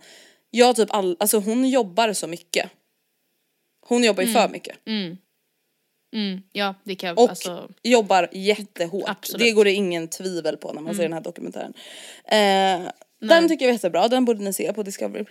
jag 0.49 0.75
typ 0.75 0.93
all, 0.93 1.17
alltså 1.19 1.39
hon 1.39 1.69
jobbar 1.69 2.13
så 2.13 2.27
mycket. 2.27 2.69
Hon 3.87 4.03
jobbar 4.03 4.23
ju 4.23 4.33
för 4.33 4.49
mycket. 4.49 4.77
Mm, 4.87 5.17
ja, 6.51 6.75
det 6.83 6.95
kan 6.95 7.07
jag, 7.07 7.19
Och 7.19 7.29
alltså, 7.29 7.69
jobbar 7.83 8.29
jättehårt. 8.31 9.09
Absolut. 9.09 9.39
Det 9.39 9.51
går 9.51 9.65
det 9.65 9.71
ingen 9.71 10.07
tvivel 10.07 10.57
på 10.57 10.73
när 10.73 10.81
man 10.81 10.95
ser 10.95 11.03
den 11.03 11.13
här 11.13 11.21
dokumentären. 11.21 11.73
Eh, 12.25 12.91
den 13.19 13.47
tycker 13.49 13.65
jag 13.65 13.69
är 13.69 13.73
jättebra, 13.73 14.07
den 14.07 14.25
borde 14.25 14.43
ni 14.43 14.53
se 14.53 14.73
på 14.73 14.83
Discovery+. 14.83 15.25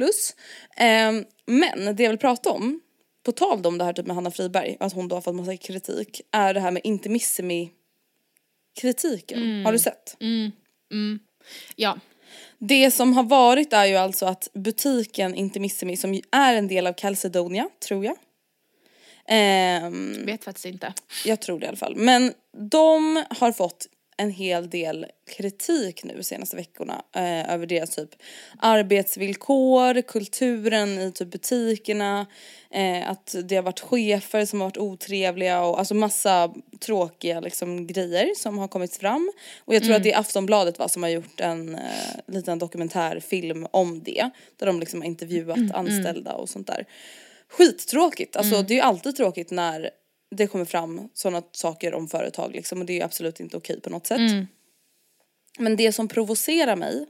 Eh, 0.77 1.13
men 1.47 1.97
det 1.97 2.03
jag 2.03 2.11
vill 2.11 2.19
prata 2.19 2.51
om, 2.51 2.81
på 3.25 3.33
tal 3.33 3.67
om 3.67 3.79
det 3.79 3.85
här 3.85 3.93
typ 3.93 4.07
med 4.07 4.15
Hanna 4.15 4.31
Friberg, 4.31 4.77
att 4.81 4.93
hon 4.93 5.09
då 5.09 5.17
har 5.17 5.21
fått 5.21 5.35
massa 5.35 5.57
kritik, 5.57 6.21
är 6.31 6.55
det 6.55 6.61
här 6.61 6.71
med 6.71 6.83
Intimissimi 6.85 7.71
kritiken. 8.81 9.65
Har 9.65 9.73
du 9.73 9.79
sett? 9.79 10.17
ja. 11.77 11.99
Det 12.59 12.91
som 12.91 13.13
har 13.13 13.23
varit 13.23 13.73
är 13.73 13.87
ju 13.87 13.97
alltså 13.97 14.27
att 14.27 14.49
butiken 14.55 15.35
Intimissimi 15.35 15.97
som 15.97 16.21
är 16.33 16.55
en 16.55 16.69
del 16.69 16.87
av 16.87 16.93
Calcedonia, 16.93 17.69
tror 17.89 18.05
jag. 18.05 18.17
Ehm, 19.29 20.27
Vet 20.27 20.45
faktiskt 20.45 20.67
inte. 20.67 20.95
jag 21.25 21.41
tror 21.41 21.59
det 21.61 21.65
i 21.65 21.69
alla 21.69 21.77
fall. 21.77 21.97
Men 21.97 22.33
de 22.53 23.25
har 23.31 23.53
fått 23.53 23.87
en 24.17 24.31
hel 24.31 24.71
del 24.71 25.07
kritik 25.37 26.05
nu 26.05 26.23
senaste 26.23 26.57
veckorna 26.57 27.03
eh, 27.15 27.55
över 27.55 27.67
deras 27.67 27.91
typ 27.91 28.11
arbetsvillkor, 28.59 30.03
kulturen 30.03 30.89
i 30.99 31.13
typ 31.13 31.31
butikerna, 31.31 32.27
eh, 32.71 33.11
att 33.11 33.35
det 33.45 33.57
har 33.57 33.63
varit 33.63 33.81
chefer 33.81 34.45
som 34.45 34.61
har 34.61 34.67
varit 34.67 34.77
otrevliga 34.79 35.63
och 35.63 35.79
alltså 35.79 35.95
massa 35.95 36.55
tråkiga 36.81 37.41
liksom 37.41 37.87
grejer 37.87 38.35
som 38.37 38.59
har 38.59 38.69
kommit 38.69 38.97
fram. 38.97 39.33
Och 39.65 39.75
jag 39.75 39.85
tror 39.85 39.95
att 39.95 40.03
det 40.03 40.13
är 40.13 40.21
Aftonbladet 40.21 40.79
va, 40.79 40.89
som 40.89 41.03
har 41.03 41.11
gjort 41.11 41.41
en 41.41 41.75
eh, 41.75 41.81
liten 42.27 42.59
dokumentärfilm 42.59 43.67
om 43.71 44.03
det. 44.03 44.31
Där 44.57 44.67
de 44.67 44.81
liksom 44.81 45.01
har 45.01 45.07
intervjuat 45.07 45.59
anställda 45.75 46.33
och 46.33 46.49
sånt 46.49 46.67
där. 46.67 46.87
Skittråkigt, 47.53 48.37
alltså 48.37 48.63
det 48.63 48.75
är 48.75 48.77
ju 48.77 48.81
alltid 48.81 49.17
tråkigt 49.17 49.51
när 49.51 49.91
det 50.31 50.47
kommer 50.47 50.65
fram 50.65 51.09
sådana 51.15 51.43
saker 51.53 51.95
om 51.95 52.09
företag 52.09 52.53
liksom 52.53 52.81
och 52.81 52.87
det 52.87 53.01
är 53.01 53.05
absolut 53.05 53.41
inte 53.41 53.57
okej 53.57 53.81
på 53.81 53.91
något 53.91 54.07
sätt. 54.07 54.21
Men 55.59 55.77
det 55.77 55.93
som 55.93 56.09
provocerar 56.09 56.77
mig 56.77 57.07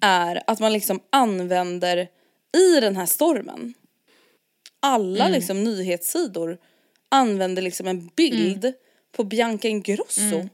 är 0.00 0.42
att 0.46 0.60
man 0.60 0.72
liksom 0.72 1.00
använder 1.10 2.08
i 2.56 2.80
den 2.80 2.96
här 2.96 3.06
stormen 3.06 3.74
alla 4.80 5.28
liksom 5.28 5.64
nyhetssidor 5.64 6.58
använder 7.08 7.62
liksom 7.62 7.86
en 7.86 8.06
bild 8.06 8.72
på 9.12 9.24
Bianca 9.24 9.68
Ingrosso. 9.68 10.48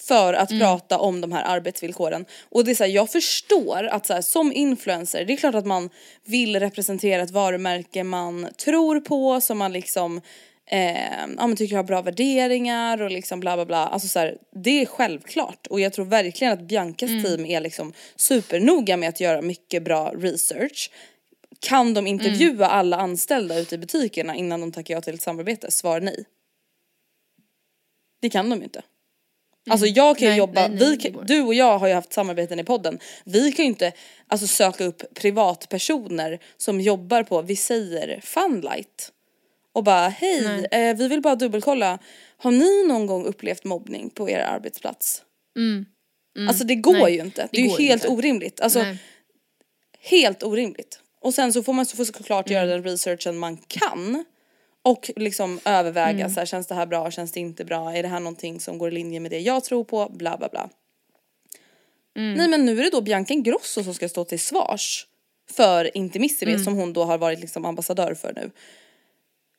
För 0.00 0.34
att 0.34 0.48
prata 0.48 0.98
om 0.98 1.20
de 1.20 1.32
här 1.32 1.44
arbetsvillkoren. 1.44 2.24
Och 2.48 2.64
det 2.64 2.70
är 2.70 2.74
så 2.74 2.84
här, 2.84 2.90
jag 2.90 3.10
förstår 3.10 3.84
att 3.84 4.06
så 4.06 4.12
här, 4.12 4.22
som 4.22 4.52
influencer, 4.52 5.24
det 5.24 5.32
är 5.32 5.36
klart 5.36 5.54
att 5.54 5.66
man 5.66 5.90
vill 6.24 6.60
representera 6.60 7.22
ett 7.22 7.30
varumärke 7.30 8.04
man 8.04 8.48
tror 8.64 9.00
på, 9.00 9.40
som 9.40 9.58
man 9.58 9.72
liksom 9.72 10.20
eh, 10.70 11.20
ja, 11.36 11.46
men 11.46 11.56
tycker 11.56 11.76
har 11.76 11.84
bra 11.84 12.02
värderingar 12.02 13.02
och 13.02 13.10
liksom 13.10 13.40
bla 13.40 13.56
bla 13.56 13.66
bla. 13.66 13.86
Alltså 13.86 14.08
så 14.08 14.18
här, 14.18 14.38
det 14.64 14.82
är 14.82 14.86
självklart 14.86 15.66
och 15.66 15.80
jag 15.80 15.92
tror 15.92 16.04
verkligen 16.04 16.52
att 16.52 16.68
Biancas 16.68 17.10
team 17.10 17.46
är 17.46 17.60
liksom 17.60 17.92
supernoga 18.16 18.96
med 18.96 19.08
att 19.08 19.20
göra 19.20 19.42
mycket 19.42 19.82
bra 19.82 20.12
research. 20.16 20.90
Kan 21.60 21.94
de 21.94 22.06
intervjua 22.06 22.66
alla 22.66 22.96
anställda 22.96 23.58
ute 23.58 23.74
i 23.74 23.78
butikerna 23.78 24.36
innan 24.36 24.60
de 24.60 24.72
tackar 24.72 24.94
ja 24.94 25.00
till 25.00 25.14
ett 25.14 25.22
samarbete? 25.22 25.70
Svar 25.70 26.00
nej. 26.00 26.24
Det 28.20 28.30
kan 28.30 28.50
de 28.50 28.58
ju 28.58 28.64
inte. 28.64 28.82
Alltså 29.70 29.86
jag 29.86 30.16
kan 30.18 30.24
ju 30.26 30.30
Nej, 30.30 30.38
jobba, 30.38 30.68
nej, 30.68 30.78
nej, 30.80 31.12
vi 31.26 31.34
du 31.34 31.42
och 31.42 31.54
jag 31.54 31.78
har 31.78 31.88
ju 31.88 31.94
haft 31.94 32.12
samarbeten 32.12 32.60
i 32.60 32.64
podden. 32.64 32.98
Vi 33.24 33.52
kan 33.52 33.64
ju 33.64 33.68
inte 33.68 33.92
alltså, 34.28 34.46
söka 34.46 34.84
upp 34.84 35.14
privatpersoner 35.14 36.38
som 36.56 36.80
jobbar 36.80 37.22
på, 37.22 37.42
vi 37.42 37.56
säger 37.56 38.20
Funlight. 38.20 39.12
Och 39.72 39.84
bara 39.84 40.08
hej, 40.08 40.66
eh, 40.70 40.96
vi 40.96 41.08
vill 41.08 41.20
bara 41.20 41.34
dubbelkolla, 41.36 41.98
har 42.36 42.50
ni 42.50 42.86
någon 42.88 43.06
gång 43.06 43.24
upplevt 43.26 43.64
mobbning 43.64 44.10
på 44.10 44.30
er 44.30 44.38
arbetsplats? 44.38 45.22
Alltså 46.48 46.64
det 46.64 46.74
går 46.74 46.94
Mm. 46.96 47.12
Ju 47.12 47.20
inte, 47.20 47.42
det, 47.42 47.48
det 47.52 47.58
är 47.58 47.62
ju 47.78 47.88
helt 47.88 48.04
inte. 48.04 48.14
orimligt. 48.14 48.60
Alltså 48.60 48.82
Nej. 48.82 48.98
helt 50.00 50.42
orimligt. 50.42 51.00
Och 51.20 51.34
sen 51.34 51.52
så 51.52 51.62
får 51.62 51.72
man 51.72 51.86
så 51.86 51.96
får 51.96 52.04
såklart 52.04 52.46
Mm. 52.50 52.56
göra 52.56 52.66
den 52.76 52.84
researchen 52.84 53.38
man 53.38 53.56
kan. 53.56 54.24
Och 54.82 55.10
liksom 55.16 55.60
överväga 55.64 56.10
Mm. 56.24 56.30
så 56.30 56.40
här, 56.40 56.46
känns 56.46 56.66
det 56.66 56.74
här 56.74 56.86
bra, 56.86 57.10
känns 57.10 57.32
det 57.32 57.40
inte 57.40 57.64
bra, 57.64 57.92
är 57.96 58.02
det 58.02 58.08
här 58.08 58.20
någonting 58.20 58.60
som 58.60 58.78
går 58.78 58.88
i 58.88 58.94
linje 58.94 59.20
med 59.20 59.30
det 59.30 59.38
jag 59.40 59.64
tror 59.64 59.84
på, 59.84 60.08
bla 60.08 60.36
bla 60.36 60.48
bla. 60.48 60.68
Mm. 62.16 62.34
Nej 62.34 62.48
men 62.48 62.64
nu 62.66 62.78
är 62.78 62.82
det 62.82 62.90
då 62.90 63.00
Bianca 63.00 63.34
Ingrosso 63.34 63.84
som 63.84 63.94
ska 63.94 64.08
stå 64.08 64.24
till 64.24 64.40
svars 64.40 65.06
för 65.50 65.96
Intimissimi 65.96 66.52
Mm. 66.52 66.64
som 66.64 66.74
hon 66.76 66.92
då 66.92 67.04
har 67.04 67.18
varit 67.18 67.40
liksom 67.40 67.64
ambassadör 67.64 68.14
för 68.14 68.32
nu. 68.32 68.50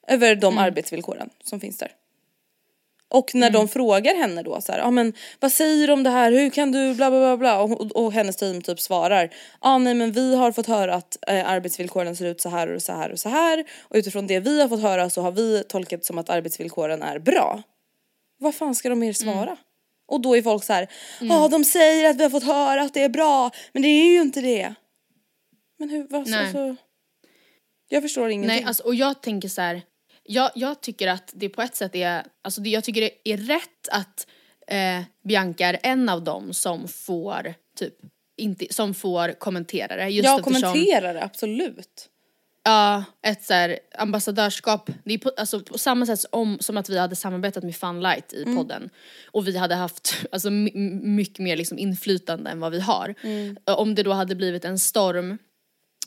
Över 0.08 0.36
de 0.36 0.54
Mm. 0.54 0.64
arbetsvillkoren 0.64 1.30
som 1.44 1.60
finns 1.60 1.78
där. 1.78 1.92
Och 3.12 3.36
när 3.36 3.50
de 3.50 3.68
frågar 3.68 4.16
henne 4.16 4.44
då 4.44 4.62
så 4.62 4.72
här, 4.72 4.80
ja 4.80 4.92
men 4.92 5.14
vad 5.40 5.52
säger 5.52 5.88
du 5.88 5.94
om 5.94 6.04
det 6.04 6.10
här, 6.10 6.32
hur 6.32 6.50
kan 6.50 6.72
du 6.72 6.96
bla 6.96 7.10
bla 7.10 7.20
bla 7.20 7.38
bla 7.38 7.62
och, 7.62 7.82
och, 7.82 8.06
och 8.06 8.14
hennes 8.14 8.36
team 8.36 8.62
typ 8.62 8.80
svarar, 8.80 9.24
ja 9.24 9.30
ah, 9.60 9.78
nej 9.78 9.94
men 9.94 10.12
vi 10.12 10.36
har 10.36 10.52
fått 10.52 10.68
höra 10.68 10.96
att 10.96 11.18
eh, 11.28 11.50
arbetsvillkoren 11.50 12.16
ser 12.16 12.26
ut 12.26 12.42
så 12.42 12.50
här 12.50 12.76
och 12.76 12.82
så 12.82 12.94
här 12.94 13.12
och 13.12 13.20
så 13.20 13.30
här 13.30 13.66
och 13.82 13.96
utifrån 13.96 14.28
det 14.28 14.40
vi 14.40 14.62
har 14.62 14.70
fått 14.70 14.82
höra 14.82 15.10
så 15.10 15.22
har 15.22 15.32
vi 15.32 15.64
tolkat 15.68 16.06
som 16.06 16.18
att 16.18 16.30
arbetsvillkoren 16.30 17.04
är 17.04 17.20
bra. 17.20 17.64
Vad 18.40 18.56
fan 18.56 18.76
ska 18.76 18.90
de 18.90 19.00
mer 19.00 19.14
svara? 19.14 19.58
Och 20.08 20.22
då 20.22 20.38
är 20.38 20.42
folk 20.42 20.64
så 20.64 20.74
här, 20.74 20.88
ja 21.22 21.48
de 21.48 21.66
säger 21.66 22.10
att 22.10 22.18
vi 22.18 22.24
har 22.24 22.30
fått 22.30 22.44
höra 22.44 22.82
att 22.82 22.94
det 22.94 23.04
är 23.04 23.10
bra 23.10 23.52
men 23.74 23.82
det 23.82 23.88
är 23.88 24.14
ju 24.14 24.22
inte 24.22 24.42
det. 24.42 24.74
Men 25.80 25.90
hur, 25.90 26.08
vad, 26.10 26.28
Nej. 26.28 26.40
alltså, 26.40 26.76
jag 27.90 28.04
förstår 28.04 28.30
ingenting. 28.30 28.56
Nej, 28.56 28.64
alltså, 28.64 28.84
och 28.84 28.96
jag 28.96 29.22
tänker 29.22 29.50
så 29.50 29.62
här. 29.62 29.82
Jag, 30.24 30.52
jag 30.56 30.82
tycker 30.82 31.08
att 31.08 31.32
det 31.36 31.50
på 31.50 31.62
ett 31.62 31.76
sätt 31.76 31.96
är, 31.96 32.24
alltså 32.42 32.62
det, 32.62 32.70
jag 32.70 32.84
tycker 32.84 33.02
det 33.02 33.32
är 33.34 33.38
rätt 33.38 33.90
att 33.92 34.28
eh, 34.68 35.02
Bianca 35.24 35.66
är 35.66 35.80
en 35.84 36.10
av 36.10 36.24
dem 36.24 36.54
som 36.54 36.88
får 36.88 37.54
typ, 37.78 37.94
inte, 38.38 38.74
som 38.74 38.94
får 38.94 39.40
kommentera 39.40 39.96
det. 39.96 40.08
Just 40.10 40.26
jag 40.26 40.40
eftersom- 40.40 40.62
kommenterar 40.62 41.14
det 41.14 41.24
absolut. 41.24 42.08
Ja, 42.64 43.04
ett 43.28 43.44
så 43.44 43.54
här 43.54 43.80
ambassadörskap. 43.98 44.90
Det 45.04 45.14
är 45.14 45.18
på, 45.18 45.32
alltså, 45.38 45.60
på 45.60 45.78
samma 45.78 46.06
sätt 46.06 46.20
som, 46.20 46.58
som 46.60 46.78
att 46.78 46.90
vi 46.90 46.98
hade 46.98 47.16
samarbetat 47.16 47.64
med 47.64 47.76
Funlight 47.76 48.34
i 48.34 48.46
podden. 48.56 48.90
Och 49.32 49.48
vi 49.48 49.58
hade 49.58 49.76
haft 49.76 50.16
alltså, 50.32 50.50
my, 50.50 50.72
mycket 51.02 51.40
mer 51.40 51.58
liksom, 51.58 51.78
inflytande 51.78 52.50
än 52.52 52.60
vad 52.60 52.72
vi 52.72 52.80
har. 52.80 53.16
Om 53.66 53.96
det 53.96 54.04
då 54.04 54.12
hade 54.14 54.36
blivit 54.36 54.66
en 54.66 54.80
storm 54.80 55.38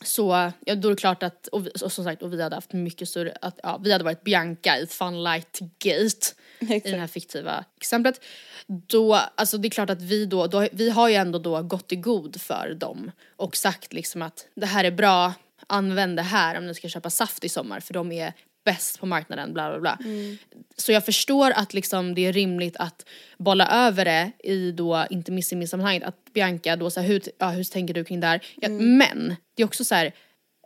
så, 0.04 0.52
ja 0.66 0.74
då 0.74 0.88
är 0.88 0.92
det 0.92 1.00
klart 1.00 1.22
att, 1.22 1.46
och, 1.46 1.66
vi, 1.66 1.70
och 1.82 1.92
som 1.92 2.04
sagt, 2.04 2.22
och 2.22 2.32
vi 2.32 2.42
hade 2.42 2.54
haft 2.54 2.72
mycket 2.72 3.08
större, 3.08 3.36
att, 3.40 3.60
ja, 3.62 3.80
vi 3.84 3.92
hade 3.92 4.04
varit 4.04 4.24
Bianca 4.24 4.78
i 4.78 4.86
Funlight 4.86 5.58
Gate 5.78 6.26
i 6.60 6.90
det 6.90 6.96
här 6.96 7.06
fiktiva 7.06 7.64
exemplet. 7.76 8.20
Då, 8.66 9.14
alltså 9.14 9.58
det 9.58 9.68
är 9.68 9.70
klart 9.70 9.90
att 9.90 10.02
vi 10.02 10.26
då, 10.26 10.46
då, 10.46 10.68
vi 10.72 10.90
har 10.90 11.08
ju 11.08 11.14
ändå 11.14 11.38
då 11.38 11.62
gått 11.62 11.92
i 11.92 11.96
god 11.96 12.40
för 12.40 12.74
dem 12.74 13.10
och 13.36 13.56
sagt 13.56 13.92
liksom 13.92 14.22
att 14.22 14.46
det 14.54 14.66
här 14.66 14.84
är 14.84 14.90
bra, 14.90 15.34
använd 15.66 16.16
det 16.16 16.22
här 16.22 16.58
om 16.58 16.66
ni 16.66 16.74
ska 16.74 16.88
köpa 16.88 17.10
saft 17.10 17.44
i 17.44 17.48
sommar 17.48 17.80
för 17.80 17.94
de 17.94 18.12
är 18.12 18.32
bäst 18.64 19.00
på 19.00 19.06
marknaden, 19.06 19.52
bla 19.52 19.70
bla 19.70 19.80
bla. 19.80 19.98
Så 20.76 20.92
jag 20.92 21.04
förstår 21.04 21.50
att 21.50 21.74
liksom 21.74 22.14
det 22.14 22.26
är 22.26 22.32
rimligt 22.32 22.76
att 22.76 23.06
bolla 23.38 23.68
över 23.86 24.04
det 24.04 24.32
i 24.44 24.72
då 24.72 25.06
inte 25.10 25.32
sammanhanget 25.68 26.02
att 26.04 26.16
Bianca 26.34 26.76
då 26.76 26.90
så 26.90 27.00
här, 27.00 27.08
hur, 27.08 27.22
ja, 27.38 27.50
hur 27.50 27.64
tänker 27.64 27.94
du 27.94 28.04
kring 28.04 28.20
det 28.20 28.26
här? 28.26 28.46
Ja, 28.56 28.68
Men 28.68 29.36
det 29.54 29.62
är 29.62 29.66
också 29.66 29.84
så 29.84 29.94
här, 29.94 30.12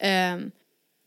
ehm, 0.00 0.50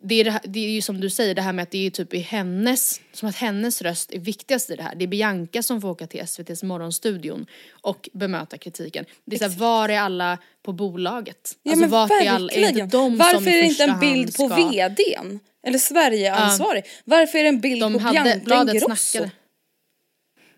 det, 0.03 0.15
är 0.15 0.23
det, 0.23 0.31
här, 0.31 0.41
det 0.43 0.59
är 0.59 0.69
ju 0.69 0.81
som 0.81 1.01
du 1.01 1.09
säger 1.09 1.35
det 1.35 1.41
här 1.41 1.53
med 1.53 1.63
att 1.63 1.71
det 1.71 1.85
är 1.87 1.89
typ 1.89 2.13
i 2.13 2.19
hennes, 2.19 3.01
som 3.13 3.29
att 3.29 3.35
hennes 3.35 3.81
röst 3.81 4.11
är 4.11 4.19
viktigast 4.19 4.69
i 4.69 4.75
det 4.75 4.83
här. 4.83 4.95
Det 4.95 5.03
är 5.05 5.07
Bianca 5.07 5.63
som 5.63 5.81
får 5.81 5.89
åka 5.89 6.07
till 6.07 6.19
SVTs 6.19 6.63
morgonstudion 6.63 7.45
och 7.81 8.09
bemöta 8.13 8.57
kritiken. 8.57 9.05
Det 9.25 9.35
är 9.35 9.39
så 9.39 9.47
här, 9.47 9.57
var 9.59 9.89
är 9.89 9.99
alla 9.99 10.37
på 10.63 10.73
bolaget? 10.73 11.57
Ja 11.63 11.71
Alltså, 11.71 11.81
men 11.81 11.89
vart 11.89 12.11
är 12.11 12.29
alla, 12.29 12.51
är 12.53 12.61
verkligen. 12.61 12.85
inte 12.85 12.97
de 12.97 13.17
Varför 13.17 13.33
som 13.37 13.47
är 13.47 13.51
det 13.51 13.61
inte 13.63 13.83
en 13.83 13.99
bild 13.99 14.35
på 14.37 14.47
ska- 14.49 14.55
vdn? 14.69 15.39
Eller 15.67 15.79
Sverigeansvarig? 15.79 16.83
Varför 17.05 17.37
är 17.39 17.43
det 17.43 17.49
en 17.49 17.59
bild 17.61 17.81
de 17.81 17.93
på 17.93 17.99
hade, 17.99 18.41
Bianca 18.45 18.73
Ingrosso? 18.73 19.29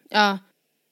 Ja. 0.09 0.39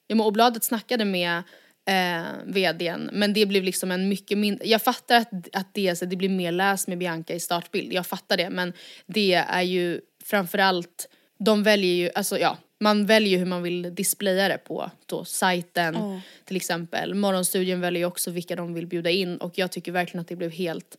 ja 0.07 0.15
men 0.15 0.21
och 0.25 0.33
bladet 0.33 0.63
snackade 0.63 1.05
med 1.05 1.43
eh, 1.85 2.23
vdn 2.45 3.09
men 3.13 3.33
det 3.33 3.45
blev 3.45 3.63
liksom 3.63 3.91
en 3.91 4.09
mycket 4.09 4.37
mindre, 4.37 4.67
jag 4.67 4.81
fattar 4.81 5.15
att, 5.15 5.31
att 5.53 5.73
det, 5.73 5.95
så 5.95 6.05
det 6.05 6.15
blir 6.15 6.29
mer 6.29 6.51
läst 6.51 6.87
med 6.87 6.97
Bianca 6.97 7.33
i 7.33 7.39
startbild, 7.39 7.93
jag 7.93 8.07
fattar 8.07 8.37
det 8.37 8.49
men 8.49 8.73
det 9.05 9.33
är 9.33 9.61
ju 9.61 10.01
framförallt, 10.23 11.07
de 11.39 11.63
väljer 11.63 11.93
ju, 11.93 12.11
alltså 12.15 12.39
ja, 12.39 12.57
man 12.79 13.05
väljer 13.05 13.39
hur 13.39 13.45
man 13.45 13.63
vill 13.63 13.95
displaya 13.95 14.47
det 14.47 14.57
på 14.57 14.91
då, 15.05 15.25
sajten 15.25 16.21
till 16.45 16.55
exempel. 16.55 17.13
Morgonstudion 17.13 17.81
väljer 17.81 18.05
också 18.05 18.31
vilka 18.31 18.55
de 18.55 18.73
vill 18.73 18.87
bjuda 18.87 19.09
in 19.09 19.37
och 19.37 19.57
jag 19.57 19.71
tycker 19.71 19.91
verkligen 19.91 20.21
att 20.21 20.27
det 20.27 20.35
blev 20.35 20.51
helt 20.51 20.97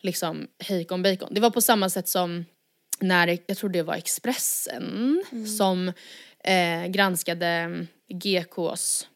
liksom 0.00 0.48
hejkon 0.58 1.02
bacon. 1.02 1.28
Det 1.34 1.40
var 1.40 1.50
på 1.50 1.60
samma 1.60 1.90
sätt 1.90 2.08
som 2.08 2.44
när, 3.00 3.38
jag 3.46 3.56
tror 3.56 3.70
det 3.70 3.82
var 3.82 3.94
Expressen 3.94 5.24
som 5.58 5.92
eh, 6.44 6.86
granskade 6.86 7.86
GKs 8.08 9.08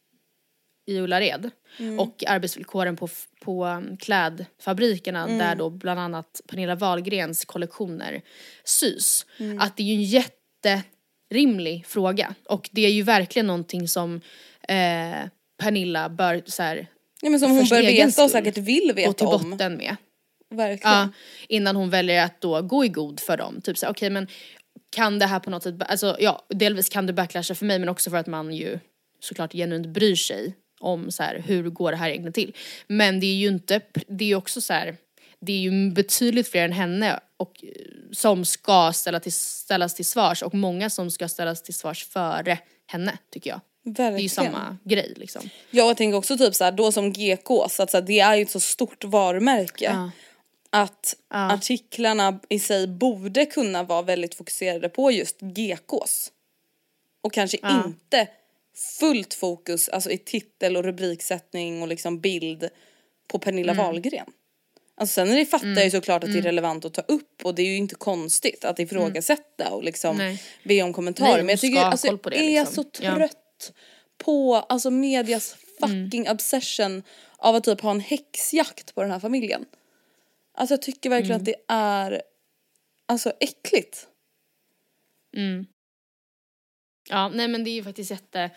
i 0.89 0.99
Ullared 0.99 1.51
och 1.99 2.25
arbetsvillkoren 2.27 2.97
på, 2.97 3.09
på 3.41 3.67
um, 3.67 3.97
klädfabrikerna 3.97 5.27
där 5.27 5.55
då 5.55 5.71
bland 5.71 6.01
annat 6.01 6.41
Pernilla 6.49 6.75
Wahlgrens 6.75 7.45
kollektioner 7.45 8.23
sys. 8.65 9.27
Att 9.59 9.77
det 9.77 9.83
är 9.83 9.87
ju 9.87 9.95
en 9.95 10.03
jätterimlig 10.03 11.87
fråga 11.87 12.35
och 12.45 12.69
det 12.73 12.87
är 12.87 12.91
ju 12.91 13.03
verkligen 13.03 13.47
någonting 13.47 13.89
som 13.89 14.21
eh, 14.69 15.29
Pernilla 15.59 16.09
bör 16.09 16.43
så 16.47 16.63
här, 16.63 16.87
Ja, 17.23 17.31
men 17.31 17.41
som 17.41 17.51
hon 17.51 17.69
bör 17.69 17.83
veta 17.83 18.25
och 18.25 18.31
säkert 18.31 18.57
vill 18.57 18.89
gå 18.89 18.95
veta 18.95 19.13
till 19.13 19.27
om. 19.27 19.51
botten 19.51 19.77
med. 19.77 19.97
Verkligen. 20.51 20.93
Ja, 20.97 21.09
innan 21.49 21.77
hon 21.77 21.91
väljer 21.91 22.25
att 22.25 22.41
då 22.41 22.63
gå 22.63 22.85
i 22.85 22.89
god 22.89 23.21
för 23.21 23.37
dem. 23.37 23.61
Typ 23.61 23.79
såhär, 23.79 23.93
okej 23.93 24.11
men 24.11 24.27
kan 24.91 25.19
det 25.19 25.27
här 25.27 25.41
på 25.41 25.51
något 25.51 25.63
sätt, 25.63 25.75
alltså 25.79 26.17
ja 26.21 26.47
delvis 26.49 26.89
kan 26.89 27.07
det 27.07 27.13
backlasha 27.13 27.55
för 27.55 27.67
mig 27.67 27.79
men 27.79 27.89
också 27.89 28.11
för 28.11 28.17
att 28.17 28.27
man 28.27 28.53
ju 28.53 28.79
såklart 29.21 29.53
genuint 29.53 29.87
bryr 29.87 30.15
sig 30.17 30.55
om 30.81 31.11
så 31.11 31.23
här, 31.23 31.43
hur 31.47 31.71
går 31.71 31.91
det 31.91 31.97
här 31.97 32.09
egentligen 32.09 32.33
till. 32.33 32.55
Men 32.87 33.21
det 33.21 33.27
är 33.27 33.35
ju 33.35 33.49
inte, 33.49 33.81
det 34.09 34.25
är 34.25 34.29
ju 34.29 34.35
också 34.35 34.61
så 34.61 34.73
här, 34.73 34.97
det 35.41 35.53
är 35.53 35.59
ju 35.59 35.91
betydligt 35.91 36.49
fler 36.49 36.65
än 36.65 36.73
henne 36.73 37.21
och, 37.37 37.65
eh, 37.65 37.71
som 38.13 38.45
ska 38.45 38.93
ställa 38.93 39.21
till, 39.21 39.33
ställas 39.33 39.95
till 39.95 40.05
svars 40.07 40.43
och 40.43 40.55
många 40.55 40.91
som 40.91 41.11
ska 41.11 41.29
ställas 41.29 41.63
till 41.63 41.75
svars 41.75 42.05
före 42.05 42.59
henne 42.87 43.19
tycker 43.31 43.51
jag. 43.51 43.61
Det 43.85 44.03
är 44.03 44.07
ju 44.07 44.11
Verkligen. 44.13 44.31
samma 44.53 44.77
grej 44.85 45.13
liksom. 45.17 45.43
Jag 45.71 45.97
tänker 45.97 46.17
också 46.19 46.39
typ 46.39 46.55
så 46.55 46.65
här, 46.65 46.73
då 46.73 46.93
som 46.93 47.13
GK, 47.13 47.67
så 47.71 47.83
att 47.83 47.91
så 47.91 47.97
här, 47.97 48.05
det 48.05 48.21
är 48.21 48.35
ju 48.37 48.43
ett 48.43 48.51
så 48.51 48.61
stort 48.61 49.05
varumärke. 49.05 49.85
Ja. 49.85 50.11
Att 50.71 51.15
artiklarna 51.31 52.41
i 52.49 52.59
sig 52.59 52.87
borde 52.87 53.47
kunna 53.47 53.83
vara 53.83 54.03
väldigt 54.03 54.35
fokuserade 54.35 54.89
på 54.89 55.11
just 55.11 55.41
GKs. 55.41 56.33
Och 57.23 57.33
kanske 57.33 57.59
Ja. 57.63 57.85
inte 57.87 58.29
fullt 58.79 59.35
fokus 59.35 59.89
alltså 59.89 60.11
i 60.11 60.19
titel 60.19 60.77
och 60.77 60.85
rubriksättning 60.85 61.83
och 61.83 61.89
liksom 61.89 62.21
bild 62.21 62.69
på 63.29 63.39
Pernilla 63.39 63.73
Mm. 63.73 63.85
Wahlgren. 63.85 64.27
Alltså 64.97 65.13
sen 65.15 65.31
är 65.31 65.37
det 65.37 65.47
fattar 65.47 65.67
jag 65.69 65.85
ju 65.85 65.91
såklart 65.91 66.25
att 66.25 66.33
det 66.33 66.39
är 66.39 66.43
relevant 66.43 66.85
att 66.85 66.95
ta 66.95 67.03
upp 67.03 67.45
och 67.45 67.55
det 67.55 67.63
är 67.63 67.67
ju 67.67 67.77
inte 67.77 67.95
konstigt 67.95 68.65
att 68.65 68.79
ifrågasätta 68.79 69.71
och 69.71 69.85
liksom 69.85 70.15
Mm. 70.21 70.27
Nej. 70.27 70.43
be 70.65 70.83
om 70.83 70.93
kommentarer. 70.93 71.33
Nej, 71.33 71.43
men 71.43 71.49
jag 71.49 71.61
tycker 71.61 71.81
alltså, 71.81 72.07
jag 72.07 72.27
är 72.35 72.61
liksom. 72.61 72.85
så 72.85 72.91
Ja. 73.03 73.15
trött 73.17 73.73
på 74.19 74.57
alltså 74.57 74.91
medias 74.91 75.57
Mm. 75.83 76.05
fucking 76.07 76.29
obsession 76.31 77.03
av 77.37 77.55
att 77.55 77.65
typ 77.65 77.81
ha 77.81 77.91
en 77.91 78.01
häxjakt 78.01 78.95
på 78.95 79.03
den 79.03 79.11
här 79.11 79.21
familjen. 79.21 79.65
Alltså 80.55 80.73
jag 80.73 80.83
tycker 80.83 81.11
verkligen 81.11 81.41
Mm. 81.41 81.41
att 81.41 81.45
det 81.47 81.75
är 81.75 82.23
alltså 83.07 83.33
äckligt. 83.41 84.07
Ja, 87.09 87.29
nej 87.29 87.49
men 87.49 87.65
det 87.65 87.71
är 87.71 87.73
ju 87.75 87.83
faktiskt 87.85 88.11
jätte... 88.11 88.51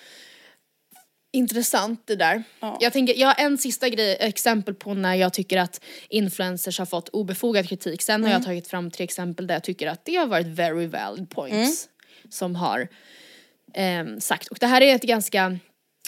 intressant 1.34 2.02
det 2.08 2.16
där. 2.16 2.44
Jag 2.80 2.94
tänker, 2.94 3.16
jag 3.20 3.28
har 3.28 3.46
en 3.46 3.58
sista 3.58 3.90
grej, 3.90 4.18
exempel 4.20 4.74
på 4.76 4.94
när 4.94 5.16
jag 5.16 5.34
tycker 5.34 5.58
att 5.58 5.84
influencers 6.10 6.80
har 6.80 6.86
fått 6.86 7.10
obefogad 7.10 7.70
kritik. 7.70 8.02
Sen 8.02 8.22
har 8.24 8.30
Mm. 8.30 8.40
jag 8.42 8.46
tagit 8.46 8.68
fram 8.68 8.92
tre 8.92 9.04
exempel 9.04 9.48
där 9.48 9.56
jag 9.56 9.64
tycker 9.64 9.88
att 9.88 10.06
det 10.06 10.16
har 10.16 10.28
varit 10.28 10.48
very 10.48 10.86
valid 10.88 11.30
points 11.30 11.90
som 12.30 12.56
har 12.56 12.88
ehm, 13.74 14.22
sagt. 14.22 14.48
Och 14.48 14.58
det 14.60 14.68
här 14.68 14.82
är 14.82 14.96
ett 14.96 15.04
ganska, 15.04 15.58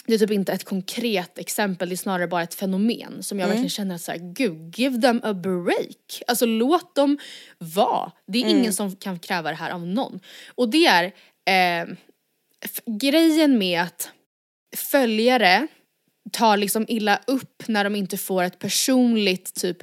det 0.06 0.14
är 0.14 0.18
typ 0.18 0.30
inte 0.30 0.52
ett 0.52 0.64
konkret 0.64 1.38
exempel, 1.38 1.88
det 1.88 1.94
är 1.94 1.96
snarare 1.96 2.26
bara 2.28 2.42
ett 2.42 2.54
fenomen 2.54 3.22
som 3.22 3.38
jag 3.38 3.46
verkligen 3.46 3.70
känner 3.70 3.94
att 3.94 4.00
så 4.00 4.12
här, 4.12 4.18
gud, 4.34 4.78
give 4.78 5.00
them 5.00 5.20
a 5.24 5.34
break. 5.34 6.22
Alltså 6.26 6.46
låt 6.46 6.94
dem 6.94 7.18
vara. 7.58 8.12
Det 8.26 8.38
är 8.38 8.48
ingen 8.48 8.72
som 8.72 8.96
kan 8.96 9.18
kräva 9.18 9.50
det 9.50 9.56
här 9.56 9.70
av 9.70 9.86
någon. 9.86 10.20
Och 10.54 10.68
det 10.68 10.86
är 10.86 11.12
f- 11.46 11.88
grejen 12.86 13.58
med 13.58 13.82
att 13.82 14.10
följare 14.76 15.66
tar 16.32 16.56
liksom 16.56 16.84
illa 16.88 17.20
upp 17.26 17.62
när 17.68 17.84
de 17.84 17.96
inte 17.96 18.16
får 18.16 18.42
ett 18.42 18.58
personligt 18.58 19.54
typ 19.54 19.78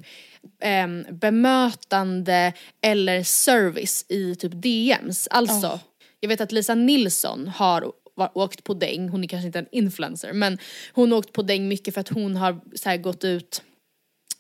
ehm, 0.62 1.06
bemötande 1.12 2.54
eller 2.82 3.24
service 3.24 4.06
i 4.10 4.36
typ 4.36 4.52
DMs. 4.52 5.28
Alltså, 5.32 5.80
jag 6.20 6.30
vet 6.30 6.42
att 6.42 6.52
Lisa 6.52 6.76
Nilsson 6.76 7.48
har 7.48 7.92
var, 8.16 8.38
åkt 8.38 8.64
på 8.64 8.74
däng, 8.74 9.10
hon 9.10 9.24
är 9.24 9.28
kanske 9.28 9.46
inte 9.46 9.60
en 9.60 9.68
influencer 9.72 10.34
men 10.34 10.58
hon 10.94 11.12
har 11.12 11.20
åkt 11.20 11.34
på 11.34 11.42
däng 11.42 11.68
mycket 11.68 11.94
för 11.94 12.02
att 12.02 12.10
hon 12.10 12.36
har 12.36 12.62
så 12.76 12.98
gått 12.98 13.24
ut 13.24 13.62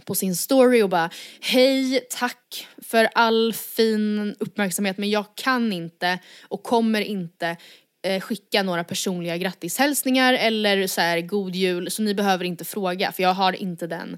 på 0.05 0.15
sin 0.15 0.35
story 0.35 0.81
och 0.81 0.89
bara 0.89 1.09
hej, 1.41 2.07
tack 2.09 2.67
för 2.81 3.09
all 3.15 3.53
fin 3.53 4.35
uppmärksamhet 4.39 4.97
men 4.97 5.09
jag 5.09 5.25
kan 5.35 5.73
inte 5.73 6.19
och 6.43 6.63
kommer 6.63 7.01
inte 7.01 7.57
eh, 8.03 8.21
skicka 8.21 8.63
några 8.63 8.83
personliga 8.83 9.37
grattishälsningar 9.37 10.33
eller 10.33 10.87
så 10.87 11.01
här 11.01 11.21
god 11.21 11.55
jul 11.55 11.91
så 11.91 12.01
ni 12.01 12.13
behöver 12.13 12.45
inte 12.45 12.65
fråga 12.65 13.11
för 13.11 13.23
jag 13.23 13.33
har 13.33 13.53
inte 13.53 13.87
den 13.87 14.17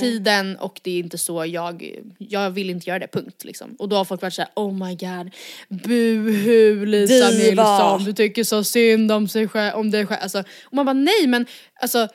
tiden 0.00 0.56
och 0.56 0.80
det 0.82 0.90
är 0.90 0.98
inte 0.98 1.18
så 1.18 1.46
jag, 1.46 1.98
jag 2.18 2.50
vill 2.50 2.70
inte 2.70 2.90
göra 2.90 2.98
det 2.98 3.08
punkt 3.12 3.44
liksom. 3.44 3.76
Och 3.78 3.88
då 3.88 3.96
har 3.96 4.04
folk 4.04 4.22
varit 4.22 4.34
såhär 4.34 4.50
oh 4.54 4.72
my 4.86 4.94
god 4.94 5.30
buhu 5.68 6.86
Lisa 6.86 7.30
Diva. 7.30 7.78
Nilsson 7.78 8.04
du 8.04 8.12
tycker 8.12 8.44
så 8.44 8.64
synd 8.64 9.12
om, 9.12 9.28
sig 9.28 9.48
själv, 9.48 9.74
om 9.74 9.90
dig 9.90 10.06
själv. 10.06 10.20
Alltså, 10.22 10.38
och 10.64 10.72
man 10.74 10.86
bara 10.86 10.92
nej 10.92 11.26
men 11.26 11.46
alltså 11.80 12.08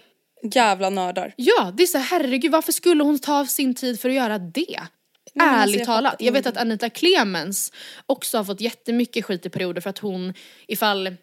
Jävla 0.54 0.90
nördar. 0.90 1.34
Ja, 1.36 1.74
det 1.78 1.84
är 1.84 1.88
så 1.88 1.98
här, 1.98 2.06
herregud 2.06 2.52
varför 2.52 2.72
skulle 2.72 3.04
hon 3.04 3.20
ta 3.20 3.46
sin 3.46 3.76
tid 3.76 4.00
för 4.00 4.10
att 4.10 4.16
göra 4.16 4.40
det? 4.40 4.80
Men 5.36 5.48
alltså, 5.50 5.64
Ärligt 5.64 5.80
jag 5.80 5.86
talat. 5.86 6.16
Jag 6.20 6.32
vet 6.34 6.48
att. 6.48 6.58
Anita 6.58 6.90
Clemens 6.90 7.72
också 8.06 8.38
har 8.38 8.44
fått 8.44 8.62
jättemycket 8.62 9.26
skit 9.26 9.46
i 9.46 9.50
perioder 9.50 9.82
för 9.82 9.90
att 9.90 10.00
hon, 10.00 10.34
ifall 10.68 11.16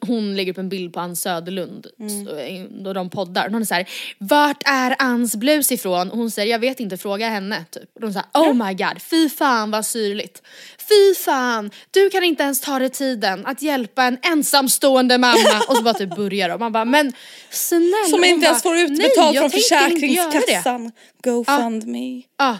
hon 0.00 0.36
lägger 0.36 0.52
upp 0.52 0.58
en 0.58 0.68
bild 0.68 0.92
på 0.94 1.00
Ann 1.00 1.16
Söderlund 1.16 1.86
Mm. 2.00 2.26
så, 2.26 2.36
eh, 2.36 2.92
de 2.94 3.10
poddar. 3.10 3.46
Och 3.46 3.52
hon 3.52 3.62
är 3.62 3.66
såhär, 3.66 3.88
vart 4.18 4.62
är 4.66 4.96
Anns 4.98 5.36
blus 5.36 5.72
ifrån? 5.72 6.10
Och 6.10 6.18
hon 6.18 6.30
säger, 6.30 6.52
jag 6.52 6.58
vet 6.58 6.80
inte, 6.80 6.96
fråga 6.96 7.28
henne. 7.28 7.64
Typ. 7.70 7.82
Och 7.94 8.00
de 8.00 8.12
säger, 8.12 8.26
oh 8.34 8.66
my 8.66 8.74
god, 8.74 9.02
fy 9.02 9.28
fan 9.28 9.70
vad 9.70 9.86
syrligt. 9.86 10.42
Fy 10.88 11.14
fan, 11.24 11.70
du 11.90 12.10
kan 12.10 12.24
inte 12.24 12.42
ens 12.42 12.60
ta 12.60 12.78
dig 12.78 12.90
tiden 12.90 13.46
att 13.46 13.62
hjälpa 13.62 14.02
en 14.04 14.18
ensamstående 14.22 15.18
mamma. 15.18 15.60
och 15.68 15.76
så 15.76 15.82
bara 15.82 15.94
typ 15.94 16.16
börjar 16.16 16.48
de. 16.48 16.60
Man 16.60 16.72
bara, 16.72 16.84
men 16.84 17.12
snälla. 17.50 17.96
Som 18.10 18.24
inte 18.24 18.46
ens 18.46 18.62
bara, 18.62 18.70
får 18.70 18.74
"Nej, 18.74 18.84
utbetalt 18.84 19.38
från 19.38 19.50
tänker 19.50 19.94
inte 19.94 20.06
göra 20.06 20.30
det." 20.30 20.40
Försäkringskassan. 20.40 20.92
GoFundMe. 21.24 22.22
Ja. 22.38 22.58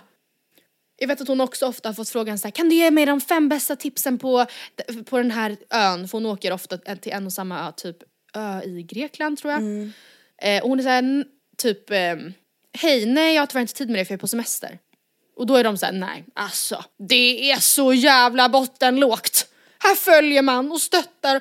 Jag 1.01 1.09
vet 1.09 1.21
att 1.21 1.29
hon 1.29 1.41
också 1.41 1.67
ofta 1.67 1.89
har 1.89 1.95
fått 1.95 2.09
frågan 2.09 2.39
så 2.39 2.47
här, 2.47 2.53
kan 2.53 2.69
du 2.69 2.75
ge 2.77 2.91
mig 2.91 3.07
de 3.07 3.21
fem 3.21 3.49
bästa 3.49 3.77
tipsen 3.77 4.19
på, 4.19 4.47
på 5.07 5.17
den 5.19 5.31
här 5.31 5.57
ön? 5.71 6.09
För 6.09 6.19
hon 6.19 6.27
åker 6.27 6.53
ofta 6.53 6.79
till 6.79 7.13
en 7.13 7.27
och 7.27 7.33
samma 7.33 7.69
ö, 7.69 7.73
typ 7.77 7.97
ö 8.35 8.63
i 8.63 8.83
Grekland 8.83 9.39
tror 9.39 9.53
jag. 9.53 9.63
Eh, 10.43 10.63
och 10.63 10.69
hon 10.69 10.79
är 10.79 10.83
så 10.83 10.89
här, 10.89 11.25
typ, 11.57 11.91
eh, 11.91 12.17
hej 12.79 13.07
nej 13.07 13.35
jag 13.35 13.43
har 13.43 13.47
tyvärr 13.47 13.61
inte 13.61 13.75
tid 13.75 13.89
med 13.91 13.99
det 13.99 14.05
för 14.05 14.13
jag 14.13 14.19
är 14.19 14.21
på 14.21 14.29
semester. 14.29 14.79
Och 15.37 15.47
då 15.47 15.57
är 15.57 15.65
de 15.65 15.79
så 15.79 15.87
här, 15.87 15.93
nej 15.93 16.25
alltså 16.35 16.85
det 17.09 17.51
är 17.51 17.57
så 17.61 17.93
jävla 17.93 18.49
bottenlågt. 18.49 19.47
Här 19.79 19.95
följer 19.95 20.43
man 20.43 20.73
och 20.73 20.81
stöttar 20.81 21.41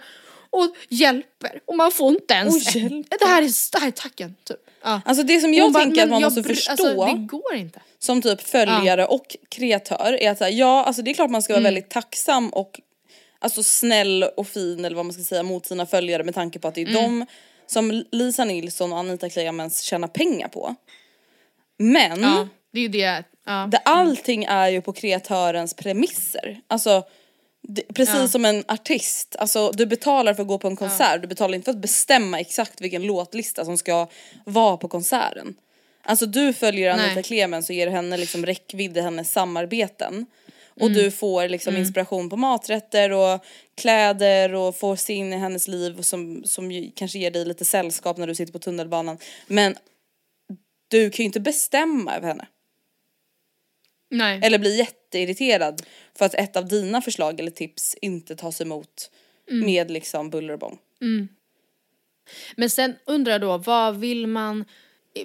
och 0.49 0.75
hjälper 0.89 1.59
och 1.65 1.77
man 1.77 1.91
får 1.91 2.13
inte 2.13 2.33
ens 2.33 2.67
Och 2.67 2.75
en- 2.75 2.81
hjälper. 2.81 3.17
det 3.19 3.25
här 3.25 3.41
är, 3.41 3.71
det 3.71 3.79
här 3.79 3.87
är 3.87 3.91
tacken 3.91 4.35
typ. 4.43 4.57
Alltså 5.05 5.23
det 5.23 5.39
som 5.39 5.53
jag 5.53 5.63
hon 5.63 5.73
bara, 5.73 5.83
tänker 5.83 6.01
att 6.01 6.09
"Men 6.09 6.13
man 6.13 6.21
måste 6.21 6.41
bry- 6.41 6.55
förstå 6.55 6.71
Alltså, 6.71 7.05
det 7.05 7.13
går 7.27 7.55
inte. 7.55 7.79
som 7.99 8.21
typ 8.21 8.41
följare 8.41 9.05
och 9.05 9.35
kreatör 9.49 10.17
är 10.21 10.31
att 10.31 10.39
här, 10.39 10.49
ja 10.49 10.83
alltså 10.83 11.01
det 11.01 11.11
är 11.11 11.13
klart 11.13 11.29
man 11.29 11.41
ska 11.41 11.53
vara 11.53 11.59
Mm. 11.59 11.73
väldigt 11.73 11.89
tacksam 11.89 12.49
och 12.49 12.79
alltså 13.39 13.63
snäll 13.63 14.23
och 14.37 14.47
fin 14.47 14.85
eller 14.85 14.95
vad 14.95 15.05
man 15.05 15.13
ska 15.13 15.23
säga 15.23 15.43
mot 15.43 15.65
sina 15.65 15.85
följare 15.85 16.23
med 16.23 16.33
tanke 16.35 16.59
på 16.59 16.67
att 16.67 16.75
det 16.75 16.81
är 16.81 16.85
Mm. 16.89 17.19
de 17.19 17.25
som 17.67 18.03
Lisa 18.11 18.45
Nilsson 18.45 18.93
och 18.93 18.99
Anita 18.99 19.29
Clemens 19.29 19.81
tjänar 19.81 20.07
pengar 20.07 20.47
på. 20.47 20.75
Men 21.77 22.21
Ja, 22.21 22.47
det 22.73 22.79
är 22.79 22.81
ju 22.81 22.87
det. 22.87 23.23
Ja. 23.45 23.67
det, 23.71 23.77
allting 23.77 24.43
är 24.43 24.67
ju 24.69 24.81
på 24.81 24.93
kreatörens 24.93 25.73
premisser. 25.73 26.61
Alltså 26.67 27.03
det, 27.67 27.81
precis 27.93 28.15
Ja. 28.15 28.27
som 28.27 28.45
en 28.45 28.63
artist, 28.67 29.35
alltså 29.39 29.71
du 29.71 29.85
betalar 29.85 30.33
för 30.33 30.41
att 30.41 30.47
gå 30.47 30.57
på 30.57 30.67
en 30.67 30.75
konsert, 30.75 31.21
du 31.21 31.27
betalar 31.27 31.55
inte 31.55 31.65
för 31.65 31.71
att 31.71 31.81
bestämma 31.81 32.39
exakt 32.39 32.81
vilken 32.81 33.03
låtlista 33.03 33.65
som 33.65 33.77
ska 33.77 34.07
vara 34.45 34.77
på 34.77 34.87
konserten. 34.87 35.55
Alltså 36.03 36.25
du 36.25 36.53
följer 36.53 36.91
Anita 36.91 37.13
Nej. 37.13 37.23
Clemens 37.23 37.69
och 37.69 37.75
ger 37.75 37.87
henne 37.87 38.17
liksom 38.17 38.45
räckvidd 38.45 38.97
i 38.97 39.01
hennes 39.01 39.31
samarbeten. 39.31 40.25
Och 40.79 40.81
Mm. 40.87 40.93
du 40.93 41.11
får 41.11 41.47
liksom 41.49 41.77
inspiration 41.77 42.29
på 42.29 42.37
maträtter 42.37 43.11
och 43.11 43.43
kläder 43.81 44.53
och 44.53 44.75
får 44.77 44.95
se 44.95 45.13
in 45.13 45.33
i 45.33 45.37
hennes 45.37 45.67
liv 45.67 46.01
som, 46.01 46.43
som 46.45 46.71
ju 46.71 46.91
kanske 46.95 47.19
ger 47.19 47.31
dig 47.31 47.45
lite 47.45 47.65
sällskap 47.65 48.17
när 48.17 48.27
du 48.27 48.35
sitter 48.35 48.53
på 48.53 48.59
tunnelbanan. 48.59 49.17
Men 49.47 49.75
du 50.87 51.09
kan 51.09 51.17
ju 51.17 51.25
inte 51.25 51.39
bestämma 51.39 52.15
över 52.15 52.27
henne. 52.27 52.47
Nej. 54.09 54.39
Eller 54.43 54.59
bli 54.59 54.77
jätteirriterad 54.77 55.81
för 56.17 56.25
att 56.25 56.33
ett 56.33 56.55
av 56.55 56.67
dina 56.67 57.01
förslag 57.01 57.39
eller 57.39 57.51
tips 57.51 57.95
inte 58.01 58.35
tas 58.35 58.61
emot 58.61 59.11
med 59.51 59.91
liksom 59.91 60.29
buller 60.29 60.53
och 60.53 60.59
bång. 60.59 60.77
Men 62.55 62.69
sen 62.69 62.95
undrar 63.05 63.31
jag 63.31 63.41
då, 63.41 63.57
vad 63.57 63.97
vill 63.99 64.27
man 64.27 64.65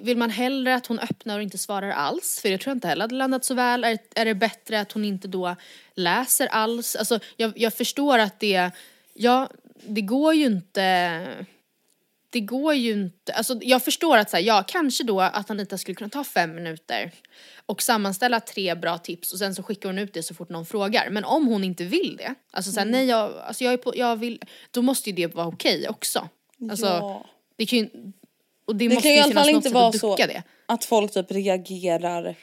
vill 0.01 0.17
man 0.17 0.29
hellre 0.29 0.75
att 0.75 0.87
hon 0.87 0.99
öppnar 0.99 1.37
och 1.37 1.43
inte 1.43 1.57
svarar 1.57 1.89
alls? 1.89 2.39
För 2.41 2.49
det 2.49 2.57
tror 2.57 2.71
jag 2.71 2.75
inte 2.75 2.87
heller 2.87 3.03
hade 3.03 3.15
landat 3.15 3.45
så 3.45 3.53
väl. 3.53 3.83
Är, 3.83 3.97
är 4.15 4.25
det 4.25 4.35
bättre 4.35 4.79
att 4.79 4.91
hon 4.91 5.05
inte 5.05 5.27
då 5.27 5.55
läser 5.93 6.47
alls? 6.47 6.95
Alltså 6.95 7.19
jag, 7.37 7.53
jag 7.55 7.73
förstår 7.73 8.19
att 8.19 8.39
det, 8.39 8.71
ja 9.13 9.49
det 9.87 10.01
går 10.01 10.33
ju 10.33 10.45
inte 10.45 11.45
det 12.33 12.39
går 12.39 12.73
ju 12.73 12.91
inte, 12.91 13.33
alltså 13.33 13.59
jag 13.61 13.83
förstår 13.83 14.17
att 14.17 14.29
så 14.29 14.37
här, 14.37 14.43
ja 14.43 14.63
kanske 14.67 15.03
då 15.03 15.21
att 15.21 15.49
Anita 15.49 15.77
skulle 15.77 15.95
kunna 15.95 16.09
ta 16.09 16.23
fem 16.23 16.55
minuter 16.55 17.11
och 17.65 17.81
sammanställa 17.81 18.39
tre 18.39 18.75
bra 18.75 18.97
tips 18.97 19.33
och 19.33 19.39
sen 19.39 19.55
så 19.55 19.63
skickar 19.63 19.89
hon 19.89 19.97
ut 19.99 20.13
det 20.13 20.23
så 20.23 20.33
fort 20.33 20.49
någon 20.49 20.65
frågar. 20.65 21.09
Men 21.09 21.23
om 21.25 21.47
hon 21.47 21.63
inte 21.63 21.83
vill 21.83 22.15
det, 22.17 22.35
alltså 22.51 22.71
så 22.71 22.79
här, 22.79 22.85
nej 22.87 23.05
jag, 23.05 23.33
alltså 23.37 23.63
jag, 23.63 23.73
är 23.73 23.77
på, 23.77 23.93
jag 23.95 24.15
vill, 24.15 24.41
då 24.71 24.81
måste 24.81 25.09
ju 25.09 25.15
det 25.15 25.35
vara 25.35 25.47
okej 25.47 25.89
också. 25.89 26.29
Alltså, 26.69 26.85
Ja. 26.85 27.25
det 27.55 27.65
kan 27.65 27.79
ju, 27.79 27.89
och 28.65 28.75
det, 28.75 28.87
Det 28.87 28.93
måste 28.95 29.01
kan 29.01 29.11
ju 29.11 29.17
i 29.17 29.21
alla 29.21 29.33
fall 29.33 29.49
inte 29.49 29.69
vara 29.69 29.87
att 29.87 29.99
så 29.99 30.15
det. 30.15 30.43
att 30.65 30.85
folk 30.85 31.13
typ 31.13 31.31
reagerar 31.31 32.35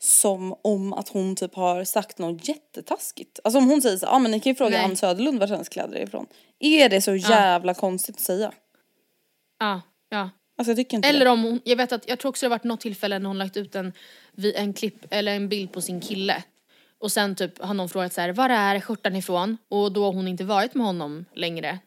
som 0.00 0.54
om 0.62 0.92
att 0.92 1.08
hon 1.08 1.36
typ 1.36 1.54
har 1.54 1.84
sagt 1.84 2.18
något 2.18 2.48
jättetaskigt. 2.48 3.40
Alltså 3.44 3.58
om 3.58 3.68
hon 3.70 3.82
säger 3.82 3.96
så 3.96 4.06
ja 4.06 4.10
ah, 4.10 4.18
men 4.18 4.30
ni 4.30 4.40
kan 4.40 4.50
ju 4.50 4.54
fråga 4.56 4.76
Nej. 4.76 4.84
Ann 4.84 4.96
Söderlund 4.96 5.40
vart 5.40 5.50
hennes 5.50 5.68
kläder 5.68 5.96
är 5.96 6.02
ifrån. 6.02 6.26
Är 6.58 6.88
det 6.88 7.00
så 7.00 7.14
jävla 7.14 7.74
konstigt 7.74 8.16
att 8.16 8.22
säga? 8.22 8.52
Ja, 9.58 9.80
ja. 10.08 10.30
Alltså 10.58 10.70
jag 10.70 10.76
tycker 10.76 10.96
inte 10.96 11.08
Eller 11.08 11.24
det. 11.24 11.30
om 11.30 11.42
hon, 11.42 11.60
jag 11.64 11.76
vet 11.76 11.92
att, 11.92 12.08
jag 12.08 12.18
tror 12.18 12.28
också 12.28 12.46
det 12.46 12.48
har 12.48 12.58
varit 12.58 12.64
något 12.64 12.80
tillfälle 12.80 13.18
när 13.18 13.26
hon 13.28 13.38
lagt 13.38 13.56
ut 13.56 13.74
en, 13.74 13.92
en 14.54 14.72
klipp 14.72 15.06
eller 15.10 15.36
en 15.36 15.48
bild 15.48 15.72
på 15.72 15.80
sin 15.80 16.00
kille. 16.00 16.42
Och 16.98 17.12
sen 17.12 17.34
typ 17.34 17.62
har 17.62 17.74
någon 17.74 17.88
frågat 17.88 18.12
så 18.12 18.20
här, 18.20 18.32
var 18.32 18.50
är 18.50 18.80
skjortan 18.80 19.16
ifrån? 19.16 19.56
Och 19.68 19.92
då 19.92 20.04
har 20.04 20.12
hon 20.12 20.28
inte 20.28 20.44
varit 20.44 20.74
med 20.74 20.86
honom 20.86 21.24
längre. 21.34 21.78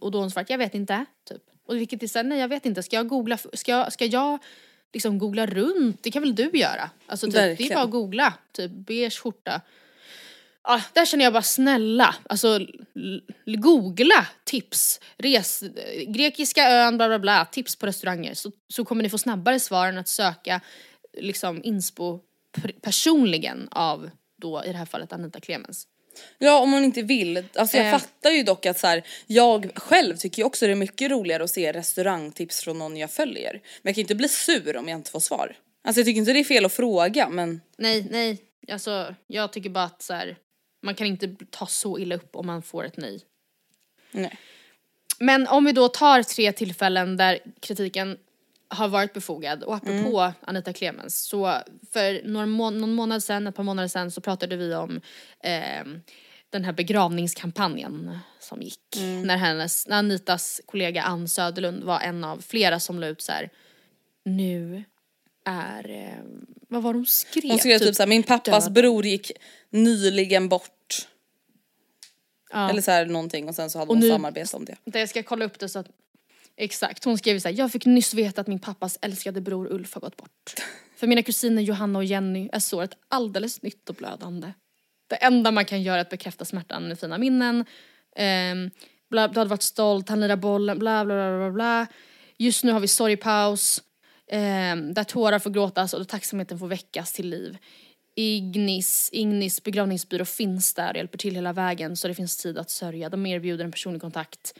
Och 0.00 0.10
då 0.10 0.18
har 0.18 0.22
hon 0.22 0.30
svarat, 0.30 0.50
jag 0.50 0.58
vet 0.58 0.74
inte. 0.74 1.04
Typ. 1.28 1.42
Och 1.66 1.76
vilket 1.76 2.02
är 2.02 2.06
såhär, 2.06 2.24
nej 2.24 2.38
jag 2.38 2.48
vet 2.48 2.66
inte, 2.66 2.82
ska 2.82 2.96
jag 2.96 3.08
googla, 3.08 3.38
ska 3.52 3.70
jag, 3.72 3.92
ska 3.92 4.04
jag 4.04 4.38
liksom 4.92 5.18
googla 5.18 5.46
runt? 5.46 6.02
Det 6.02 6.10
kan 6.10 6.22
väl 6.22 6.34
du 6.34 6.50
göra? 6.54 6.90
Alltså 7.06 7.26
typ, 7.26 7.34
det 7.34 7.40
är 7.40 7.48
Verkligen. 7.48 7.74
bara 7.74 7.84
att 7.84 7.90
googla, 7.90 8.34
typ 8.52 8.70
beige 8.70 9.18
skjorta. 9.22 9.60
Ah, 10.70 10.80
där 10.92 11.06
känner 11.06 11.24
jag 11.24 11.32
bara 11.32 11.42
snälla, 11.42 12.14
alltså 12.28 12.60
googla 13.46 14.26
tips, 14.44 15.00
res, 15.16 15.62
grekiska 16.06 16.70
ön, 16.70 16.96
bla 16.96 17.08
bla 17.08 17.18
bla, 17.18 17.44
tips 17.44 17.76
på 17.76 17.86
restauranger 17.86 18.34
så, 18.34 18.52
så 18.68 18.84
kommer 18.84 19.02
ni 19.02 19.10
få 19.10 19.18
snabbare 19.18 19.60
svar 19.60 19.88
än 19.88 19.98
att 19.98 20.08
söka 20.08 20.60
liksom 21.18 21.60
inspo 21.64 22.20
personligen 22.82 23.68
av 23.70 24.10
då 24.42 24.62
i 24.64 24.72
det 24.72 24.78
här 24.78 24.86
fallet 24.86 25.12
Anita 25.12 25.40
Clemens. 25.40 25.86
Ja 26.38 26.58
om 26.60 26.72
hon 26.72 26.84
inte 26.84 27.02
vill. 27.02 27.44
Alltså 27.54 27.76
jag 27.76 27.86
Eh. 27.86 27.92
fattar 27.98 28.30
ju 28.30 28.42
dock 28.42 28.66
att 28.66 28.78
så 28.78 28.86
här, 28.86 29.02
jag 29.26 29.70
själv 29.74 30.16
tycker 30.16 30.42
ju 30.42 30.46
också 30.46 30.66
det 30.66 30.72
är 30.72 30.76
mycket 30.76 31.10
roligare 31.10 31.44
att 31.44 31.50
se 31.50 31.72
restaurangtips 31.72 32.60
från 32.60 32.78
någon 32.78 32.96
jag 32.96 33.10
följer. 33.10 33.52
Men 33.52 33.60
jag 33.82 33.94
kan 33.94 34.00
ju 34.00 34.02
inte 34.02 34.14
bli 34.14 34.28
sur 34.28 34.76
om 34.76 34.88
jag 34.88 34.98
inte 34.98 35.10
får 35.10 35.20
svar. 35.20 35.56
Alltså 35.84 36.00
jag 36.00 36.06
tycker 36.06 36.18
inte 36.18 36.32
det 36.32 36.40
är 36.40 36.44
fel 36.44 36.64
att 36.64 36.72
fråga 36.72 37.28
men 37.28 37.60
Nej, 37.78 38.06
nej, 38.10 38.38
alltså 38.72 39.14
jag 39.26 39.52
tycker 39.52 39.70
bara 39.70 39.84
att 39.84 40.02
så 40.02 40.14
här, 40.14 40.36
man 40.82 40.94
kan 40.94 41.06
inte 41.06 41.36
ta 41.50 41.66
så 41.66 41.98
illa 41.98 42.14
upp 42.14 42.36
om 42.36 42.46
man 42.46 42.62
får 42.62 42.84
ett 42.84 42.96
nej. 42.96 43.20
nej. 44.10 44.38
men 45.18 45.46
om 45.46 45.64
vi 45.64 45.72
då 45.72 45.88
tar 45.88 46.22
tre 46.22 46.52
tillfällen 46.52 47.16
där 47.16 47.38
kritiken 47.60 48.18
har 48.70 48.88
varit 48.88 49.12
befogad 49.12 49.62
och 49.62 49.74
apropå 49.76 50.20
Mm. 50.20 50.32
Anita 50.40 50.72
Clemens 50.72 51.20
så 51.22 51.58
för 51.92 52.28
några 52.28 52.46
må- 52.46 52.70
någon 52.70 52.94
månad 52.94 53.22
sedan, 53.22 53.46
ett 53.46 53.54
par 53.54 53.62
månader 53.62 53.88
sedan 53.88 54.10
så 54.10 54.20
pratade 54.20 54.56
vi 54.56 54.74
om 54.74 55.00
ehm, 55.42 56.00
den 56.50 56.64
här 56.64 56.72
begravningskampanjen 56.72 58.18
som 58.40 58.62
gick. 58.62 58.96
Mm. 58.96 59.22
När, 59.22 59.36
hennes, 59.36 59.86
när 59.86 59.98
Anitas 59.98 60.60
kollega 60.66 61.02
Ann 61.02 61.28
Söderlund 61.28 61.84
var 61.84 62.00
en 62.00 62.24
av 62.24 62.38
flera 62.40 62.80
som 62.80 62.98
la 62.98 63.06
ut 63.06 63.22
så 63.22 63.32
här. 63.32 63.50
nu 64.24 64.84
är, 65.48 65.90
eh, 65.90 66.24
vad 66.68 66.82
var 66.82 66.92
de 66.94 67.06
skrev? 67.06 67.50
Hon 67.50 67.58
skrev 67.58 67.78
typ, 67.78 67.94
såhär, 67.94 68.08
min 68.08 68.22
pappas 68.22 68.64
död. 68.64 68.72
bror 68.72 69.06
gick 69.06 69.30
nyligen 69.70 70.48
bort. 70.48 71.06
Ja. 72.52 72.70
Eller 72.70 72.82
så 72.82 72.90
här 72.90 73.06
någonting 73.06 73.48
och 73.48 73.54
sen 73.54 73.70
så 73.70 73.78
hade 73.78 73.88
Och 73.88 73.94
hon 73.96 74.00
nu- 74.00 74.08
samarbete 74.10 74.56
om 74.56 74.64
det. 74.64 74.76
Där 74.84 75.00
jag 75.00 75.08
ska 75.08 75.22
kolla 75.22 75.44
upp 75.44 75.58
det 75.58 75.68
så 75.68 75.78
att 75.78 75.86
Exakt, 76.60 77.04
hon 77.04 77.18
skrev 77.18 77.38
såhär, 77.38 77.58
jag 77.58 77.72
fick 77.72 77.86
nyss 77.86 78.14
veta 78.14 78.40
att 78.40 78.46
min 78.46 78.58
pappas 78.58 78.98
älskade 79.02 79.40
bror 79.40 79.72
Ulf 79.72 79.94
har 79.94 80.00
gått 80.00 80.16
bort. 80.16 80.54
För 80.96 81.06
mina 81.06 81.22
kusiner 81.22 81.62
Johanna 81.62 81.98
och 81.98 82.04
Jenny 82.04 82.48
är 82.52 82.58
såret 82.58 82.90
alldeles 83.08 83.62
nytt 83.62 83.88
och 83.88 83.94
blödande. 83.94 84.52
Det 85.06 85.16
enda 85.16 85.50
man 85.50 85.64
kan 85.64 85.82
göra 85.82 85.96
är 85.96 86.00
att 86.00 86.08
bekräfta 86.10 86.44
smärtan 86.44 86.88
med 86.88 86.98
fina 87.00 87.18
minnen. 87.18 87.56
Um, 88.18 88.70
bla, 89.10 89.28
du 89.28 89.38
hade 89.40 89.50
varit 89.50 89.62
stolt, 89.62 90.08
han 90.08 90.20
lirar 90.20 90.36
bollen, 90.36 90.78
bla 90.78 91.04
bla 91.04 91.14
bla 91.14 91.38
bla 91.38 91.50
bla. 91.50 91.86
Just 92.36 92.64
nu 92.64 92.72
har 92.72 92.80
vi 92.80 92.88
sorgpaus. 92.88 93.82
Um, 94.32 94.94
där 94.94 95.04
tårar 95.04 95.38
får 95.38 95.50
gråtas 95.50 95.94
och 95.94 96.00
där 96.00 96.04
tacksamheten 96.04 96.58
får 96.58 96.68
väckas 96.68 97.12
till 97.12 97.28
liv. 97.28 97.58
Ignis, 98.14 99.10
Ignis 99.12 99.62
begravningsbyrå 99.62 100.24
finns 100.24 100.74
där 100.74 100.90
och 100.90 100.96
hjälper 100.96 101.18
till 101.18 101.34
hela 101.34 101.52
vägen 101.52 101.96
så 101.96 102.08
det 102.08 102.14
finns 102.14 102.36
tid 102.36 102.58
att 102.58 102.70
sörja. 102.70 103.08
De 103.08 103.26
erbjuder 103.26 103.64
en 103.64 103.70
personlig 103.70 104.00
kontakt. 104.00 104.58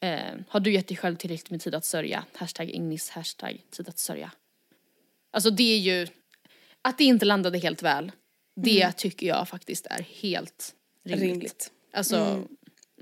Eh, 0.00 0.18
har 0.48 0.60
du 0.60 0.72
gett 0.72 0.88
dig 0.88 0.96
själv 0.96 1.16
tillräckligt 1.16 1.50
med 1.50 1.60
tid 1.60 1.74
att 1.74 1.84
sörja? 1.84 2.24
Hashtag 2.34 2.70
Ignis, 2.70 3.10
hashtag 3.10 3.62
tid 3.70 3.88
att 3.88 3.98
sörja. 3.98 4.30
Alltså 5.30 5.50
det 5.50 5.74
är 5.74 5.78
ju, 5.78 6.06
att 6.82 6.98
det 6.98 7.04
inte 7.04 7.24
landade 7.24 7.58
helt 7.58 7.82
väl, 7.82 8.12
det 8.56 8.92
tycker 8.92 9.26
jag 9.26 9.48
faktiskt 9.48 9.86
är 9.86 10.02
helt 10.22 10.74
rimligt. 11.04 11.30
Rimligt. 11.30 11.72
Alltså, 11.92 12.16
Mm. 12.16 12.46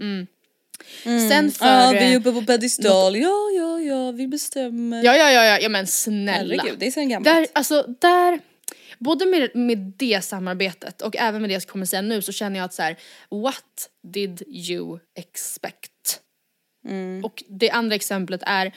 mm. 0.01 0.27
Mm. 1.05 1.29
Sen 1.29 1.51
för... 1.51 1.66
Ja, 1.66 1.91
vi 1.91 1.99
är 1.99 2.12
eh, 2.12 2.16
uppe 2.16 2.33
på 2.33 2.43
pedestal, 2.43 3.16
ja 3.16 3.51
ja 3.57 3.81
ja, 3.81 4.12
vi 4.12 4.29
bestämmer. 4.29 5.05
Ja, 5.05 5.16
ja, 5.16 5.31
ja, 5.31 5.45
ja, 5.45 5.59
ja 5.59 5.68
men 5.68 5.87
snälla. 5.87 6.55
Herregud, 6.62 6.79
det 6.79 6.87
är 6.87 6.91
sen 6.91 7.09
gammalt. 7.09 7.24
Där, 7.24 7.47
alltså 7.53 7.85
där, 8.01 8.41
både 8.99 9.26
med, 9.26 9.51
med 9.55 9.93
det 9.97 10.24
samarbetet 10.24 11.03
och 11.03 11.16
även 11.16 11.41
med 11.41 11.51
det 11.51 11.55
jag 11.55 11.66
kommer 11.66 11.87
säga 11.87 12.03
nu 12.03 12.22
så 12.22 12.33
känner 12.33 12.59
jag 12.59 12.64
att 12.64 12.74
så 12.74 12.83
här, 12.83 12.97
what 13.31 13.91
did 14.07 14.43
you 14.47 14.99
expect? 15.18 16.20
Mm. 16.89 17.24
Och 17.24 17.45
det 17.49 17.70
andra 17.70 17.97
exemplet 17.97 18.41
är 18.47 18.72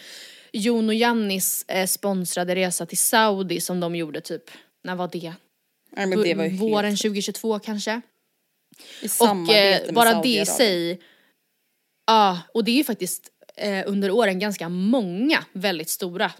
Jon 0.53 0.89
och 0.89 0.95
Jannis 0.95 1.65
eh, 1.67 1.87
sponsrade 1.87 2.55
resa 2.55 2.85
till 2.85 2.97
Saudi 2.97 3.61
som 3.61 3.79
de 3.79 3.95
gjorde 3.95 4.21
typ, 4.21 4.43
när 4.83 4.95
var 4.95 5.09
det? 5.11 5.33
Nej, 5.91 6.05
men 6.07 6.23
det 6.23 6.33
var 6.33 6.43
ju 6.43 6.49
helt 6.49 6.61
Våren 6.61 6.97
2022 6.97 7.59
kanske? 7.59 8.01
I 9.01 9.05
Och 9.05 9.11
samarbete 9.11 9.79
eh, 9.79 9.85
med 9.85 9.93
bara 9.93 10.21
det 10.21 10.41
i 10.41 10.45
sig, 10.45 10.99
ja 12.11 12.39
och 12.53 12.63
det 12.63 12.71
är 12.71 12.75
ju 12.75 12.83
faktiskt 12.83 13.31
eh, 13.55 13.83
under 13.87 14.11
åren 14.11 14.39
ganska 14.39 14.69
många 14.69 15.45
väldigt 15.53 15.89
stora 15.89 16.31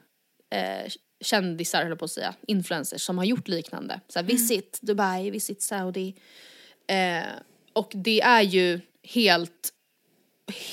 eh, 0.50 0.92
kändisar 1.22 1.84
höll 1.84 1.98
på 1.98 2.06
att 2.06 2.12
säga, 2.12 2.34
influencers 2.48 3.02
som 3.02 3.18
har 3.18 3.26
gjort 3.26 3.48
liknande. 3.48 4.00
Så 4.08 4.20
här, 4.20 4.26
visit 4.26 4.80
Dubai, 4.82 5.30
visit 5.30 5.62
Saudi. 5.62 6.16
Eh, 6.88 7.24
och 7.74 7.92
det 7.96 8.22
är 8.22 8.42
ju 8.42 8.80
helt, 9.04 9.74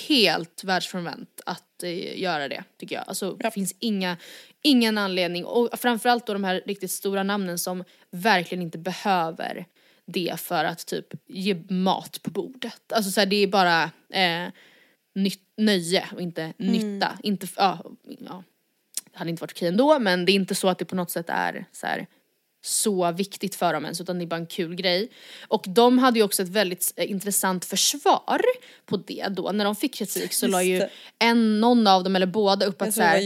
helt 0.07 0.65
världsfrånvänt 0.65 1.41
att 1.47 1.83
eh, 1.83 2.21
göra 2.21 2.49
det 2.49 2.65
tycker 2.79 2.97
jag. 2.97 3.05
Alltså 3.07 3.33
det 3.33 3.51
finns 3.51 3.75
inga, 3.79 4.17
ingen 4.63 4.99
anledning 4.99 5.45
och 5.45 5.79
framförallt 5.79 6.27
då 6.27 6.33
de 6.33 6.45
här 6.45 6.63
riktigt 6.67 6.91
stora 6.91 7.23
namnen 7.23 7.59
som 7.59 7.85
verkligen 8.11 8.63
inte 8.63 8.79
behöver 8.79 9.67
det 10.07 10.41
för 10.41 10.65
att 10.65 10.87
typ 10.87 11.07
ge 11.27 11.55
mat 11.69 12.23
på 12.23 12.31
bordet. 12.31 12.93
Alltså 12.93 13.11
så 13.11 13.21
här, 13.21 13.27
det 13.27 13.37
är 13.37 13.47
bara 13.47 13.83
eh, 14.09 14.49
nytt, 15.23 15.43
nöje 15.57 16.05
och 16.15 16.21
inte 16.21 16.53
nytta. 16.57 17.19
Inte, 17.23 17.47
ja, 17.57 17.85
ja, 18.19 18.43
det 19.13 19.19
hade 19.19 19.31
inte 19.31 19.41
varit 19.41 19.53
okej 19.53 19.69
ändå 19.69 19.99
men 19.99 20.25
det 20.25 20.33
är 20.33 20.35
inte 20.35 20.55
så 20.55 20.69
att 20.69 20.79
det 20.79 20.85
på 20.85 20.97
något 20.97 21.11
sätt 21.11 21.27
är 21.29 21.65
så 21.73 21.87
här 21.87 22.07
så 22.61 23.13
viktigt 23.13 23.55
för 23.55 23.73
dem 23.73 23.85
ens 23.85 24.01
utan 24.01 24.19
det 24.19 24.25
är 24.25 24.27
bara 24.27 24.37
en 24.37 24.47
kul 24.47 24.75
grej. 24.75 25.09
Och 25.49 25.65
de 25.69 25.99
hade 25.99 26.19
ju 26.19 26.25
också 26.25 26.43
ett 26.43 26.49
väldigt 26.49 26.93
intressant 26.97 27.65
försvar 27.65 28.41
på 28.87 28.97
det 28.97 29.29
då. 29.31 29.53
När 29.53 29.65
de 29.65 29.77
fick 29.77 29.95
kritik 29.95 30.33
så 30.33 30.47
la 30.47 30.63
ju 30.63 30.83
en, 31.19 31.61
någon 31.61 31.87
av 31.87 32.05
dem 32.05 32.17
eller 32.17 32.27
båda 32.27 32.67
upp 32.67 32.83
att 32.83 32.95
så 32.95 33.03
här, 33.03 33.21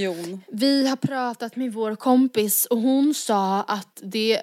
vi 0.57 0.88
har 0.88 0.97
pratat 0.97 1.57
med 1.57 1.72
vår 1.72 1.97
kompis 1.97 2.66
och 2.66 2.78
hon 2.78 3.14
sa 3.14 3.62
att 3.62 4.01
det 4.03 4.40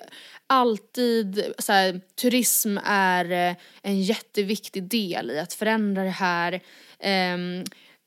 alltid, 0.47 1.53
så 1.57 1.71
här, 1.71 2.01
turism 2.21 2.77
är 2.83 3.31
eh, 3.31 3.55
en 3.81 4.01
jätteviktig 4.01 4.83
del 4.83 5.31
i 5.31 5.39
att 5.39 5.53
förändra 5.53 6.03
det 6.03 6.09
här. 6.09 6.61
Ehm, 6.99 7.63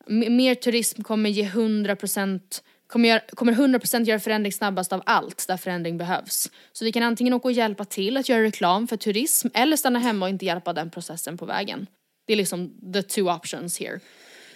m- 0.08 0.36
mer 0.36 0.54
turism 0.54 1.02
kommer 1.02 1.30
ge 1.30 1.44
100% 1.44 2.62
kommer, 2.86 3.08
göra, 3.08 3.20
kommer 3.34 3.52
100% 3.52 4.04
göra 4.04 4.20
förändring 4.20 4.52
snabbast 4.52 4.92
av 4.92 5.02
allt 5.06 5.44
där 5.48 5.56
förändring 5.56 5.98
behövs. 5.98 6.50
Så 6.72 6.84
vi 6.84 6.92
kan 6.92 7.02
antingen 7.02 7.34
åka 7.34 7.48
och 7.48 7.52
hjälpa 7.52 7.84
till 7.84 8.16
att 8.16 8.28
göra 8.28 8.42
reklam 8.42 8.88
för 8.88 8.96
turism 8.96 9.48
eller 9.54 9.76
stanna 9.76 9.98
hemma 9.98 10.26
och 10.26 10.30
inte 10.30 10.44
hjälpa 10.46 10.72
den 10.72 10.90
processen 10.90 11.38
på 11.38 11.46
vägen. 11.46 11.86
Det 12.26 12.32
är 12.32 12.36
liksom 12.36 12.92
the 12.92 13.02
two 13.02 13.20
options 13.28 13.78
here. 13.80 14.00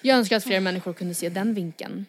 Jag 0.03 0.19
önskar 0.19 0.37
att 0.37 0.45
fler 0.45 0.61
människor 0.61 0.93
kunde 0.93 1.15
se 1.15 1.29
den 1.29 1.55
vinkeln. 1.55 2.07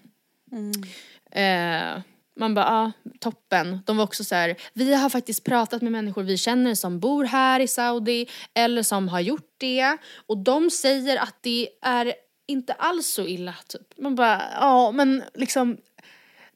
Eh, 1.32 2.02
man 2.38 2.54
bara, 2.54 2.66
ja, 2.66 2.92
toppen. 3.20 3.80
De 3.86 3.98
var 3.98 4.04
också 4.04 4.24
så 4.24 4.36
här, 4.36 4.56
vi 4.74 4.94
har 4.94 5.10
faktiskt 5.10 5.44
pratat 5.44 5.82
med 5.82 5.92
människor 5.92 6.24
vi 6.24 6.38
känner 6.38 6.76
som 6.76 7.00
bor 7.00 7.26
här 7.26 7.60
i 7.60 7.68
Saudi 7.68 8.28
eller 8.54 8.84
som 8.84 9.08
har 9.08 9.20
gjort 9.20 9.56
det 9.58 9.98
och 10.28 10.38
de 10.38 10.70
säger 10.70 11.18
att 11.18 11.36
det 11.42 11.70
är 11.82 12.14
inte 12.48 12.74
alls 12.74 13.08
så 13.08 13.28
illa 13.28 13.56
typ. 13.68 13.98
Man 13.98 14.16
bara, 14.16 14.44
ja 14.54 14.92
men 14.92 15.24
liksom 15.34 15.78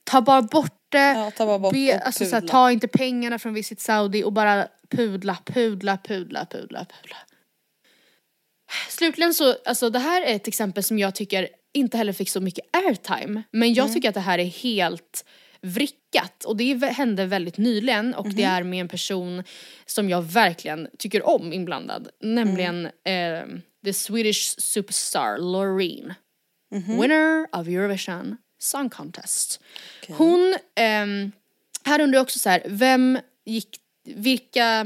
ta 0.03 0.21
bara 0.21 0.41
bort 0.41 0.81
det. 0.89 0.97
Ja, 1.13 1.31
ta 1.31 1.45
bara 1.45 1.59
bort 1.59 1.73
be, 1.73 1.99
alltså, 1.99 2.25
så 2.25 2.35
här, 2.35 2.47
ta 2.47 2.71
inte 2.71 2.87
pengarna 2.87 3.39
från 3.39 3.53
Visit 3.53 3.81
Saudi 3.81 4.23
och 4.23 4.33
bara 4.33 4.67
pudla, 4.89 5.37
pudla, 5.45 5.97
pudla, 5.97 6.45
pudla, 6.45 6.85
pudla. 6.85 7.17
Slutligen 8.89 9.33
så, 9.33 9.55
alltså 9.65 9.89
det 9.89 9.99
här 9.99 10.21
är 10.21 10.35
ett 10.35 10.47
exempel 10.47 10.83
som 10.83 10.99
jag 10.99 11.15
tycker 11.15 11.49
inte 11.73 11.97
heller 11.97 12.13
fick 12.13 12.29
så 12.29 12.41
mycket 12.41 12.65
airtime. 12.75 13.43
Men 13.51 13.73
jag 13.73 13.93
tycker 13.93 14.09
att 14.09 14.15
det 14.15 14.21
här 14.21 14.39
är 14.39 14.45
helt 14.45 15.25
vrickat 15.61 16.43
och 16.45 16.57
det 16.57 16.85
hände 16.85 17.25
väldigt 17.25 17.57
nyligen 17.57 18.13
och 18.13 18.29
det 18.29 18.43
är 18.43 18.63
med 18.63 18.81
en 18.81 18.87
person 18.87 19.43
som 19.85 20.09
jag 20.09 20.21
verkligen 20.21 20.87
tycker 20.97 21.27
om 21.27 21.53
inblandad. 21.53 22.09
Nämligen 22.21 22.85
eh, 22.85 23.43
the 23.85 23.93
Swedish 23.93 24.55
superstar 24.57 25.37
Loreen. 25.37 26.13
Winner 27.01 27.47
of 27.51 27.67
Eurovision 27.67 28.37
Song 28.59 28.89
Contest. 28.89 29.61
Hon, 30.09 30.55
ehm, 30.75 31.31
här 31.83 32.01
undrar 32.01 32.17
jag 32.17 32.23
också 32.23 32.39
så 32.39 32.49
här, 32.49 32.63
vem 32.67 33.19
gick, 33.45 33.77
vilka, 34.05 34.85